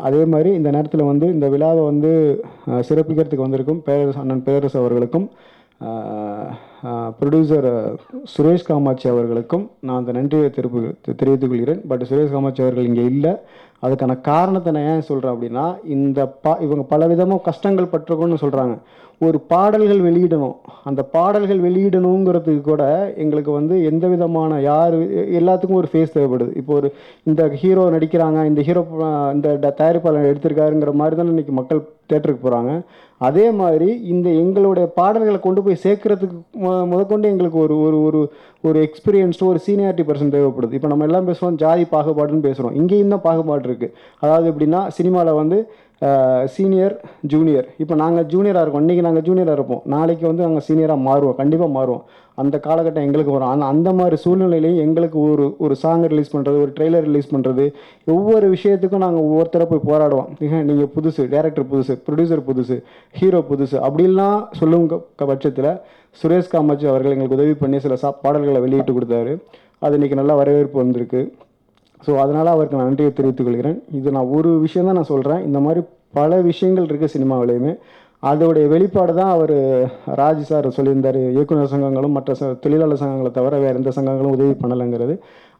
அதே 0.08 0.20
மாதிரி 0.32 0.50
இந்த 0.58 0.70
நேரத்தில் 0.76 1.08
வந்து 1.10 1.26
இந்த 1.36 1.46
விழாவை 1.54 1.82
வந்து 1.90 2.10
சிறப்பிக்கிறதுக்கு 2.88 3.46
வந்திருக்கும் 3.46 3.80
பேரரசு 3.88 4.20
அண்ணன் 4.22 4.44
பேரரசு 4.48 4.78
அவர்களுக்கும் 4.82 5.26
ப்ரொடியூசர் 7.18 7.68
சுரேஷ் 8.34 8.66
காமாட்சி 8.68 9.06
அவர்களுக்கும் 9.12 9.64
நான் 9.86 9.98
அந்த 10.00 10.12
நன்றியை 10.16 10.50
திருப்பு 10.58 10.80
தெரிவித்துக் 11.20 11.50
கொள்கிறேன். 11.52 11.80
பட் 11.90 12.04
சுரேஷ் 12.10 12.34
காமாட்சி 12.34 12.62
அவர்கள் 12.64 12.88
இங்கே 12.90 13.04
இல்லை. 13.12 13.32
அதுக்கான 13.84 14.14
காரணத்தை 14.28 14.70
நான் 14.74 14.88
ஏன் 14.92 15.08
சொல்கிறேன் 15.08 15.34
அப்படின்னா 15.34 15.64
இந்த 15.96 16.20
பா 16.44 16.52
இவங்க 16.66 16.84
பல 16.92 17.06
விதமாக 17.10 17.44
கஷ்டங்கள் 17.48 17.90
பட்டிருக்கோன்னு 17.94 18.42
சொல்கிறாங்க 18.44 18.76
ஒரு 19.26 19.38
பாடல்கள் 19.50 20.00
வெளியிடணும். 20.06 20.56
அந்த 20.88 21.02
பாடல்கள் 21.16 21.60
வெளியிடணுங்கிறதுக்கு 21.66 22.62
கூட 22.70 22.84
எங்களுக்கு 23.24 23.52
வந்து 23.58 23.74
எந்த 23.90 24.06
விதமான 24.14 24.60
யார் 24.70 24.96
எல்லாத்துக்கும் 25.40 25.80
ஒரு 25.82 25.90
ஃபேஸ் 25.92 26.14
தேவைப்படுது. 26.16 26.52
இப்போ 26.60 26.72
ஒரு 26.80 26.88
இந்த 27.30 27.42
ஹீரோ 27.62 27.84
நடிக்கிறாங்க 27.96 28.40
இந்த 28.50 28.62
ஹீரோ 28.68 28.82
இந்த 29.36 29.72
தயாரிப்பாளர் 29.82 30.30
எடுத்திருக்காருங்கிற 30.32 30.94
மாதிரி 31.02 31.16
தானே 31.20 31.34
இன்றைக்கி 31.34 31.54
மக்கள் 31.60 31.82
தேட்டருக்கு 32.10 32.44
போகிறாங்க 32.44 32.72
அதே 33.20 33.44
மாதிரி 33.50 33.88
இந்த 34.12 34.28
எங்களுடைய 34.42 34.86
பாடல்களை 34.98 35.38
கொண்டு 35.40 35.60
போய் 35.62 35.82
சேர்க்கறதுக்கு 35.84 36.36
முதற்கொண்டு 36.90 37.26
எங்களுக்கு 37.28 37.58
ஒரு 37.58 37.76
ஒரு 37.80 37.98
ஒரு 38.08 38.20
ஒரு 38.64 38.78
எக்ஸ்பீரியன்ஸ்டு 38.86 39.48
ஒரு 39.50 39.60
சீனியாரிட்டி 39.66 40.04
பர்சன் 40.08 40.32
தேவைப்படுது. 40.34 40.72
இப்போ 40.72 40.88
நம்ம 40.88 41.04
எல்லாம் 41.04 41.28
பேசுகிறோம் 41.28 41.58
ஜாதி 41.62 41.84
பாகுபாடுன்னு 41.94 42.46
பேசுகிறோம் 42.48 42.76
இங்கேயும் 42.80 43.14
தான் 43.14 43.24
பாகுபாடு 43.28 43.68
இருக்குது 43.70 43.94
அதாவது 44.22 44.50
எப்படின்னா 44.52 44.82
சினிமாவில் 44.98 45.38
வந்து 45.40 45.58
சீனியர் 46.44 47.04
ஜூனியர் 47.20 47.68
இப்போ 47.78 47.94
நாங்கள் 47.94 48.26
ஜூனியராக 48.26 48.62
இருக்கோம். 48.62 48.88
இன்றைக்கி 48.88 49.00
நாங்கள் 49.00 49.22
ஜூனியராக 49.22 49.52
இருப்போம். 49.52 49.82
நாளைக்கு 49.84 50.26
வந்து 50.26 50.42
நாங்கள் 50.42 50.62
சீனியராக 50.68 51.08
மாறுவோம். 51.08 51.34
கண்டிப்பாக 51.34 51.72
மாறுவோம். 51.80 52.02
அந்த 52.34 52.60
காலகட்டம் 52.66 53.04
எங்களுக்கு 53.04 53.32
வரும். 53.32 53.48
ஆனால் 53.48 53.68
அந்த 53.68 53.92
மாதிரி 53.92 54.16
சூழ்நிலையிலையும் 54.24 54.76
எங்களுக்கு 54.76 55.20
ஒரு 55.20 55.54
ஒரு 55.58 55.76
சாங்கை 55.82 56.06
ரிலீஸ் 56.06 56.36
பண்ணுறது 56.36 56.60
ஒரு 56.60 56.72
ட்ரெய்லர் 56.80 57.00
ரிலீஸ் 57.00 57.34
பண்ணுறது 57.34 57.72
ஒவ்வொரு 58.06 58.50
விஷயத்துக்கும் 58.50 58.96
நாங்கள் 58.96 59.24
ஒவ்வொருத்தரை 59.24 59.64
போய் 59.64 59.96
போராடுவோம். 59.96 60.62
நீங்கள் 60.62 60.90
புதுசு 60.96 61.20
டேரக்டர் 61.20 61.66
புதுசு 61.72 62.02
ப்ரொடியூசர் 62.10 62.42
புதுசு 62.46 62.82
ஹீரோ 63.12 63.38
புதுசு 63.38 63.74
அப்படிலாம் 63.74 64.46
சொல்லும் 64.52 64.86
க- 64.86 65.26
பட்சத்தில் 65.26 65.76
சுரேஷ் 66.22 66.48
காமாட்சி 66.48 66.86
அவர்கள் 66.86 67.10
எங்களுக்கு 67.10 67.36
உதவி 67.36 67.54
பண்ணி 67.54 67.78
சில 67.78 67.96
சா 67.96 68.10
பாடல்களை 68.10 68.60
வெளியிட்டு 68.60 68.92
கொடுத்தாரு. 68.92 69.42
அது 69.78 69.98
இன்றைக்கி 69.98 70.14
நல்ல 70.14 70.34
வரவேற்பு 70.34 70.78
வந்திருக்கு. 70.78 71.32
ஸோ 72.04 72.12
அதனால் 72.22 72.54
அவருக்கு 72.54 72.78
நான் 72.78 72.88
நன்றியை 72.90 73.10
தெரிவித்துக் 73.18 73.46
கொள்கிறேன். 73.48 73.78
இது 73.98 74.08
நான் 74.16 74.32
ஒரு 74.38 74.50
விஷயம் 74.64 74.88
தான் 74.88 74.98
நான் 74.98 75.12
சொல்கிறேன் 75.12 75.44
இந்த 75.48 75.58
மாதிரி 75.66 75.80
பல 76.18 76.40
விஷயங்கள் 76.50 76.88
இருக்குது 76.88 77.14
சினிமாவிலையுமே 77.14 77.72
அதோடைய 78.28 78.66
வெளிப்பாடு 78.72 79.12
தான் 79.18 79.32
அவர் 79.34 79.54
ராஜ் 80.20 80.42
சார் 80.50 80.66
சொல்லியிருந்தார். 80.76 81.18
இயக்குனர் 81.34 81.72
சங்கங்களும் 81.72 82.14
மற்ற 82.16 82.34
ச 82.40 82.46
தொழிலாளர் 82.62 83.00
சங்கங்களை 83.02 83.30
தவிர 83.38 83.58
வேறு 83.64 83.78
எந்த 83.80 83.90
சங்கங்களும் 83.96 84.34
உதவி 84.36 84.54
பண்ணலைங்கிறது. 84.62 85.14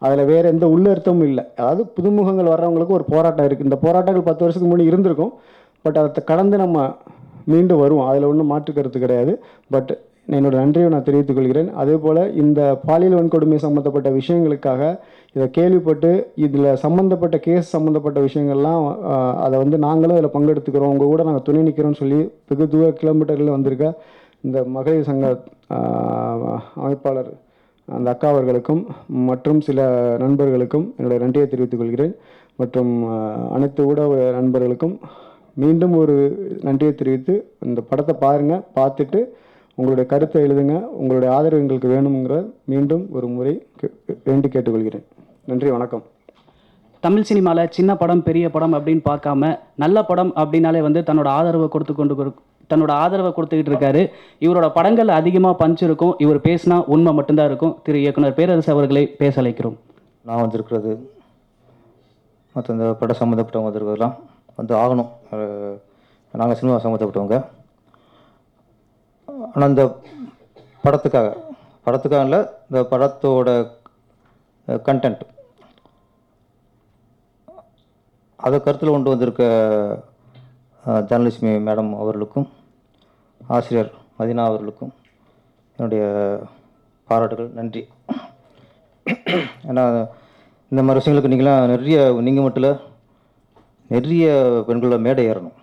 அதில் 0.07 0.29
வேறு 0.31 0.47
எந்த 0.53 0.67
உள்ளர்த்தமும் 0.75 1.27
இல்லை. 1.31 1.45
அதாவது 1.61 1.85
புதுமுகங்கள் 1.97 2.53
வர்றவங்களுக்கு 2.53 2.97
ஒரு 2.99 3.07
போராட்டம் 3.13 3.47
இருக்குது 3.49 3.69
இந்த 3.71 3.79
போராட்டங்கள் 3.85 4.27
பத்து 4.31 4.45
வருஷத்துக்கு 4.45 4.73
முன்னாடி 4.73 4.91
இருந்திருக்கும். 4.93 5.33
பட் 5.85 5.99
அதை 6.03 6.23
கடந்து 6.33 6.59
நம்ம 6.65 6.87
மீண்டும் 7.53 7.83
வருவோம். 7.85 8.09
அதில் 8.11 8.29
ஒன்றும் 8.31 8.51
மாற்று 8.53 8.73
கருத்து 8.79 9.05
கிடையாது. 9.05 9.35
பட் 9.75 9.93
என்னோட 10.35 10.55
நன்றியை 10.61 10.89
நான் 10.93 11.07
தெரிவித்துக் 11.09 11.39
கொள்கிறேன். 11.39 11.69
அதே 11.81 11.97
போல் 12.05 12.21
இந்த 12.43 12.61
பாலியல் 12.87 13.17
வன்கொடுமை 13.19 13.59
சம்மந்தப்பட்ட 13.65 14.09
விஷயங்களுக்காக 14.19 14.83
இதை 15.37 15.47
கேள்விப்பட்டு 15.57 16.11
இதில் 16.47 16.69
சம்மந்தப்பட்ட 16.85 17.37
கேஸ் 17.47 17.73
சம்மந்தப்பட்ட 17.75 18.19
விஷயங்கள்லாம் 18.27 18.85
அதை 19.45 19.57
வந்து 19.63 19.79
நாங்களும் 19.87 20.19
இதில் 20.19 20.35
பங்கெடுத்துக்கிறோம். 20.37 20.93
உங்கள் 20.95 21.13
கூட 21.13 21.23
நாங்கள் 21.29 21.47
துணை 21.49 21.63
நிற்கிறோம்னு 21.67 22.01
சொல்லி 22.03 22.21
வெகு 22.51 22.67
தூர 22.75 22.89
கிலோமீட்டரில் 23.01 23.55
வந்திருக்க 23.57 23.87
இந்த 24.47 24.59
மகளிர் 24.77 25.09
சங்க 25.11 25.27
அமைப்பாளர் 26.87 27.31
அந்த 27.89 28.09
அக்கா 28.13 28.29
அவர்களுக்கும் 28.35 28.83
மற்றும் 29.29 29.61
சில 29.67 29.81
நண்பர்களுக்கும் 30.25 30.87
என்னுடைய 30.97 31.19
நன்றியை 31.25 31.47
தெரிவித்துக் 31.53 31.83
கொள்கிறேன். 31.83 32.15
மற்றும் 32.61 32.93
அனைத்து 33.57 33.81
ஊடக 33.91 34.15
நண்பர்களுக்கும் 34.39 34.95
மீண்டும் 35.63 35.95
ஒரு 36.03 36.15
நன்றியை 36.67 36.93
தெரிவித்து 36.95 37.35
இந்த 37.69 37.81
படத்தை 37.91 38.15
பாருங்கள் 38.25 38.65
பார்த்துட்டு 38.79 39.21
உங்களுடைய 39.79 40.05
கருத்தை 40.11 40.39
எழுதுங்க. 40.45 40.75
உங்களுடைய 41.01 41.31
ஆதரவு 41.37 41.63
எங்களுக்கு 41.63 41.89
வேணுங்கிற 41.95 42.37
மீண்டும் 42.73 43.03
ஒரு 43.17 43.27
முறை 43.33 43.53
வேண்டி 44.29 44.49
கேட்டுக்கொள்கிறேன். 44.53 45.05
நன்றி 45.51 45.71
வணக்கம். 45.75 46.05
தமிழ் 47.05 47.27
சினிமாவில் 47.31 47.73
சின்ன 47.77 47.91
படம் 48.03 48.23
பெரிய 48.29 48.47
படம் 48.55 48.75
அப்படின்னு 48.77 49.03
பார்க்காம 49.09 49.51
நல்ல 49.83 50.05
படம் 50.11 50.31
அப்படின்னாலே 50.43 50.81
வந்து 50.87 51.01
தன்னோட 51.09 51.29
ஆதரவை 51.39 51.69
கொடுத்து 51.75 51.95
கொண்டு 51.99 52.15
தன்னோட 52.73 52.93
ஆதரவை 53.03 53.33
கொடுத்துக்கிட்டு 53.35 53.73
இருக்காரு. 53.73 54.03
இவரோட 54.47 54.69
படங்கள் 54.79 55.11
அதிகமாக 55.19 55.59
பஞ்ச் 55.61 55.83
இருக்கும். 55.89 56.15
இவர் 56.25 56.41
பேசினா 56.47 56.79
உண்மை 56.95 57.13
மட்டும்தான் 57.19 57.51
இருக்கும். 57.51 57.75
திரு 57.85 58.01
இயக்குனர் 58.05 58.39
பேரரசு 58.39 58.73
அவர்களை 58.77 59.05
பேச 59.21 59.43
அழைக்கிறோம் 59.43 59.77
நான் 60.29 60.43
வந்திருக்கிறது 60.45 60.95
மற்ற 62.55 62.75
இந்த 62.77 62.89
படம் 63.03 63.21
சம்மந்தப்பட்டவங்க 63.21 63.69
வந்திருக்கிறதுலாம் 63.69 64.17
வந்து 64.59 64.75
ஆகணும். 64.83 65.11
நாங்கள் 66.41 66.59
சினிமா 66.63 66.81
சம்மந்தப்பட்டவங்க 66.87 67.39
ஆனால் 69.53 69.71
இந்த 69.73 69.85
படத்துக்காக 70.85 71.29
படத்துக்காக 71.87 72.27
இல்லை 72.27 72.41
இந்த 72.69 72.81
படத்தோட 72.93 73.49
கண்டென்ட் 74.89 75.25
அதை 78.47 78.57
கருத்தில் 78.65 78.93
கொண்டு 78.95 79.13
வந்திருக்க 79.13 79.45
தனலட்சுமி 81.11 81.53
மேடம் 81.69 81.91
அவர்களுக்கும் 82.03 82.47
ஆசிரியர் 83.57 83.91
மதினா 84.19 84.45
அவர்களுக்கும் 84.51 84.93
என்னுடைய 85.79 86.03
பாராட்டுகள் 87.09 87.57
நன்றி. 87.59 87.83
ஏன்னா 89.71 89.85
இந்த 90.73 90.81
மாதிரி 90.83 91.01
விஷயங்களுக்கு 91.01 91.33
நீங்களாம் 91.33 91.71
நிறைய 91.73 91.99
நீங்கள் 92.27 92.45
மட்டும் 92.45 92.63
இல்லை 92.63 92.73
நிறைய 93.95 94.27
பெண்களோட 94.69 94.97
மேடை 95.07 95.25
ஏறணும். 95.31 95.57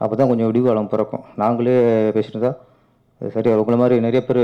அப்போ 0.00 0.14
தான் 0.16 0.30
கொஞ்சம் 0.30 0.50
விடிவாளம் 0.50 0.90
பிறக்கும். 0.92 1.24
நாங்களே 1.42 1.76
பேசிட்டு 2.16 2.40
தான் 2.46 2.58
சரியாக 3.28 3.60
உங்களை 3.60 3.78
மாதிரி 3.80 3.96
நிறைய 4.00 4.20
பேர் 4.26 4.42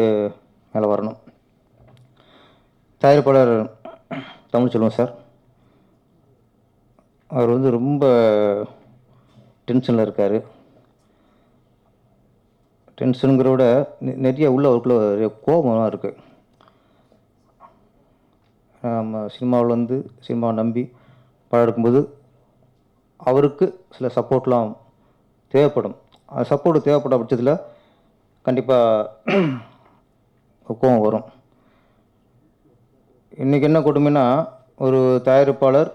மேலே 0.72 0.86
வரணும். 0.92 1.16
தயாரிப்பாளர் 3.02 3.52
தமிழ் 4.50 4.72
செல்வம் 4.72 4.96
சார். 4.96 5.12
அவர் 7.26 7.52
வந்து 7.54 7.70
ரொம்ப 7.76 8.04
டென்ஷனில் 9.68 10.04
இருக்கார். 10.06 10.36
டென்ஷனுங்கிற 13.00 13.48
விட 13.52 13.64
நிறைய 13.98 14.52
உள்ள 14.56 14.68
அவருக்குள்ள 14.68 14.98
நிறைய 15.08 15.28
கோபம்லாம் 15.46 15.90
இருக்குது 15.92 16.24
நம்ம 18.80 19.22
சினிமாவில் 19.34 19.74
வந்து 19.76 19.96
சினிமாவை 20.26 20.54
நம்பி 20.60 20.82
படம் 21.48 21.64
எடுக்கும்போது 21.64 22.00
அவருக்கு 23.16 23.66
சில 23.96 24.10
சப்போர்ட்லாம் 24.16 24.70
தேவைப்படும். 25.48 25.96
அந்த 26.26 26.46
சப்போர்ட் 26.52 26.86
தேவைப்பட்ட 26.86 27.18
பட்சத்தில் 27.18 27.74
கண்டிப்பாக 28.46 29.36
கோவம் 30.80 31.04
வரும். 31.04 31.24
இன்றைக்கி 33.42 33.66
என்ன 33.68 33.80
கொடுமைன்னா 33.86 34.24
ஒரு 34.84 34.98
தயாரிப்பாளர் 35.26 35.90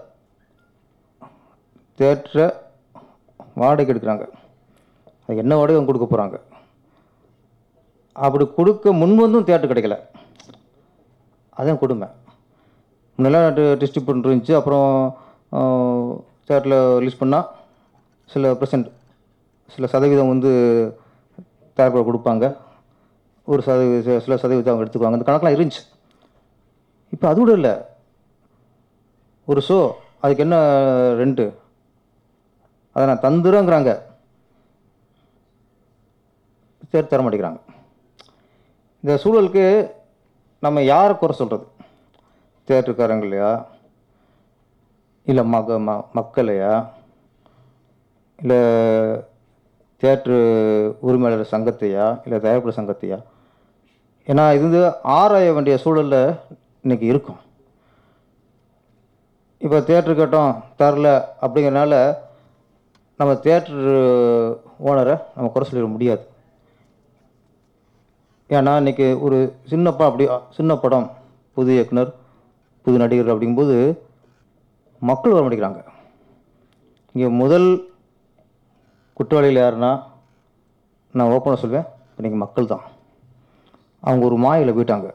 தேட்டரை 1.98 2.46
வாடகை 3.60 3.90
எடுக்கிறாங்க. 3.92 4.24
அது 5.26 5.42
என்ன 5.44 5.56
வாடகை 5.60 5.84
கொடுக்க 5.84 6.06
போகிறாங்க 6.08 6.38
அப்படி 8.26 8.44
கொடுக்க 8.58 8.94
முன்வந்தும் 9.02 9.48
தேட்டர் 9.48 9.72
கிடைக்கல. 9.72 9.98
அதுதான் 11.56 11.82
கொடுமை. 11.82 12.08
முன்னெல்லாம் 13.16 13.78
டிஸ்ட்ரிபியூட் 13.82 14.26
இருந்துச்சு 14.28 14.54
அப்புறம் 14.58 14.90
தேட்டரில் 16.48 16.80
ரிலீஸ் 17.00 17.20
பண்ணால் 17.22 17.48
சில 18.34 18.52
பர்சன்ட் 18.60 18.88
சில 19.74 19.86
சதவீதம் 19.94 20.32
வந்து 20.34 20.52
தயாரிப்பாளர் 21.76 22.10
கொடுப்பாங்க. 22.10 22.46
ஒரு 23.44 23.62
சதவீத 23.62 24.18
சில 24.26 24.36
சதவீதம் 24.42 24.72
அவங்க 24.72 24.84
எடுத்துக்குவாங்க. 24.84 25.18
அந்த 25.18 25.28
கணக்கெலாம் 25.28 25.56
இருந்துச்சு. 25.56 25.82
இப்போ 27.14 27.26
அது 27.28 27.38
கூட 27.38 27.52
இல்லை. 27.52 27.74
ஒரு 29.50 29.60
ஷோ 29.68 29.78
அதுக்கு 30.24 30.44
என்ன 30.44 30.56
ரெண்ட்டு 31.20 31.46
அதை 32.96 33.04
நான் 33.10 33.24
தந்துடுறேங்கிறாங்க 33.26 33.92
சரி 36.92 37.06
தர 37.06 37.20
மாட்டேங்கிறாங்க. 37.22 37.60
இந்த 39.04 39.12
சூழலுக்கு 39.22 39.64
நம்ம 40.64 40.82
யாரை 40.92 41.14
குறை 41.18 41.34
சொல்கிறது 41.36 41.66
தேட்டருக்காரங்களையா 42.68 43.50
இல்லை 45.30 45.44
மக 45.54 45.78
ம 45.86 45.94
மக்களையா? 46.18 46.72
இல்லை 48.38 48.60
தேட்ரு 50.02 50.36
உரிமையாளர் 51.06 51.52
சங்கத்தையா 51.54 52.06
இல்லை 52.24 52.38
தயாரிப்பு 52.44 52.78
சங்கத்தையா? 52.78 53.18
ஏன்னா 54.30 54.44
இது 54.56 54.64
வந்து 54.66 54.82
ஆராய 55.18 55.52
வேண்டிய 55.56 55.76
சூழலில் 55.84 56.20
இன்னைக்கு 56.84 57.06
இருக்கும். 57.12 57.40
இப்போ 59.64 59.78
தேட்ரு 59.88 60.14
கட்டம் 60.20 60.52
தரல 60.80 61.08
அப்படிங்கிறனால 61.44 61.94
நம்ம 63.20 63.32
தேட்ரு 63.46 63.94
ஓனரை 64.88 65.14
நம்ம 65.34 65.50
குறை 65.54 65.66
சொல்லிட 65.68 65.88
முடியாது. 65.94 66.24
ஏன்னா 68.56 68.72
இன்னைக்கு 68.82 69.06
ஒரு 69.26 69.38
சின்ன 69.72 69.92
அப்படி 70.08 70.24
சின்ன 70.58 70.72
படம் 70.84 71.06
புது 71.56 71.70
இயக்குனர் 71.76 72.10
புது 72.86 72.96
நடிகர் 73.02 73.32
அப்படிங்கும்போது 73.32 73.76
மக்கள் 75.02 75.34
வர 75.34 75.42
மாட்டேங்கிறாங்க 75.44 75.80
இங்கே 77.14 77.28
முதல் 77.42 77.68
குற்றவாளிகள் 79.22 79.62
யாருன்னா 79.62 79.90
நான் 81.16 81.32
ஓப்பனாக 81.34 81.58
சொல்வேன். 81.62 81.84
இன்றைக்கி 82.18 82.38
மக்கள் 82.42 82.70
தான் 82.72 82.84
அவங்க 84.06 84.22
ஒரு 84.28 84.36
மாயில் 84.44 84.72
போயிட்டாங்க. 84.76 85.08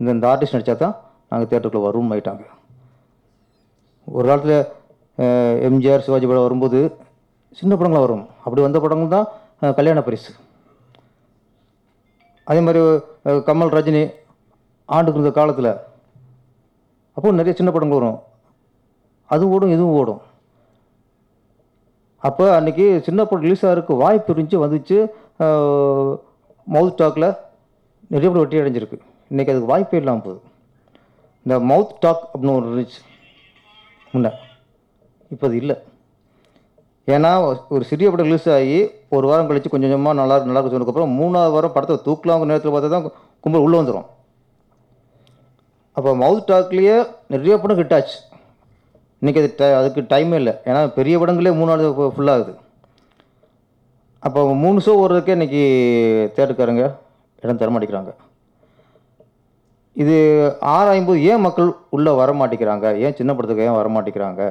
இந்த 0.00 0.08
இந்த 0.14 0.26
ஆர்டிஸ்ட் 0.30 0.56
நடித்தா 0.56 0.74
தான் 0.82 0.96
நாங்கள் 1.30 1.48
தேட்டருக்குள்ளே 1.50 1.86
வருவோம் 1.86 2.12
ஆயிட்டாங்க. 2.14 2.44
ஒரு 4.16 4.26
காலத்தில் 4.30 4.58
எம்ஜிஆர் 5.68 6.04
சிவாஜி 6.06 6.26
படம் 6.30 6.46
வரும்போது 6.46 6.78
சின்ன 7.60 7.72
படங்களாக 7.78 8.04
வரும். 8.06 8.24
அப்படி 8.44 8.60
வந்த 8.66 8.78
படங்கள் 8.84 9.14
தான் 9.16 9.74
கல்யாண 9.80 10.02
பரிசு. 10.08 10.32
அதே 12.50 12.60
மாதிரி 12.68 12.80
கமல் 13.48 13.74
ரஜினி 13.78 14.04
ஆண்டுக்கு 14.96 15.18
இருந்த 15.20 15.34
காலத்தில் 15.40 15.72
அப்போ 17.16 17.36
நிறைய 17.40 17.54
சின்ன 17.60 17.70
படங்கள் 17.76 18.00
வரும். 18.00 18.18
அது 19.34 19.44
ஓடும் 19.54 19.74
இதுவும் 19.76 19.96
ஓடும். 20.00 20.22
அப்போ 22.26 22.44
அன்றைக்கி 22.58 22.84
சின்ன 23.06 23.20
படம் 23.24 23.44
ரிலீஸ் 23.46 23.64
ஆகிறதுக்கு 23.66 23.96
வாய்ப்பு 24.04 24.32
இருந்துச்சு 24.34 24.62
வந்துச்சு. 24.64 24.96
மவுத் 26.74 26.98
டாக்கில் 27.00 27.28
நிறைய 28.12 28.28
படம் 28.30 28.42
வெற்றி 28.44 28.60
அடைஞ்சிருக்கு. 28.62 28.98
இன்றைக்கி 29.32 29.52
அதுக்கு 29.52 29.70
வாய்ப்பே 29.72 30.00
இல்லாமல் 30.00 30.24
போகுது. 30.24 30.40
இந்த 31.44 31.56
மவுத் 31.70 31.94
டாக் 32.04 32.24
அப்படின்னு 32.30 32.54
ஒன்று 32.56 32.70
இருந்துச்சு. 32.70 33.00
முன்ன. 34.14 34.32
இப்போ 35.34 35.46
அது 35.48 35.56
இல்லை. 35.62 35.76
ஏன்னா 37.14 37.30
ஒரு 37.74 37.84
சிறிய 37.90 38.06
படம் 38.10 38.28
ரிலீஸ் 38.28 38.48
ஆகி 38.56 38.78
ஒரு 39.16 39.26
வாரம் 39.28 39.48
கழித்து 39.48 39.72
கொஞ்சம் 39.74 39.90
கொஞ்சமாக 39.90 40.18
நல்லா 40.20 40.36
நல்லா 40.46 40.60
இருக்கு 40.60 40.74
சொன்னதுக்கப்புறம் 40.74 41.14
மூணாவது 41.20 41.54
வாரம் 41.56 41.74
படத்தை 41.76 41.96
தூக்கலாங்கிற 42.06 42.50
நேரத்தில் 42.50 42.74
பார்த்தா 42.74 42.90
தான் 42.94 43.06
கும்பல் 43.44 43.64
உள்ளே 43.66 43.78
வந்துடும் 43.80 44.08
அப்போ 45.96 46.10
மவுத் 46.22 46.48
டாக்லேயே 46.50 46.96
நிறைய 47.34 47.54
படம் 47.62 47.78
ஹிட் 47.80 47.94
ஆச்சு. 47.98 48.18
இன்றைக்கி 49.22 49.38
அது 49.42 49.54
ட- 49.58 49.76
அதுக்கு 49.78 50.00
டைமே 50.00 50.34
இல்லை. 50.34 50.54
ஏன்னா 50.64 50.88
பெரிய 50.88 51.18
படங்களே 51.18 51.54
மூணு 51.54 51.70
நாள் 51.70 52.12
ஃபுல்லாகுது 52.16 52.52
அப்போ 54.18 54.54
மூணு 54.54 54.78
ஷோ 54.78 54.92
ஓடுறதுக்கே 55.02 55.34
இன்றைக்கி 55.38 55.62
தேட்டருக்காரங்க 56.36 56.94
இடம் 57.42 57.56
தர 57.56 57.70
மாட்டேங்கிறாங்க. 57.70 58.12
இது 59.92 60.16
ஆராயும் 60.60 61.06
போது 61.06 61.22
ஏன் 61.22 61.40
மக்கள் 61.40 61.76
உள்ளே 61.90 62.10
வர 62.10 62.32
மாட்டேங்கிறாங்க? 62.32 62.96
ஏன் 62.98 63.14
சின்ன 63.14 63.34
படத்துக்கு 63.34 63.64
ஏன் 63.64 63.78
வர 63.78 63.88
மாட்டேங்கிறாங்க? 63.88 64.42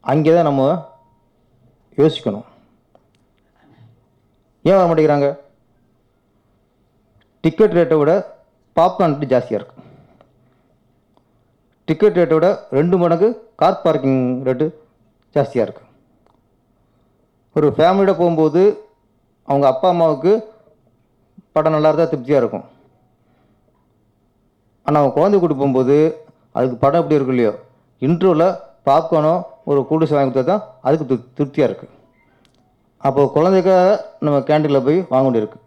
அங்கே 0.00 0.34
தான் 0.34 0.48
நம்ம 0.50 0.62
யோசிக்கணும். 1.96 2.46
ஏன் 4.62 4.76
வர 4.76 4.94
மாட்டேங்கிறாங்க? 4.94 5.38
டிக்கெட் 7.40 7.72
ரேட்டை 7.72 7.98
விட 7.98 8.12
பாப்கார்ன் 8.76 9.12
ரேட்டு 9.12 9.32
ஜாஸ்தியாக 9.34 9.60
இருக்குது 9.60 9.77
டிக்கெட் 11.88 12.18
ரேட்டை 12.18 12.36
விட 12.36 12.48
ரெண்டு 12.70 12.96
மடங்கு 12.96 13.28
கார் 13.56 13.82
பார்க்கிங் 13.84 14.18
ரேட்டு 14.46 14.66
ஜாஸ்தியாக 15.36 15.66
இருக்குது 15.66 15.86
ஒரு 17.56 17.68
ஃபேமிலியோட 17.76 18.12
போகும்போது 18.16 18.62
அவங்க 19.48 19.66
அப்பா 19.68 19.88
அம்மாவுக்கு 19.88 20.32
படம் 21.52 21.74
நல்லா 21.74 21.88
இருந்தால் 21.88 22.10
திருப்தியாக 22.10 22.42
இருக்கும். 22.42 22.66
ஆனால் 24.86 25.00
அவங்க 25.00 25.14
குழந்தை 25.16 25.38
கூட்டி 25.38 25.56
போகும்போது 25.56 25.96
அதுக்கு 26.54 26.76
படம் 26.76 27.00
எப்படி 27.00 27.16
இருக்கும் 27.16 27.34
இல்லையோ 27.34 27.52
இன்ட்ரோவில் 28.02 28.46
பாப்கார்னோ 28.86 29.32
ஒரு 29.64 29.80
கூடுசு 29.88 30.14
வாங்கி 30.14 30.30
கொடுத்தா 30.30 30.52
தான் 30.52 30.66
அதுக்கு 30.86 31.06
திரு 31.06 31.20
திருப்தியாக 31.38 31.68
இருக்குது 31.70 31.94
அப்போ 33.02 33.22
குழந்தைக்காக 33.34 33.88
நம்ம 34.24 34.38
கேண்டீனில் 34.48 34.86
போய் 34.86 35.00
வாங்க 35.10 35.24
வேண்டியிருக்கு 35.26 35.58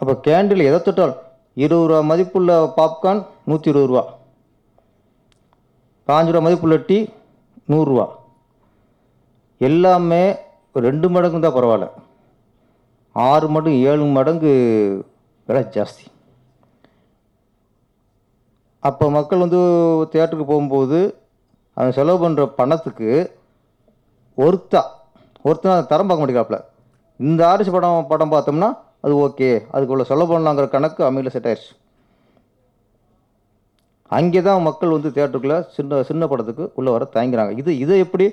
அப்போ 0.00 0.14
கேண்டில் 0.26 0.66
எதை 0.68 0.78
தொட்டால் 0.80 1.14
இருபது 1.56 1.86
ரூபா 1.86 2.00
மதிப்புள்ள 2.10 2.50
பாப்கார்ன் 2.76 3.22
நூற்றி 3.50 3.70
இருபது 3.72 3.90
ரூபா 3.90 4.02
பாஞ்சு 6.08 6.32
ரூபா 6.34 6.44
மதிப்புள்ள 6.46 6.76
டீ 6.90 6.98
நூறுரூவா. 7.72 8.06
எல்லாமே 9.68 10.22
ரெண்டு 10.86 11.06
மடங்கு 11.14 11.44
தான் 11.44 11.56
பரவாயில்ல. 11.56 11.86
ஆறு 13.16 13.46
மடங்கு 13.54 13.80
ஏழு 13.90 14.04
மடங்கு 14.18 14.50
விலை 15.48 15.62
ஜாஸ்தி. 15.76 16.04
அப்போ 18.88 19.06
மக்கள் 19.16 19.44
வந்து 19.44 19.60
தேட்டருக்கு 20.12 20.46
போகும்போது 20.50 20.98
அவன் 21.76 21.96
செலவு 21.98 22.18
பண்ணுற 22.22 22.44
பணத்துக்கு 22.60 23.10
ஒருத்தா 24.38 24.82
ஒருத்தன் 25.48 25.74
அதை 25.74 25.84
தரம் 25.90 26.08
பார்க்க 26.08 26.22
மாட்டேங்கிறாப்புல. 26.22 26.58
இந்த 27.20 27.40
ஆரிசி 27.50 27.70
படம் 27.74 28.08
படம் 28.12 28.32
பார்த்தோம்னா 28.34 28.70
அது 29.04 29.14
ஓகே 29.26 29.50
அதுக்குள்ள 29.74 30.04
செலவு 30.10 30.30
பண்ணலாங்கிற 30.32 30.66
கணக்கு 30.74 31.02
அமையில் 31.08 31.34
செட் 31.34 31.48
ஆயிடுச்சு 31.50 31.72
அங்கே 34.16 34.40
தான் 34.46 34.64
மக்கள் 34.68 34.94
வந்து 34.96 35.10
தேட்டருக்குள்ளே 35.16 35.58
சின்ன 35.76 36.02
சின்ன 36.08 36.26
படத்துக்கு 36.30 36.64
உள்ளே 36.78 36.90
வர 36.94 37.04
தயங்குறாங்க. 37.16 37.52
இது 37.60 37.70
இதை 37.84 37.96
எப்படி 38.04 38.26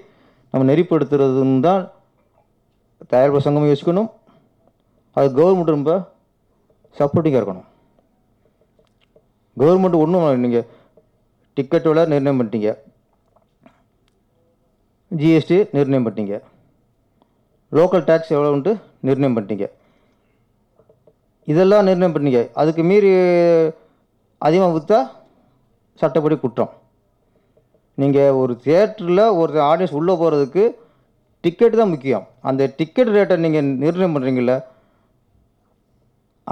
நம்ம 0.52 0.66
நெறிப்படுத்துறதுன்னு 0.70 1.66
தான் 1.68 1.82
தயாரிப்பு 3.14 3.46
சங்கம் 3.46 3.70
யோசிக்கணும். 3.72 4.10
அது 5.18 5.28
கவர்மெண்ட் 5.40 5.76
ரொம்ப 5.76 5.92
சப்போர்ட்டிங்காக 7.00 7.42
இருக்கணும். 7.42 7.68
கவர்மெண்ட் 9.62 10.02
ஒன்றும் 10.04 10.44
நீங்கள் 10.46 10.68
டிக்கெட் 11.58 11.90
விலை 11.90 12.04
நிர்ணயம் 12.14 12.40
பண்ணிட்டீங்க. 12.40 12.72
ஜிஎஸ்டி 15.20 15.58
நிர்ணயம் 15.78 16.06
பண்ணிட்டீங்க. 16.06 16.38
லோக்கல் 17.78 18.06
டேக்ஸ் 18.10 18.34
எவ்வளோன்ட்டு 18.36 18.74
நிர்ணயம் 19.08 19.36
பண்ணிட்டீங்க. 19.38 19.68
இதெல்லாம் 21.52 21.88
நிர்ணயம் 21.90 22.16
பண்ணீங்க 22.16 22.42
அதுக்கு 22.62 22.82
மீறி 22.90 23.12
அதிகமாக 24.48 24.74
விற்றா 24.78 25.00
சட்டப்படி 26.02 26.36
குற்றம். 26.44 26.72
நீங்கள் 28.02 28.38
ஒரு 28.42 28.54
தியேட்டரில் 28.64 29.24
ஒரு 29.42 29.60
ஆடியன்ஸ் 29.70 29.98
உள்ளே 30.00 30.14
போகிறதுக்கு 30.22 30.64
டிக்கெட் 31.44 31.80
தான் 31.80 31.94
முக்கியம். 31.94 32.26
அந்த 32.50 32.62
டிக்கெட் 32.80 33.14
ரேட்டை 33.16 33.36
நீங்கள் 33.46 33.70
நிர்ணயம் 33.84 34.16
பண்ணுறீங்கள 34.16 34.56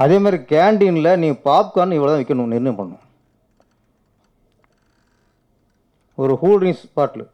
அதே 0.03 0.17
மாதிரி 0.23 0.37
கேண்டீனில் 0.53 1.19
நீங்கள் 1.21 1.43
பாப்கார்ன் 1.47 1.95
இவ்வளோ 1.97 2.11
தான் 2.11 2.21
விற்கணும் 2.21 2.53
நிர்ணயம் 2.53 2.79
பண்ணணும். 2.79 3.03
ஒரு 6.23 6.33
கூல் 6.41 6.59
ட்ரிங்க்ஸ் 6.61 6.85
பாட்டில் 6.97 7.25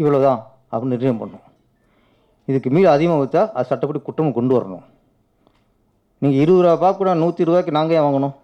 இவ்வளோ 0.00 0.18
தான் 0.26 0.40
அப்படின்னு 0.70 0.94
நிர்ணயம் 0.94 1.20
பண்ணணும். 1.22 1.44
இதுக்கு 2.50 2.68
மீறி 2.74 2.88
அதிகமாக 2.94 3.22
விற்றா 3.22 3.42
அது 3.56 3.68
சட்டப்படி 3.70 4.00
குற்றமும் 4.08 4.36
கொண்டு 4.38 4.54
வரணும். 4.56 4.84
நீங்கள் 6.22 6.42
இருபது 6.42 6.64
ரூபா 6.64 6.74
பாப்கார்ன் 6.84 7.22
நூற்றி 7.24 7.48
ரூபாய்க்கு 7.48 7.76
நாங்கள் 7.78 7.96
ஏன் 7.98 8.06
வாங்கணும்? 8.06 8.34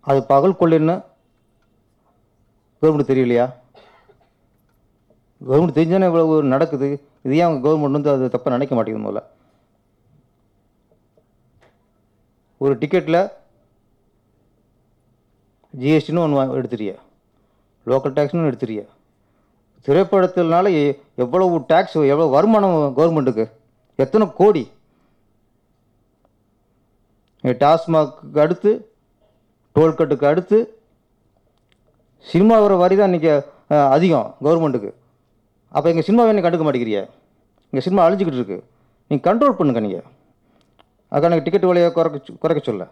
அது 0.00 0.24
பகல் 0.26 0.52
கொள்ளைன்னு 0.52 1.04
கவர்மெண்ட் 2.82 3.10
தெரியலையா? 3.10 3.54
கவர்மெண்ட் 5.48 5.76
தெரிஞ்சானே 5.76 6.04
இவ்வளவு 6.04 6.42
நடக்குது. 6.42 7.08
இது 7.22 7.36
ஏன் 7.36 7.42
அவங்க 7.42 7.68
கவர்மெண்ட் 7.68 7.90
வந்து 7.90 8.10
அது 8.10 8.26
தப்பாக 8.26 8.48
நினைக்க 8.48 8.74
மாட்டேங்குது 8.74 9.12
முதல்ல? 9.12 9.22
ஒரு 12.58 12.76
டிக்கெட்டில் 12.76 13.32
ஜிஎஸ்டின்னு 15.78 16.18
ஒன்று 16.18 16.62
எடுத்துறிய 16.62 16.94
லோக்கல் 17.86 18.12
டேக்ஸ்னு 18.12 18.52
எடுத்துறிய 18.52 18.86
திரைப்படத்தினால 19.86 20.72
எ- 20.72 21.00
எவ்வளவு 21.16 21.58
டேக்ஸ் 21.58 21.94
எவ்வளோ 21.94 22.26
வருமானம் 22.26 22.92
கவர்மெண்ட்டுக்கு 22.96 23.50
எத்தனை 23.96 24.28
கோடி? 24.34 24.70
டாஸ்மாக் 27.42 28.38
அடுத்து 28.38 28.87
டோல்கட்டுக்கு 29.78 30.26
அடுத்து 30.32 30.58
சினிமா 32.30 32.54
வர 32.62 32.76
வரி 32.82 32.94
தான் 32.98 33.10
இன்றைக்கி 33.10 33.32
அதிகம் 33.96 34.28
கவர்மெண்ட்டுக்கு. 34.44 34.90
அப்போ 35.76 35.86
எங்கள் 35.90 36.06
சினிமாவை 36.06 36.32
நீ 36.36 36.42
கண்டுக்க 36.44 36.64
மாட்டேங்கிறிய? 36.66 37.00
எங்கள் 37.70 37.84
சினிமா 37.86 38.04
அழிஞ்சிக்கிட்டு 38.06 38.40
இருக்கு. 38.40 38.58
நீங்கள் 39.08 39.26
கண்ட்ரோல் 39.26 39.58
பண்ணுங்க 39.58 39.80
நீங்கள் 39.86 40.06
அதுக்கான 41.12 41.34
எனக்கு 41.34 41.46
டிக்கெட் 41.46 41.68
விலையை 41.70 41.90
குறைக்க 41.98 42.34
குறைக்க 42.42 42.60
சொல்ல. 42.70 42.82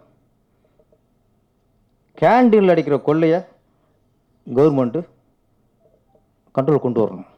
கேண்டீனில் 2.21 2.75
அடிக்கிற 2.75 2.99
கொள்ளையை 3.09 3.41
கவர்மெண்ட்டு 4.59 5.03
கண்ட்ரோல் 6.57 6.85
கொண்டு 6.87 7.03
வரணும். 7.05 7.29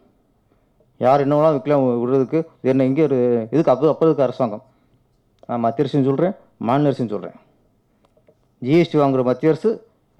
யார் 1.06 1.24
என்னவெல்லாம் 1.24 1.56
விற்கலாம் 1.56 1.84
விடுறதுக்கு. 2.02 2.40
என்ன 2.70 2.86
இங்கே 2.90 3.04
ஒரு 3.08 3.18
இதுக்கு 3.54 3.74
அப்போ 3.74 3.92
அப்போதுக்கு 3.94 4.26
அரசாங்கம். 4.28 4.64
நான் 5.48 5.64
மத்திய 5.66 5.84
அரசுன்னு 5.84 6.10
சொல்கிறேன் 6.10 6.34
மாநில 6.68 6.90
அரசுன்னு 6.90 7.14
சொல்கிறேன் 7.16 7.38
ஜிஎஸ்டி 8.66 8.96
வாங்குகிற 8.98 9.22
மத்திய 9.28 9.52
அரசு 9.52 9.70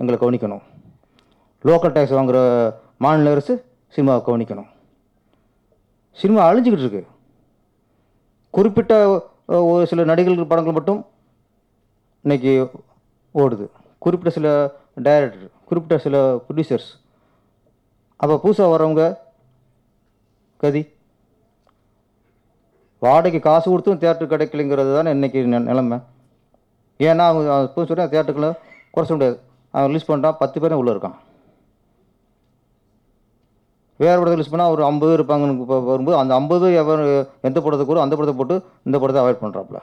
எங்களை 0.00 0.18
கவனிக்கணும். 0.20 0.62
லோக்கல் 1.68 1.94
டேக்ஸ் 1.94 2.16
வாங்குகிற 2.16 2.40
மாநில 3.04 3.30
அரசு 3.30 3.54
சினிமாவை 3.96 4.20
கவனிக்கணும். 4.26 4.68
சினிமா 6.20 6.42
அழிஞ்சிக்கிட்டு 6.50 6.84
இருக்கு. 6.84 7.02
குறிப்பிட்ட 8.50 8.92
ஒரு 9.46 9.86
சில 9.86 10.04
நடிகர்கள் 10.04 10.50
படங்கள் 10.52 10.76
மட்டும் 10.78 11.00
இன்றைக்கி 12.24 12.52
ஓடுது. 13.34 13.66
குறிப்பிட்ட 13.98 14.30
சில 14.38 14.48
டைரக்டர் 15.06 15.50
குறிப்பிட்ட 15.68 16.02
சில 16.04 16.34
ப்ரொடியூசர்ஸ் 16.34 16.90
அப்போ 18.16 18.34
புதுசாக 18.44 18.72
வரவங்க 18.74 19.02
கதி 20.62 20.82
வாடகைக்கு 23.04 23.40
காசு 23.40 23.70
கொடுத்தும் 23.70 24.00
தேட்டர் 24.04 24.30
கிடைக்கலைங்கிறது 24.32 24.94
தானே 24.94 25.10
இன்றைக்கி 25.14 25.44
நிலைமை. 25.70 25.98
ஏன்னா 27.00 27.24
அவங்க 27.30 27.50
இப்போ 27.68 27.80
சொல்கிறேன் 27.88 28.12
தேட்டருக்குள்ள 28.12 28.50
குறைச்ச 28.94 29.10
முடியாது. 29.14 29.36
அவன் 29.74 29.90
ரிலீஸ் 29.90 30.08
பண்ணிட்டான் 30.08 30.38
பத்து 30.42 30.60
பேரே 30.62 30.78
உள்ளே 30.80 30.92
இருக்கான். 30.94 31.16
வேறு 34.02 34.18
படத்தை 34.18 34.34
ரிலீஸ் 34.36 34.52
பண்ணால் 34.52 34.72
ஒரு 34.74 34.82
ஐம்பது 34.88 35.10
பேர் 35.10 35.18
இருப்பாங்கன்னு 35.18 35.54
இப்போ 35.62 35.76
வரும்போது 35.90 36.16
அந்த 36.18 36.32
ஐம்பது 36.38 36.60
பேர் 36.64 36.78
எவர் 36.82 37.02
எந்த 37.48 37.58
படத்தை 37.64 37.84
கூட 37.86 38.00
அந்த 38.02 38.14
படத்தை 38.16 38.34
போட்டு 38.40 38.56
இந்த 38.88 38.96
படத்தை 39.02 39.20
அவாய்ட் 39.22 39.42
பண்ணுறாப்புல 39.44 39.80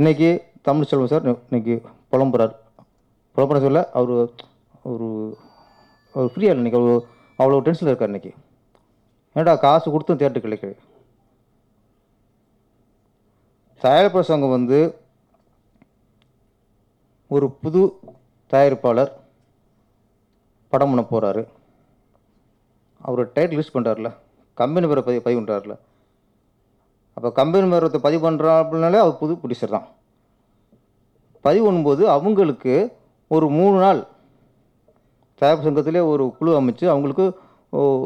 இன்றைக்கி 0.00 0.28
தமிழ் 0.68 0.88
செல்வம் 0.90 1.12
சார் 1.12 1.26
இன்னைக்கு 1.28 1.74
புலம்புறார். 2.12 2.54
புலம்புற 3.36 3.58
சொல்ல 3.64 3.80
அவர் 3.98 4.12
ஒரு 4.90 5.08
அவர் 6.14 6.30
ஃப்ரீயாக 6.32 6.52
இல்லை 6.52 6.62
இன்னைக்கு. 6.62 6.80
அவர் 6.80 7.02
அவ்வளோ 7.40 7.60
டென்ஷனில் 7.66 7.90
இருக்கார் 7.92 8.12
இன்னைக்கு. 8.12 8.32
ஏன்டா 9.36 9.54
காசு 9.64 9.86
கொடுத்தும் 9.94 10.20
தேட்டர் 10.22 10.44
கிடைக்கிறேன் 10.46 10.78
தயாரிப்பு 13.82 14.22
சங்கம் 14.24 14.50
வந்து 14.50 14.78
ஒரு 17.30 17.46
புது 17.62 17.80
தயாரிப்பாளர் 18.50 19.12
படம் 20.72 20.90
பண்ண 20.90 21.02
போகிறாரு 21.10 21.42
அவர் 23.00 23.32
டைட்டில் 23.36 23.58
யூஸ் 23.58 23.74
பண்ணுறாருல 23.74 24.08
கம்பெனி 24.58 24.86
பேரை 24.86 25.02
பதிவு 25.02 25.22
பதிவு 25.22 25.40
பண்ணுறாருல 25.40 25.74
அப்போ 27.16 27.32
கம்பெனி 27.32 27.70
பேரத்தை 27.72 27.98
பதிவு 27.98 28.22
பண்ணுறா 28.26 28.52
அப்படின்னாலே 28.60 28.98
அவர் 28.98 29.18
புது 29.18 29.32
ப்ரொடியூசர் 29.34 29.74
தான். 29.74 29.86
பதிவு 31.44 31.64
பண்ணும்போது 31.66 32.02
அவங்களுக்கு 32.08 32.74
ஒரு 33.30 33.46
மூணு 33.50 33.76
நாள் 33.80 34.00
தயாரிப்பு 35.40 35.66
சங்கத்திலே 35.66 36.00
ஒரு 36.12 36.34
குழு 36.38 36.60
அமைச்சு 36.60 36.86
அவங்களுக்கு 36.86 37.26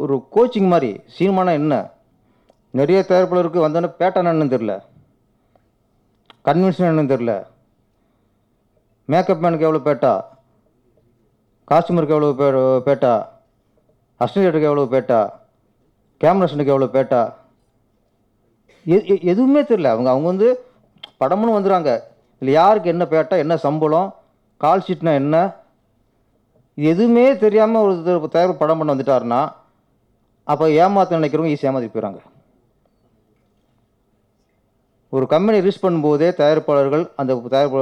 ஒரு 0.00 0.14
கோச்சிங் 0.34 0.68
மாதிரி 0.68 0.90
சினிமானா 1.14 1.52
என்ன? 1.52 1.74
நிறைய 2.74 2.98
தயாரிப்பாளருக்கு 3.08 3.64
வந்தோடனே 3.64 3.90
பேட்டர்ன் 3.98 4.30
என்னன்னு 4.30 4.54
தெரில 4.54 4.74
கன்வென்ஷன் 6.44 6.88
என்னன்னு 6.90 7.12
தெரில 7.12 7.46
மேக்கப் 9.04 9.44
மேனுக்கு 9.44 9.60
எவ்வளோ 9.60 9.78
பேட்டா? 9.78 10.24
காஸ்டியூமருக்கு 11.70 12.08
எவ்வளோ 12.08 12.32
பே 12.32 12.92
பேட்டா? 12.92 13.28
அசிஸ்டன்ட்டுக்கு 14.24 14.62
எவ்வளோ 14.62 14.82
பேட்டா? 14.82 15.30
கேமராசனுக்கு 16.24 16.66
எவ்வளோ 16.66 16.84
பேட்டா? 16.84 17.32
எ- 18.86 19.04
எ- 19.04 19.20
எதுவுமே 19.20 19.62
தெரில 19.62 19.84
அவங்க 19.84 20.10
அவங்க 20.10 20.28
வந்து 20.28 20.64
படம்னு 21.20 21.54
வந்துடுறாங்க 21.54 22.00
இல்லை 22.38 22.54
யாருக்கு 22.54 22.88
என்ன 22.88 23.04
பேட்டா 23.04 23.36
என்ன 23.36 23.56
சம்பளம் 23.56 24.14
கால் 24.56 24.82
ஷீட்னா 24.86 25.14
என்ன? 25.14 25.52
எதுவுமே 26.74 27.36
தெரியாமல் 27.36 28.04
ஒரு 28.06 28.28
தயார் 28.28 28.56
படம் 28.56 28.78
பண்ண 28.78 28.94
வந்துட்டாருன்னா 28.94 29.52
அப்போ 30.44 30.66
ஏமாத்த 30.66 31.16
நினைக்கிறவங்க 31.16 31.54
ஈஸி 31.54 31.66
ஏமாத்தி 31.66 31.88
போயிடறாங்க. 31.94 32.18
ஒரு 35.14 35.26
கம்பெனி 35.32 35.58
ரிலீஸ் 35.60 35.82
பண்ணும்போதே 35.84 36.28
தயாரிப்பாளர்கள் 36.40 37.04
அந்த 37.20 37.32
தயாரிப்பு 37.54 37.80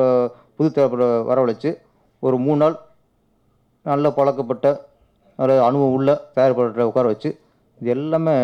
புது 0.56 0.68
தயாரிப்பு 0.76 1.08
வரவழைச்சு 1.30 1.70
ஒரு 2.22 2.36
மூணு 2.46 2.60
நாள் 2.62 2.76
நல்ல 3.86 4.10
பழக்கப்பட்ட 4.18 4.66
நல்ல 5.38 5.54
அனுபவம் 5.68 5.94
உள்ள 5.96 6.10
தயாரிப்பாளர்கிட்ட 6.36 6.88
உட்கார 6.90 7.06
வச்சு 7.12 7.30
இது 7.80 7.90
எல்லாமே 7.94 8.34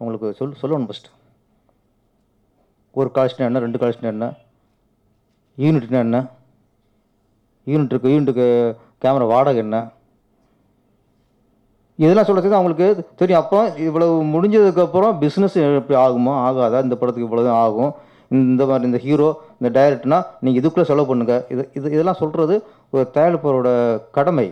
உங்களுக்கு 0.00 0.28
சொல் 0.38 0.60
சொல்லணும் 0.62 0.88
ஃபஸ்ட்டு 0.88 1.10
ஒரு 2.94 3.10
கால்ஸ்னா 3.16 3.46
என்ன 3.48 3.60
ரெண்டு 3.66 3.78
கால்ஸ்னா 3.82 4.08
என்ன? 4.14 4.26
யூனிட்னா 5.58 6.00
என்ன? 6.06 6.18
யூனிட் 7.66 7.92
இருக்குது 7.92 8.12
யூனிட்டுக்கு 8.14 8.46
கேமரா 9.02 9.26
வாடகை 9.32 9.60
என்ன? 9.64 9.76
இதெல்லாம் 11.98 12.26
சொல்கிறதுக்கு 12.28 12.58
அவங்களுக்கு 12.58 12.86
சரி 13.20 13.34
அப்போ 13.40 13.58
இவ்வளவு 13.86 14.14
முடிஞ்சதுக்கப்புறம் 14.34 15.12
பிஸ்னஸ் 15.22 15.56
எப்படி 15.78 15.98
ஆகுமோ? 16.04 16.32
ஆகாதா? 16.46 16.78
இந்த 16.86 16.96
படத்துக்கு 17.00 17.28
இவ்வளோதான் 17.28 17.60
ஆகும். 17.66 17.92
இந்த 18.40 18.62
மாதிரி 18.68 18.88
இந்த 18.90 18.98
ஹீரோ 19.06 19.28
இந்த 19.60 19.68
டைரக்டர்னா 19.78 20.18
நீங்கள் 20.44 20.60
இதுக்குள்ளே 20.60 20.88
செலவு 20.90 21.08
பண்ணுங்கள் 21.10 21.42
இது 21.52 21.62
இது 21.78 21.86
இதெல்லாம் 21.94 22.20
சொல்கிறது 22.22 22.54
ஒரு 22.94 23.04
தயாரிப்பரோட 23.16 23.68
கடமை. 24.16 24.46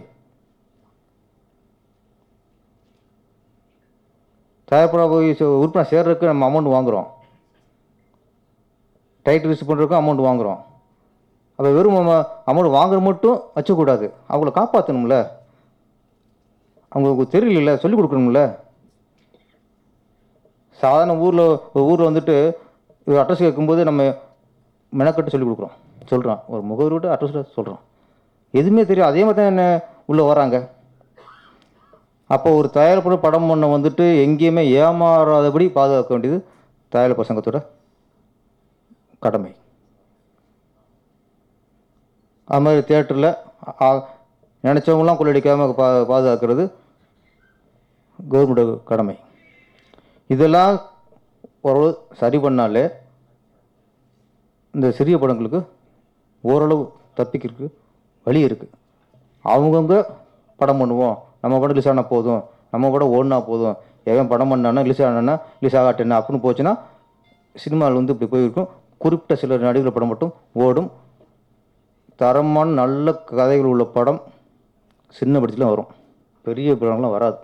தயாரிப்பராக 4.72 5.08
போய் 5.12 5.28
உறுப்பினர் 5.60 5.90
சேர்றதுக்கு 5.92 6.30
நம்ம 6.32 6.48
அமௌண்ட் 6.50 6.74
வாங்குகிறோம் 6.74 7.08
டைட் 9.26 9.48
ரிசீவ் 9.50 9.70
பண்ணுறதுக்கும் 9.70 10.02
அமௌண்ட் 10.02 10.26
வாங்குகிறோம் 10.26 10.60
அப்போ 11.56 11.70
வெறும் 11.78 11.96
அமௌண்ட் 12.50 12.76
வாங்குற 12.76 12.98
மட்டும் 13.08 13.38
வச்சக்கூடாது. 13.56 14.06
அவங்கள 14.30 14.50
காப்பாற்றணும்ல 14.58 15.16
அவங்களுக்கு 16.92 17.24
தெரியல 17.34 17.72
சொல்லிக் 17.82 18.00
கொடுக்கணும்ல? 18.00 18.42
சாதாரண 20.80 21.14
ஊரில் 21.24 21.46
ஊரில் 21.90 22.08
வந்துட்டு 22.08 22.36
ஒரு 23.08 23.18
அட்ரஸ் 23.22 23.44
கேட்கும்போது 23.44 23.80
நம்ம 23.88 24.02
மெனக்கட்டு 24.92 25.32
சொல்லிக் 25.32 25.48
கொடுக்குறோம். 25.48 25.76
சொல்கிறோம் 26.10 26.40
ஒரு 26.52 26.62
முகவரி 26.70 26.94
விட்டு 26.94 27.12
அட்ரஸ் 27.14 27.54
சொல்கிறோம் 27.56 27.80
எதுவுமே 28.60 28.82
தெரியும் 28.90 29.08
அதே 29.08 29.22
மாதிரி 29.26 29.38
தான் 29.40 29.52
என்ன 29.52 29.64
உள்ளே 30.10 30.22
வராங்க. 30.30 30.56
அப்போ 32.34 32.48
ஒரு 32.58 32.68
தயாரிப்பு 32.78 33.18
படம் 33.26 33.48
பண்ண 33.50 33.68
வந்துட்டு 33.76 34.04
எங்கேயுமே 34.24 34.62
ஏமாறாதபடி 34.80 35.66
பாதுகாக்க 35.78 36.10
வேண்டியது 36.14 36.38
தயாரிப்பு 36.92 37.28
சங்கத்தோட 37.28 37.58
கடமை. 39.24 39.52
அது 42.48 42.62
மாதிரி 42.64 42.82
தேட்டரில் 42.90 43.30
நினச்சவங்களாம் 44.66 45.18
கொள்ளடிக்காமல் 45.18 45.74
பா 45.80 45.86
பாதுகாக்கிறது 46.10 46.64
கவர்மெண்ட் 48.32 48.82
கடமை. 48.90 49.14
இதெல்லாம் 50.34 50.74
ஒரு 51.68 51.84
சரி 52.20 52.38
பண்ணாலே 52.44 52.82
இந்த 54.74 54.88
சிறிய 54.98 55.16
படங்களுக்கு 55.18 55.60
ஓரளவு 56.50 56.82
தப்பிக்கிறதுக்கு 57.18 57.68
வழி 58.26 58.40
இருக்குது 58.48 58.74
அவங்கவுங்க 59.44 59.96
படம் 60.60 60.80
பண்ணுவோம். 60.80 61.16
நம்ம 61.42 61.54
படம் 61.60 61.74
ரிலீஸ் 61.74 61.90
ஆனால் 61.92 62.10
போதும். 62.14 62.42
நம்ம 62.74 62.90
படம் 62.94 63.12
ஓடினா 63.16 63.38
போதும். 63.50 63.76
எவன் 64.12 64.30
படம் 64.32 64.50
பண்ணானா 64.52 64.82
ரிலீஸ் 64.86 65.02
ஆனானா 65.06 65.34
ரிலீஸ் 65.60 65.78
ஆகாட்டேன்னா 65.80 66.18
அப்படின்னு 66.20 66.44
போச்சுன்னா 66.46 66.72
சினிமாவில் 67.62 67.98
வந்து 67.98 68.14
இப்படி 68.14 68.30
போயிருக்கும். 68.34 68.68
குறிப்பிட்ட 69.02 69.34
சில 69.42 69.56
நடிகர்கள் 69.66 69.96
படம் 69.96 70.12
மட்டும் 70.12 70.32
ஓடும். 70.64 70.90
தரமான 72.20 72.68
நல்ல 72.80 73.12
கதைகள் 73.38 73.70
உள்ள 73.72 73.84
படம் 73.96 74.20
சின்ன 75.18 75.40
படத்தில் 75.40 75.70
வரும். 75.72 75.90
பெரிய 76.46 76.72
பிராண்ட்லாம் 76.80 77.16
வராது. 77.16 77.38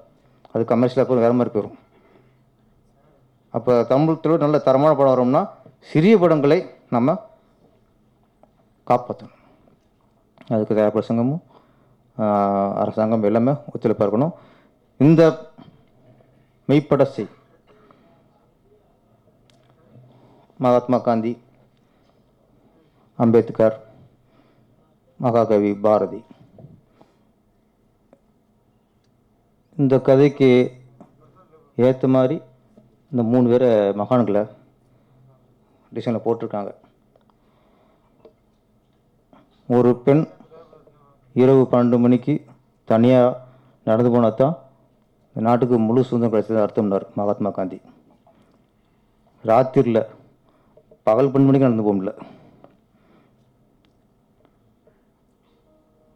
அது 0.52 0.62
கமர்ஷியலாக 0.70 1.07
போய் 1.09 1.24
வேறு 1.24 1.37
மாதிரி 1.38 1.52
போயிடும் 1.55 1.79
அப்போ 3.57 3.72
தமிழத்தில் 3.90 4.42
நல்ல 4.44 4.57
தரமான 4.66 4.92
படம் 4.96 5.12
வரோம்னா 5.14 5.40
சிறிய 5.90 6.14
படங்களை 6.22 6.59
நம்ம 6.94 7.14
காப்பாற்றணும் 8.90 9.35
அதுக்கு 10.55 10.74
தயாரிப்பு 10.74 11.09
சங்கமும் 11.09 11.42
அரசாங்கம் 12.83 13.26
எல்லாமே 13.29 13.52
ஒத்துழைப்பாக 13.72 14.07
இருக்கணும். 14.07 14.35
இந்த 15.07 15.22
மெய்ப்பட 16.68 17.02
செய். 17.14 17.29
மகாத்மா 20.64 20.98
காந்தி 21.09 21.33
அம்பேத்கர் 23.24 23.76
மகாகவி 25.24 25.72
பாரதி. 25.85 26.20
இந்த 29.83 29.95
கதைக்கு 30.09 30.49
ஏற்ற 31.87 32.07
மாதிரி 32.15 32.37
இந்த 33.12 33.23
மூணு 33.33 33.47
பேரை 33.51 33.69
மகான்களை 34.01 34.43
டிசைனில் 35.97 36.25
போட்டிருக்காங்க. 36.27 36.71
ஒரு 39.69 39.91
பெண் 40.07 40.25
இரவு 41.43 41.62
பன்னெண்டு 41.73 41.99
மணிக்கு 42.05 42.35
தனியாக 42.89 43.37
நடந்து 43.87 44.12
போனால் 44.15 44.41
தான் 44.41 44.57
இந்த 45.29 45.45
நாட்டுக்கு 45.49 45.83
முழு 45.89 46.07
சுதந்திரம் 46.09 46.35
கிடைச்சது 46.35 46.65
அர்த்தம்னார் 46.65 47.07
மகாத்மா 47.21 47.53
காந்தி. 47.59 47.79
ராத்திரியில் 49.45 50.03
பகல் 51.09 51.33
பன்னெண்டு 51.33 51.49
மணிக்கு 51.51 51.69
நடந்து 51.69 51.87
போக 51.87 51.97
முடியல. 51.99 52.15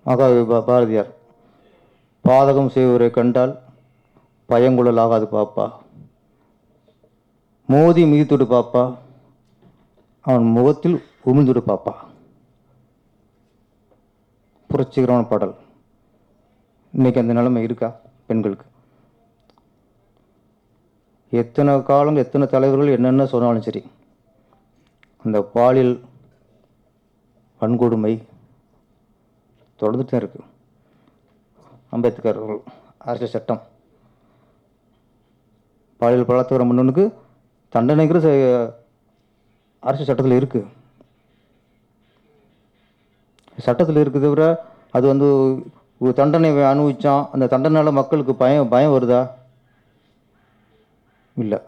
மகாகவி 0.07 0.45
பாரதியார் 0.73 1.11
பாதகம் 2.31 2.73
செய்வரை 2.77 3.11
கண்டால் 3.11 3.53
பயங்குழல் 4.51 5.01
ஆகாது 5.05 5.27
பாப்பா. 5.37 5.67
மோதி 7.73 8.03
மிதித்துடு 8.13 8.47
பாப்பா. 8.53 8.83
அவன் 10.29 10.47
முகத்தில் 10.57 10.97
உமிழ்ந்துடு 11.27 11.63
பாப்பா. 11.71 11.93
புரட்சிகரமான 14.71 15.25
பாடல். 15.31 15.55
இன்னைக்கு 16.97 17.21
அந்த 17.21 17.33
நிலைமை 17.39 17.63
இருக்கா 17.69 17.89
பெண்களுக்கு? 18.29 18.67
எத்தனை 21.41 21.75
காலம் 21.89 22.21
எத்தனை 22.25 22.47
தலைவர்கள் 22.55 22.95
என்னென்ன 22.97 23.27
சொன்னாலும் 23.33 23.67
சரி 23.69 23.83
அந்த 25.25 25.41
பாலியல் 25.55 25.95
வன்கொடுமை 27.61 28.13
தொடர்ந்துட்டு 29.81 30.13
தான் 30.13 30.23
இருக்கு. 30.23 30.41
அம்பேத்கர் 31.91 32.39
அரசியல் 32.99 33.31
சட்டம். 33.31 33.63
பாலியல் 35.97 36.27
பலாத்காரம் 36.27 36.69
பண்ணவனுக்கு 36.71 37.13
தண்டனைங்கிற 37.75 38.19
ச- 38.19 38.73
அரசியல் 39.81 40.07
சட்டத்தில் 40.07 40.47
இருக்குது 40.47 40.67
சட்டத்தில் 43.59 43.97
இருக்குது 43.97 44.21
தவிர 44.21 44.65
அது 44.91 45.07
வந்து 45.07 45.59
ஒரு 45.99 46.13
தண்டனை 46.13 46.51
அனுபவித்தான் 46.51 47.29
அந்த 47.33 47.47
தண்டனால் 47.47 47.93
மக்களுக்கு 47.93 48.35
பயம் 48.35 48.69
பயம் 48.69 48.91
வருதா? 48.91 49.31
இல்லை. 51.35 51.59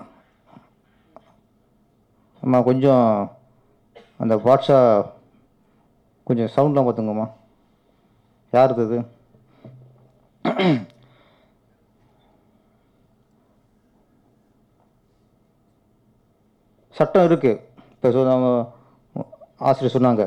அம்மா 2.41 2.61
கொஞ்சம் 2.61 3.31
அந்த 4.19 4.37
வாட்ஸா 4.37 5.07
கொஞ்சம் 6.25 6.51
சவுண்ட்லாம் 6.57 6.89
பார்த்துங்கம்மா. 6.89 7.31
யார் 8.51 8.73
இது? 8.73 9.05
சட்டம் 16.97 17.27
இருக்குது 17.29 17.61
இப்போ 17.93 18.09
சொன்ன 18.17 18.49
ஆசிரியர் 19.69 19.95
சொன்னாங்க. 19.97 20.25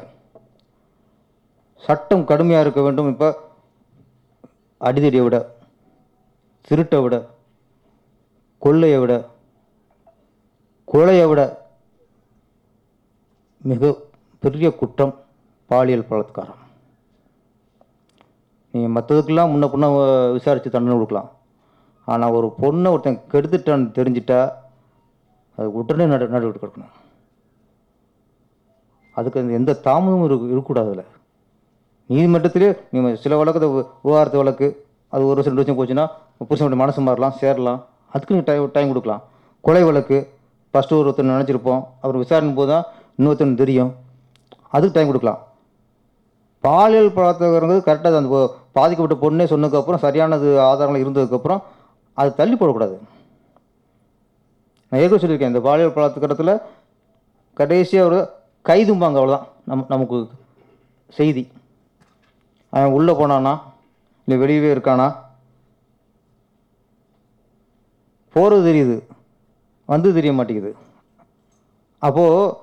சட்டம் 1.83 2.27
கடுமையாக 2.31 2.63
இருக்க 2.65 2.81
வேண்டும் 2.85 3.11
இப்போ. 3.13 3.29
அடிதடியை 4.81 5.23
விட 5.25 5.37
திருட்டை 6.67 6.99
விட 7.03 7.15
கொள்ளையை 8.65 8.99
விட 9.03 9.13
கொலையை 10.93 11.25
விட 11.29 11.41
மிக 13.69 13.91
பெரிய 14.43 14.67
குற்றம் 14.79 15.13
பாலியல் 15.69 16.07
பலாத்காரம். 16.09 16.61
நீங்கள் 18.75 18.93
மற்றதுக்கெல்லாம் 18.97 19.51
முன்ன 19.53 19.65
பின்ன 19.73 19.87
விசாரித்து 20.37 20.69
தண்டனை 20.75 20.95
கொடுக்கலாம். 20.97 21.29
ஆனால் 22.13 22.35
ஒரு 22.37 22.47
பொண்ணை 22.61 22.89
ஒருத்தன் 22.93 23.19
கெடுத்துட்டான்னு 23.33 23.87
தெரிஞ்சிட்டா 23.97 24.39
அது 25.57 25.67
உடனே 25.79 26.05
நட 26.11 26.23
நடவடிக்கை 26.33 26.65
எடுக்கணும் 26.67 26.93
அதுக்கு 29.17 29.39
அந்த 29.41 29.53
எந்த 29.59 29.73
தாமதமும் 29.85 30.25
இருக்கு 30.27 30.49
இருக்கக்கூடாது 30.51 30.89
அதில். 30.91 31.11
நீதிமன்றத்திலே 32.09 32.69
நீங்கள் 32.93 33.15
சில 33.23 33.37
வழக்கு 33.41 33.69
விவகாரத்து 34.05 34.41
வழக்கு 34.41 34.67
அது 35.13 35.23
ஒரு 35.27 35.35
வருஷம் 35.35 35.51
ரெண்டு 35.51 35.61
வருஷம் 35.61 35.77
போச்சுன்னா 35.79 36.05
புருஷனுடைய 36.49 36.79
மனசு 36.81 37.05
மாறலாம் 37.07 37.37
சேரலாம். 37.41 37.79
அதுக்கு 38.13 38.33
நீங்கள் 38.33 38.49
டைம் 38.49 38.73
டைம் 38.75 38.91
கொடுக்கலாம். 38.91 39.21
கொலை 39.67 39.83
வழக்கு 39.89 40.17
ஃபஸ்ட்டு 40.73 40.97
ஒரு 40.99 41.07
ஒருத்தர் 41.09 41.31
நினச்சிருப்போம் 41.33 41.81
அப்புறம் 42.01 42.23
விசாரணை 42.23 42.53
போது 42.59 42.71
தான் 42.73 42.85
இன்னொருத்தன் 43.17 43.59
தெரியும். 43.63 43.91
அதுக்கு 44.75 44.95
டைம் 44.97 45.09
கொடுக்கலாம். 45.11 45.39
பாலியல் 46.65 47.11
பலாத்காரங்கிறது 47.15 47.81
கரெக்டாக 47.87 48.21
அந்த 48.21 48.29
பாதிக்கப்பட்ட 48.75 49.29
பொண்ணே 49.29 49.47
சொன்னதுக்கப்புறம் 49.47 49.97
சரியானது 49.97 50.61
ஆதாரங்கள் 50.61 51.03
இருந்ததுக்கப்புறம் 51.03 51.61
அது 52.13 52.35
தள்ளி 52.35 52.55
போடக்கூடாது. 52.55 52.97
நான் 54.89 55.01
ஏற்கனவே 55.01 55.17
சொல்லியிருக்கேன் 55.17 55.47
இந்த 55.47 55.59
பாலியல் 55.59 55.91
பலாத்காரத்தில் 55.91 56.61
கடைசியாக 57.53 58.07
ஒரு 58.07 58.29
கைதும்பாங்க 58.65 59.17
அவ்வளோதான் 59.17 59.47
நம் 59.63 59.85
நமக்கு 59.89 60.27
செய்தி. 61.09 61.47
அவன் 62.69 62.91
உள்ளே 62.91 63.13
போனானா? 63.13 63.59
இல்லை 64.25 64.47
வெளியவே 64.47 64.77
இருக்கானா? 64.77 65.15
போகிறது 68.33 68.73
தெரியுது. 68.73 69.15
வந்து 69.85 70.13
தெரிய 70.13 70.33
மாட்டேங்குது. 70.33 70.75
அப்போது 71.97 72.53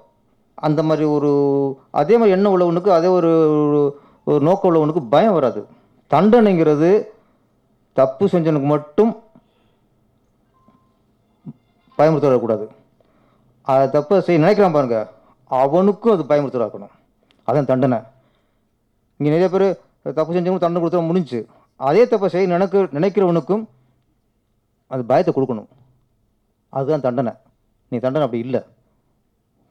அந்த 0.55 0.83
மாதிரி 0.83 1.07
ஒரு 1.07 1.79
அதே 1.91 2.15
மாதிரி 2.15 2.33
எண்ணம் 2.33 2.61
உள்ளவனுக்கு 2.61 2.89
அதே 2.89 3.07
ஒரு 3.07 3.29
ஒரு- 3.29 4.21
ஒரு 4.25 4.41
நோக்கம் 4.41 4.75
உள்ளவனுக்கு 4.75 5.07
பயம் 5.11 5.33
வராது. 5.33 5.81
தண்டனைங்கிறது 6.13 6.91
தப்பு 7.99 8.25
செஞ்சவனுக்கு 8.33 8.69
மட்டும் 8.75 9.13
பயமுறுத்தக்கூடாது 11.99 12.67
அதை 13.73 13.85
தப்பை 13.97 14.19
செய்ய 14.27 14.45
நினைக்கிறான் 14.45 14.77
பாருங்க. 14.77 14.99
அவனுக்கும் 15.61 16.15
அது 16.15 16.23
பயமுறுத்தலாக்கணும். 16.31 16.93
அதான் 17.49 17.71
தண்டனை. 17.71 17.99
இங்கே 19.17 19.33
நிறைய 19.33 19.49
பேர் 19.55 19.67
தப்பு 20.19 20.35
செஞ்சவங்க 20.35 20.63
தண்டனை 20.65 20.83
கொடுத்தா 20.83 21.07
முடிஞ்சு. 21.07 21.41
அதே 21.77 22.05
தப்பை 22.05 22.29
செய்ய 22.35 22.47
நினைக்க 22.55 22.79
நினைக்கிறவனுக்கும் 22.99 23.65
அது 24.87 25.05
பயத்தை 25.11 25.33
கொடுக்கணும். 25.35 25.69
அதுதான் 26.69 27.05
தண்டனை. 27.07 27.33
நீ 27.89 27.99
தண்டனை 28.05 28.25
அப்படி 28.27 28.43
இல்லை. 28.47 28.61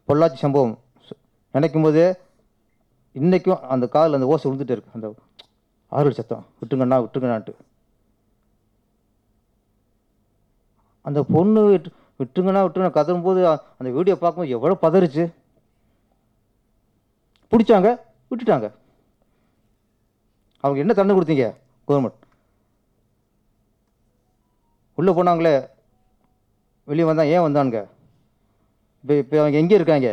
பொள்ளாச்சி 0.08 0.39
சம்பவம். 0.46 0.78
நினைக்கும் 1.56 1.86
போதே 1.86 2.06
இன்றைக்கும் 3.12 3.62
அந்த 3.74 3.86
காதில் 3.88 4.18
அந்த 4.18 4.28
ஓசை 4.34 4.46
விழுந்துட்டே 4.52 4.76
இருக்கு. 4.76 4.96
அந்த 4.98 5.08
ஆறுதல் 5.96 6.18
சத்தம். 6.20 6.44
விட்டுங்கண்ணா 6.60 6.98
விட்டுங்கண்ணான்ட்டு. 7.04 7.54
அந்த 11.08 11.20
பொண்ணு 11.34 11.62
விட்டு 11.70 11.89
விட்டுங்கண்ணா 12.22 12.62
விட்டுங்கண்ணா 12.64 12.96
கதறும்போது 12.98 13.42
அந்த 13.80 13.89
வீடியோ 13.98 14.16
பார்க்கும்போது 14.24 14.56
எவ்வளோ 14.58 14.78
பதறிச்சு. 14.86 15.24
பிடிச்சாங்க 17.52 17.89
விட்டுட்டாங்க. 18.32 18.68
அவங்க 20.64 20.80
என்ன 20.84 20.94
தண்டனை 20.98 21.16
கொடுத்தீங்க? 21.18 21.48
கவர்மெண்ட் 21.88 22.20
உள்ளே 25.00 25.12
போனாங்களே 25.18 25.54
வெளியே 26.89 27.06
வந்தான் 27.08 27.32
ஏன் 27.34 27.46
வந்தானுங்க? 27.46 27.80
இப்போ 29.04 29.14
இப்போ 29.22 29.36
அவங்க 29.42 29.58
எங்கே 29.62 29.78
இருக்காங்க? 29.80 30.10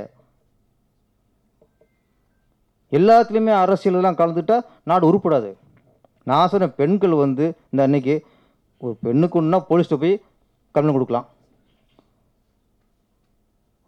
எல்லாத்துலேயுமே 2.98 3.52
அரசியலெல்லாம் 3.62 4.18
கலந்துட்டால் 4.20 4.66
நாடு 4.90 5.08
உருப்படாது. 5.10 5.50
நான் 6.30 6.50
சொன்ன 6.52 6.68
பெண்கள் 6.80 7.14
வந்து 7.24 7.44
இந்த 7.72 7.80
அன்னைக்கு 7.86 8.14
ஒரு 8.84 8.94
பெண்ணுக்குன்னா 9.06 9.58
போலீஸ்ட்டு 9.70 10.00
போய் 10.02 10.14
கம்ப்ளைண்ட் 10.74 10.96
கொடுக்கலாம். 10.96 11.26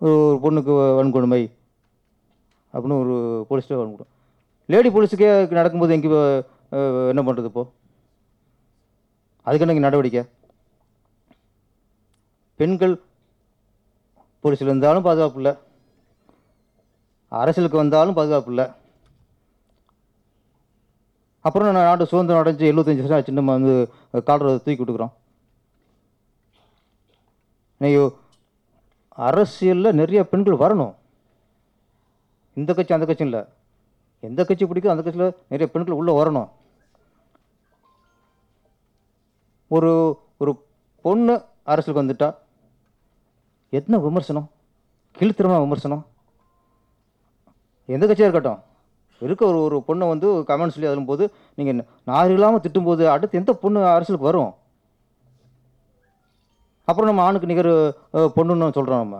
ஒரு 0.00 0.14
ஒரு 0.28 0.38
பொண்ணுக்கு 0.44 0.72
வன்கொடுமை 0.98 1.42
அப்படின்னு 2.74 3.00
ஒரு 3.02 3.14
போலீஸ்கிட்ட 3.48 3.80
வன்கொடும் 3.82 4.10
லேடி 4.72 4.88
போலீஸுக்கே 4.94 5.30
நடக்கும்போது 5.58 5.94
எங்கே 5.96 6.08
என்ன 7.12 7.22
பண்ணுறது 7.26 7.50
இப்போது 7.50 7.70
அதுக்கு 9.46 9.64
என்ன 9.66 9.86
நடவடிக்கை? 9.86 10.22
பெண்கள் 12.60 12.94
போலீஸில் 14.44 14.70
இருந்தாலும் 14.70 15.06
பாதுகாப்பு 15.06 15.38
இல்லை. 15.40 15.52
அரசியலுக்கு 17.40 17.82
வந்தாலும் 17.82 18.16
பாதுகாப்பு 18.18 18.50
இல்லை. 18.52 18.66
அப்புறம் 21.46 21.68
நான் 21.74 21.88
நாடு 21.88 22.10
சுதந்திரம் 22.10 22.42
அடைஞ்சு 22.42 22.68
எழுபத்தஞ்சு 22.70 23.02
வருஷம் 23.02 23.18
ஆச்சு. 23.18 23.38
நம்ம 23.38 23.52
வந்து 23.58 23.74
காலரை 24.28 24.50
தூக்கி 24.64 24.80
விட்டுக்கிறோம் 24.80 25.14
ஐயோ 27.88 28.04
அரசியலில் 29.28 29.98
நிறைய 30.00 30.20
பெண்கள் 30.32 30.62
வரணும். 30.62 30.94
இந்த 32.58 32.70
கட்சி 32.74 32.94
அந்த 32.96 33.06
கட்சியும் 33.08 33.32
இல்லை. 33.32 33.42
எந்த 34.28 34.40
கட்சி 34.44 34.64
பிடிக்கும் 34.70 34.92
அந்த 34.92 35.04
கட்சியில் 35.04 35.36
நிறைய 35.52 35.66
பெண்கள் 35.74 35.98
உள்ளே 36.00 36.12
வரணும். 36.20 36.48
ஒரு 39.76 39.92
ஒரு 40.42 40.52
பொண்ணு 41.06 41.34
அரசியலுக்கு 41.72 42.02
வந்துட்டா 42.02 42.28
என்ன 43.78 43.98
விமர்சனம்? 44.06 44.48
கீழ்த்தரமாக 45.18 45.64
விமர்சனம். 45.66 46.02
எந்த 47.94 48.04
கட்சியாக 48.06 48.28
இருக்கட்டும். 48.28 48.60
இருக்க 49.26 49.42
ஒரு 49.50 49.58
ஒரு 49.66 49.76
பொண்ணை 49.88 50.06
வந்து 50.12 50.28
கமெண்ட் 50.50 50.74
சொல்லி 50.74 50.88
அதுலும் 50.90 51.10
போது 51.10 51.24
நீங்கள் 51.58 51.86
நார் 52.10 52.34
இல்லாமல் 52.36 52.62
திட்டும்போது 52.64 53.04
அடுத்து 53.14 53.40
எந்த 53.40 53.52
பொண்ணு 53.62 53.80
அரசியலுக்கு 53.94 54.30
வரும்? 54.30 54.52
அப்புறம் 56.88 57.10
நம்ம 57.10 57.24
ஆணுக்கு 57.26 57.50
நிகர் 57.50 57.72
பொண்ணுன்னு 58.36 58.76
சொல்கிறோம் 58.78 59.02
நம்ம. 59.04 59.18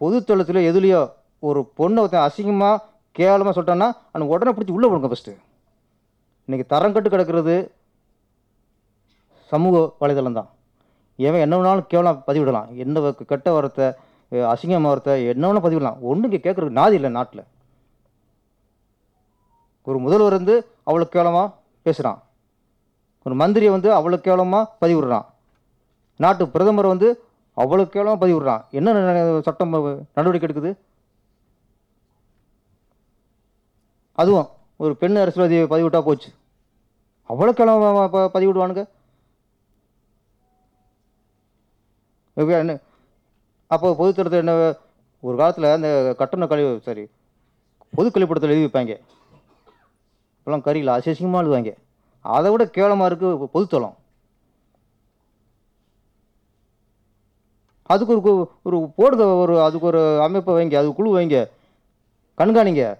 பொதுத்தளத்தில் 0.00 0.68
எதுலேயோ 0.70 1.00
ஒரு 1.48 1.60
பொண்ணை 1.78 2.00
ஒருத்தன் 2.02 2.26
அசிங்கமாக 2.26 2.82
கேவலமாக 3.18 3.52
சொல்லிட்டான்னா 3.56 3.88
அவனுக்கு 4.10 4.34
உடனே 4.34 4.52
பிடிச்சி 4.54 4.76
உள்ளே 4.76 4.88
போடுங்க 4.88 5.10
ஃபஸ்ட்டு 5.12 5.34
இன்றைக்கி 6.46 6.64
தரம் 6.72 6.94
கட்டு 6.94 7.08
கிடக்கிறது 7.14 7.54
சமூக 9.52 9.76
வலைதளம் 10.02 10.38
தான் 10.38 10.48
எவன் 11.26 11.42
என்ன 11.44 11.54
வேணாலும் 11.58 11.88
கேவலம் 11.92 12.22
பதிவிடலாம். 12.28 12.68
என்ன 12.82 13.12
கெட்ட 13.30 13.48
வார்த்தை 13.54 13.86
அசிங்க 14.30 14.80
மாவட்டத்தை 14.80 15.26
என்னென்ன 15.26 15.60
என்ன 15.60 15.78
வேணால் 15.78 16.00
இங்கே 16.02 16.28
ஒன்றுங்க 16.28 16.40
கேட்குறதுக்கு 16.40 16.78
நாதி 16.78 16.92
இல்லை 16.92 17.10
நாட்டில். 17.10 17.44
ஒரு 19.82 19.98
முதல்வர் 19.98 20.32
வந்து 20.32 20.66
அவ்வளோ 20.86 21.04
கேவலமாக 21.04 21.54
பேசுகிறான் 21.82 22.22
ஒரு 23.24 23.34
மந்திரியை 23.34 23.70
வந்து 23.70 23.90
அவ்வளோ 23.92 24.16
கேவலமாக 24.16 24.72
பதிவிடுறான். 24.80 25.24
நாட்டு 26.16 26.48
பிரதமர் 26.48 26.86
வந்து 26.86 27.22
அவ்வளோ 27.56 27.84
கேவலமாக 27.84 28.26
பதிவிடுறான். 28.26 28.70
என்ன 28.70 29.40
சட்டம் 29.40 30.06
நடவடிக்கை 30.14 30.62
எடுக்குது? 30.62 30.76
அதுவும் 34.12 34.48
ஒரு 34.76 34.96
பெண் 34.96 35.16
அரசியல்வாதி 35.16 35.82
பதிவிட்டா 35.82 36.02
போச்சு. 36.02 36.32
அவ்வளோ 37.28 37.50
கேவலமாக 37.50 38.28
ப- 38.28 38.40
பதிவிடுவானுங்க. 38.40 38.86
அப்போது 43.70 44.04
என்ன 44.04 44.10
பொதுத்தரத்தில் 44.10 44.38
என்ன 44.38 44.74
ஒரு 45.20 45.36
காலத்தில் 45.36 45.64
அந்த 45.64 46.14
கட்டண 46.18 46.46
கழிவு 46.46 46.80
சரி 46.82 47.08
பொது 47.94 48.10
கழிப்பிடத்தில் 48.10 48.50
எழுதி 48.50 48.64
வைப்பாங்க. 48.64 49.00
இப்போலாம் 50.40 50.62
கறியில் 50.64 50.98
அசிங்கமாக 50.98 51.44
எழுதுவாங்க 51.44 51.76
அதை 52.20 52.50
விட 52.50 52.66
கேவலமாக 52.66 53.14
இருக்குது 53.14 53.44
பொதுத்தளம் 53.44 53.96
அதுக்கு 57.82 58.20
ஒரு 58.20 58.34
கு- 58.34 58.48
ஒரு 58.62 58.92
போடுங்க 58.96 59.24
ஒரு 59.24 59.62
அதுக்கு 59.62 59.86
ஒரு 59.86 60.22
அமைப்பை 60.22 60.54
வைங்க 60.54 60.74
அது 60.74 60.94
குழு 60.94 61.18
வைங்க. 61.18 61.50
கண்காணிங்க. 62.38 62.98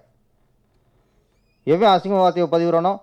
எவ்வளோ 1.63 1.97
அசிங்க 1.97 2.17
வார்த்தையை 2.17 2.51
பதிவுறானோ 2.51 2.97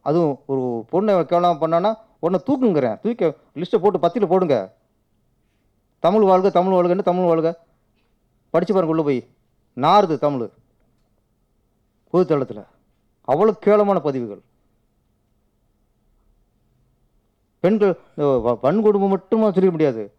அதுவும் 0.00 0.38
ஒரு 0.46 0.86
பொண்ணை 0.92 1.24
கேவலம் 1.24 1.60
பண்ணான்னா 1.60 1.94
உடனே 2.18 2.42
தூக்குங்கிறேன். 2.46 3.00
தூக்கி 3.00 3.24
லிஸ்ட்டை 3.60 3.78
போட்டு 3.78 3.98
பத்தியில் 3.98 4.28
போடுங்க. 4.28 4.78
தமிழ் 6.00 6.22
வாழ்க 6.22 6.50
தமிழ் 6.50 6.72
வாழ்கன்னு 6.72 7.02
தமிழ் 7.02 7.24
வாழ்க. 7.24 7.64
படித்து 8.50 8.74
பாருங்க 8.74 9.02
உள்ளே 9.02 9.02
போய். 9.02 9.34
நாறுது 9.74 10.18
தமிழ். 10.18 10.50
பொதுத்தளத்தில். 12.12 12.66
அவ்வளோ 13.28 13.50
கேவலமான 13.50 14.00
பதிவுகள். 14.00 14.40
பெண்கள் 17.60 17.98
வ- 18.16 18.58
வன்கொடுமை 18.62 19.08
மட்டுமா 19.08 19.48
சொல்லிக்க 19.48 19.70
முடியாது. 19.70 20.14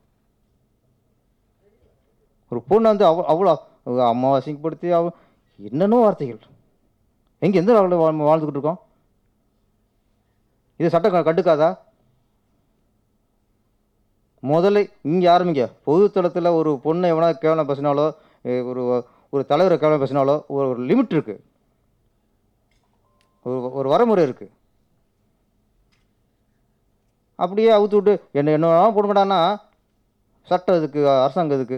ஒரு 2.50 2.64
பொண்ணை 2.70 2.82
வந்து 2.82 3.06
அவ 3.06 3.44
அவ்வளோ 3.84 4.08
அம்மா 4.08 4.40
அசிங்கப்படுத்தி 4.40 4.92
அவ 4.92 5.12
என்னென்னோ 5.58 5.96
வார்த்தைகள். 5.96 6.40
எங்கே 7.40 7.58
எந்த 7.58 7.82
வாழ் 7.82 8.14
வாழ்ந்துக்கிட்டு 8.14 8.48
இருக்கோம்? 8.48 8.80
இது 10.78 10.90
சட்டம் 10.90 11.14
கண்டுக்காதா? 11.14 11.78
முதல்ல 14.44 14.80
இங்கே 15.12 15.28
ஆரம்பிங்க. 15.28 15.66
பொதுத்தளத்தில் 15.88 16.56
ஒரு 16.60 16.72
பொண்ணை 16.84 17.08
எவனா 17.14 17.28
கேவலம் 17.44 17.70
பேசினாலோ 17.72 18.06
ஒரு 18.70 18.82
ஒரு 19.34 19.44
தலைவரை 19.52 19.78
கேவலம் 19.80 20.04
பேசினாலோ 20.04 20.36
ஒரு 20.56 20.66
ஒரு 20.72 20.82
லிமிட் 20.90 21.16
இருக்குது 21.16 21.44
ஒரு 23.44 23.72
ஒரு 23.80 23.88
வரமுறை 23.94 24.24
இருக்குது 24.28 24.52
அப்படியே 27.36 27.70
அவுத்து 27.78 27.98
விட்டு 27.98 28.14
என்ன 28.40 28.52
என்ன 28.52 28.68
போட 28.68 28.92
போடுங்கடான்னா 28.96 29.40
சட்டம் 30.50 30.78
இதுக்கு 30.80 31.02
அரசாங்கம் 31.10 31.58
இதுக்கு 31.60 31.78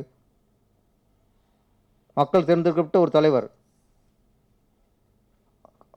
மக்கள் 2.17 2.47
தேர்ந்தெடுக்கப்பட்ட 2.47 2.99
ஒரு 3.03 3.11
தலைவர். 3.11 3.47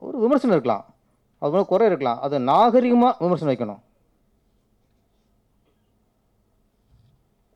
ஒரு 0.05 0.15
விமர்சனம் 0.23 0.55
இருக்கலாம். 0.55 0.85
அது 1.39 1.65
குறை 1.71 1.87
இருக்கலாம். 1.87 2.19
அது 2.25 2.35
நாகரிகமாக 2.51 3.19
விமர்சனம் 3.23 3.51
வைக்கணும். 3.53 3.81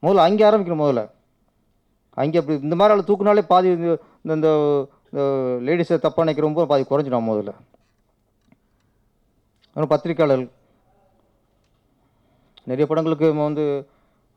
முதல்ல 0.04 0.26
அங்கே 0.28 0.46
ஆரம்பிக்கணும் 0.50 0.84
முதல்ல. 0.84 1.02
அங்கே 2.22 2.40
அப்படி 2.40 2.56
இந்த 2.68 2.76
மாதிரி 2.80 2.94
ஆள் 2.94 3.10
தூக்குனாலே 3.10 3.44
பாதி 3.52 3.68
இந்த 3.78 3.90
இந்த 4.24 4.36
இந்த 5.12 5.22
லேடிஸை 5.68 5.98
தப்பாக 6.06 6.26
நினைக்கிறப்போ 6.26 6.64
பாதி 6.72 6.84
குறைஞ்சிடும் 6.92 7.30
முதல்ல. 7.32 7.54
அப்புறம் 9.74 9.92
பத்திரிக்கையாளர்கள் 9.94 10.50
நிறைய 12.70 12.86
படங்களுக்கு 12.88 13.30
நம்ம 13.32 13.46
வந்து 13.50 13.66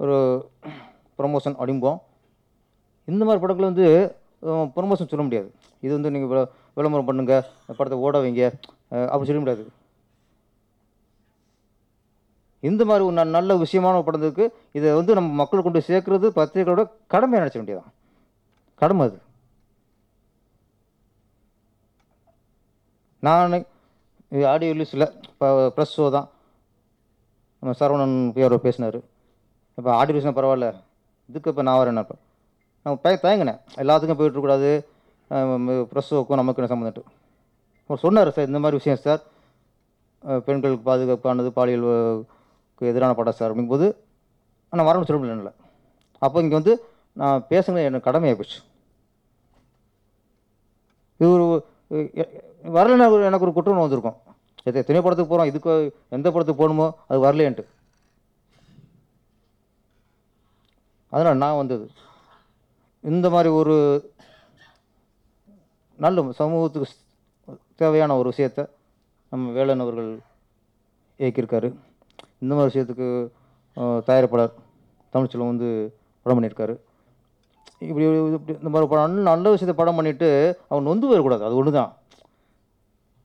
ஒரு 0.03 0.17
ப்ரொமோஷன் 1.19 1.57
அடிம்போம். 1.63 1.99
இந்த 3.13 3.23
மாதிரி 3.25 3.43
படங்கள் 3.43 3.71
வந்து 3.71 3.87
ப்ரொமோஷன் 4.77 5.11
சொல்ல 5.11 5.25
முடியாது. 5.27 5.49
இது 5.85 5.93
வந்து 5.97 6.13
நீங்கள் 6.15 6.49
விளம்பரம் 6.79 7.09
பண்ணுங்கள் 7.09 7.47
படத்தை 7.79 7.99
ஓட 8.05 8.15
வைங்க 8.25 8.45
அப்படின்னு 8.51 9.11
அப்படி 9.13 9.29
சொல்ல 9.31 9.43
முடியாது. 9.43 9.65
இந்த 12.69 12.83
மாதிரி 12.89 13.05
ஒரு 13.09 13.17
ந- 13.19 13.33
நல்ல 13.37 13.53
விஷயமான 13.63 13.97
ஒரு 13.99 14.07
படத்துக்கு 14.09 14.45
இதை 14.79 14.89
வந்து 14.99 15.17
நம்ம 15.19 15.31
மக்கள் 15.41 15.65
கொண்டு 15.67 15.81
சேர்க்கறது 15.89 16.27
பத்திரிகையோட 16.39 16.83
கடமை 17.15 17.37
நினச்ச 17.41 17.57
வேண்டியதான் 17.61 17.91
கடமை 18.83 19.05
அது. 19.09 19.19
நான் 23.23 23.55
இது 24.33 24.45
ஆடியோ 24.53 24.73
ரிலீஸில் 24.75 25.07
இப்போ 25.31 25.49
ப்ரெஸ் 25.77 25.95
ஷோ 25.97 26.07
தான். 26.17 26.29
நம்ம 27.63 27.75
சரவணன் 27.81 28.17
யாரோ 28.43 28.57
பேசினார். 28.65 28.99
இப்போ 29.79 29.91
ஆடியோ 29.99 30.15
ரிலீஸ்னால் 30.15 30.39
பரவாயில்ல. 30.39 30.69
இதுக்கு 31.29 31.51
இப்போ 31.53 31.63
நான் 31.69 31.79
வரேன் 31.81 32.01
இப்போ 32.05 32.17
நான் 32.87 33.01
பய 33.05 33.19
தயங்கினேன். 33.25 33.61
எல்லாத்துக்கும் 33.83 34.19
போயிட்டுருக்கூடாது 34.21 34.71
ப்ரெஸ் 35.93 36.11
ஷோக்கும் 36.11 36.41
நமக்கு 36.41 36.61
என்ன 36.63 36.73
சம்மந்தம் 36.73 37.11
அவர் 37.91 38.03
சொன்னார் 38.05 38.35
சார் 38.37 38.49
இந்த 38.51 38.61
மாதிரி 38.65 38.79
விஷயம் 38.81 39.03
சார். 39.07 39.23
பெண்களுக்கு 40.47 40.85
பாதுகாப்பானது 40.91 41.51
பாலியல் 41.59 41.87
எதிரான 42.87 43.15
படம் 43.15 43.33
சார் 43.33 43.57
அப்படிங்கும்போது 43.57 43.97
நான் 44.71 44.87
வரணும்னு 44.87 45.05
சொல்ல 45.05 45.25
முடியல 45.25 45.53
அப்போ 46.19 46.41
இங்கே 46.41 46.55
வந்து 46.55 46.85
நான் 47.13 47.45
பேசுங்க 47.51 47.85
எனக்கு 47.85 48.01
கடமையாக 48.01 48.43
போச்சு. 48.43 48.61
இது 51.17 51.33
ஒரு 51.33 51.67
வரலன்னா 52.65 53.13
ஒரு- 53.13 53.25
எனக்கு 53.25 53.45
ஒரு 53.45 53.53
குற்றம் 53.53 53.79
வந்திருக்கும். 53.79 54.15
எத்த- 54.63 54.79
எத்தனையோ 54.79 55.03
படத்துக்கு 55.03 55.27
போகிறோம் 55.27 55.47
இதுக்கு 55.47 55.97
எந்த 56.09 56.31
படத்துக்கு 56.31 56.69
போகணுமோ 56.69 56.91
அது 57.09 57.25
வரலேன்ட்டு 57.25 57.65
அதனால் 61.09 61.37
நான் 61.37 61.57
வந்தது. 61.57 61.91
இந்த 63.01 63.31
மாதிரி 63.31 63.49
ஒரு 63.49 64.13
நல்ல 65.97 66.33
சமூகத்துக்கு 66.33 66.89
தேவையான 67.77 68.17
ஒரு 68.17 68.33
விஷயத்த 68.37 68.69
நம்ம 69.31 69.51
வேலன் 69.51 69.81
அவர்கள் 69.81 70.19
இயக்கியிருக்காரு. 71.19 71.75
இந்த 72.45 72.55
மாதிரி 72.55 72.71
விஷயத்துக்கு 72.73 73.09
தயாரிப்பாளர் 74.09 74.53
தமிழ்ச்செல்வம் 75.13 75.53
வந்து 75.53 75.69
படம் 76.23 76.39
பண்ணியிருக்காரு. 76.39 76.75
இப்படி 77.87 78.05
இப்படி 78.37 78.59
இந்த 78.59 78.71
மாதிரி 78.75 78.91
படம் 78.93 79.19
நல்ல- 79.31 79.53
விஷயத்தை 79.55 79.77
படம் 79.81 79.99
பண்ணிவிட்டு 79.99 80.29
அவன் 80.69 80.87
நொந்து 80.89 81.07
போயிடக்கூடாது. 81.09 81.45
அது 81.49 81.59
ஒன்று 81.61 81.73
தான் 81.79 81.93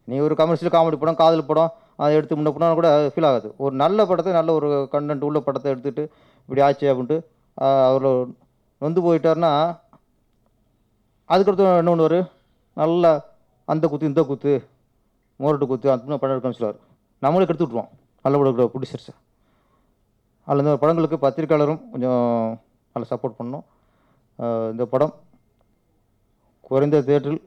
நீ 0.10 0.18
ஒரு 0.26 0.36
கமர்ஷியல் 0.42 0.74
காமெடி 0.76 0.98
படம் 1.02 1.20
காதல் 1.22 1.50
படம் 1.50 1.72
அதை 2.04 2.16
எடுத்து 2.18 2.36
முன்ன 2.36 2.52
பண்ணால் 2.54 2.78
கூட 2.80 2.90
ஃபீல் 3.14 3.28
ஆகாது. 3.30 3.48
ஒரு 3.64 3.74
நல்ல 3.84 4.06
படத்தை 4.10 4.32
நல்ல 4.34 4.54
ஒரு 4.60 4.68
கண்டென்ட் 4.92 5.26
உள்ள 5.28 5.40
படத்தை 5.48 5.70
எடுத்துகிட்டு 5.74 6.04
இப்படி 6.42 6.62
ஆச்சு 6.68 6.86
அப்படின்ட்டு 6.92 7.18
அவர் 7.90 8.08
நொந்து 8.82 9.00
போயிட்டாருன்னா 9.06 9.52
அதுக்கடுத்து 11.34 11.66
என்ன 11.78 11.96
பண்ணுவார்? 11.96 12.20
நல்லா 12.82 13.12
அந்த 13.72 13.88
குத்து 13.88 14.12
இந்த 14.12 14.22
குத்து 14.30 14.54
மோரட்டு 15.42 15.66
குத்து 15.72 15.92
அந்த 15.96 16.18
படம் 16.22 16.36
எடுக்கணும்னு 16.36 16.60
சொல்லுவார் 16.60 16.80
நம்மளே 17.24 17.46
கெடுத்து 17.46 17.68
விட்ருவோம் 17.68 17.92
அல்லவிட 18.26 18.50
படம் 18.52 18.74
பிடிச்சிருச்சு. 18.74 19.14
அதில் 20.48 20.64
இந்த 20.64 20.76
படங்களுக்கு 20.82 21.18
பத்திரிக்கையாளரும் 21.26 21.82
கொஞ்சம் 21.94 22.24
நல்லா 22.94 23.08
சப்போர்ட் 23.12 23.40
பண்ணோம். 23.40 23.66
இந்த 24.74 24.86
படம் 24.94 25.14
குறைந்த 26.68 26.98
தேட்டரில் 27.10 27.44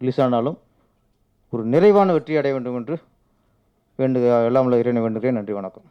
ரிலீஸ் 0.00 0.20
ஆனாலும் 0.26 0.58
ஒரு 1.54 1.64
நிறைவான 1.74 2.12
வெற்றி 2.16 2.38
அடைய 2.40 2.54
வேண்டும் 2.56 2.78
என்று 2.80 2.96
வேண்டு 4.00 4.20
எல்லாம் 4.48 4.64
இறைவனை 4.82 5.02
வேண்டுகிறேன். 5.04 5.38
நன்றி 5.38 5.54
வணக்கம். 5.60 5.86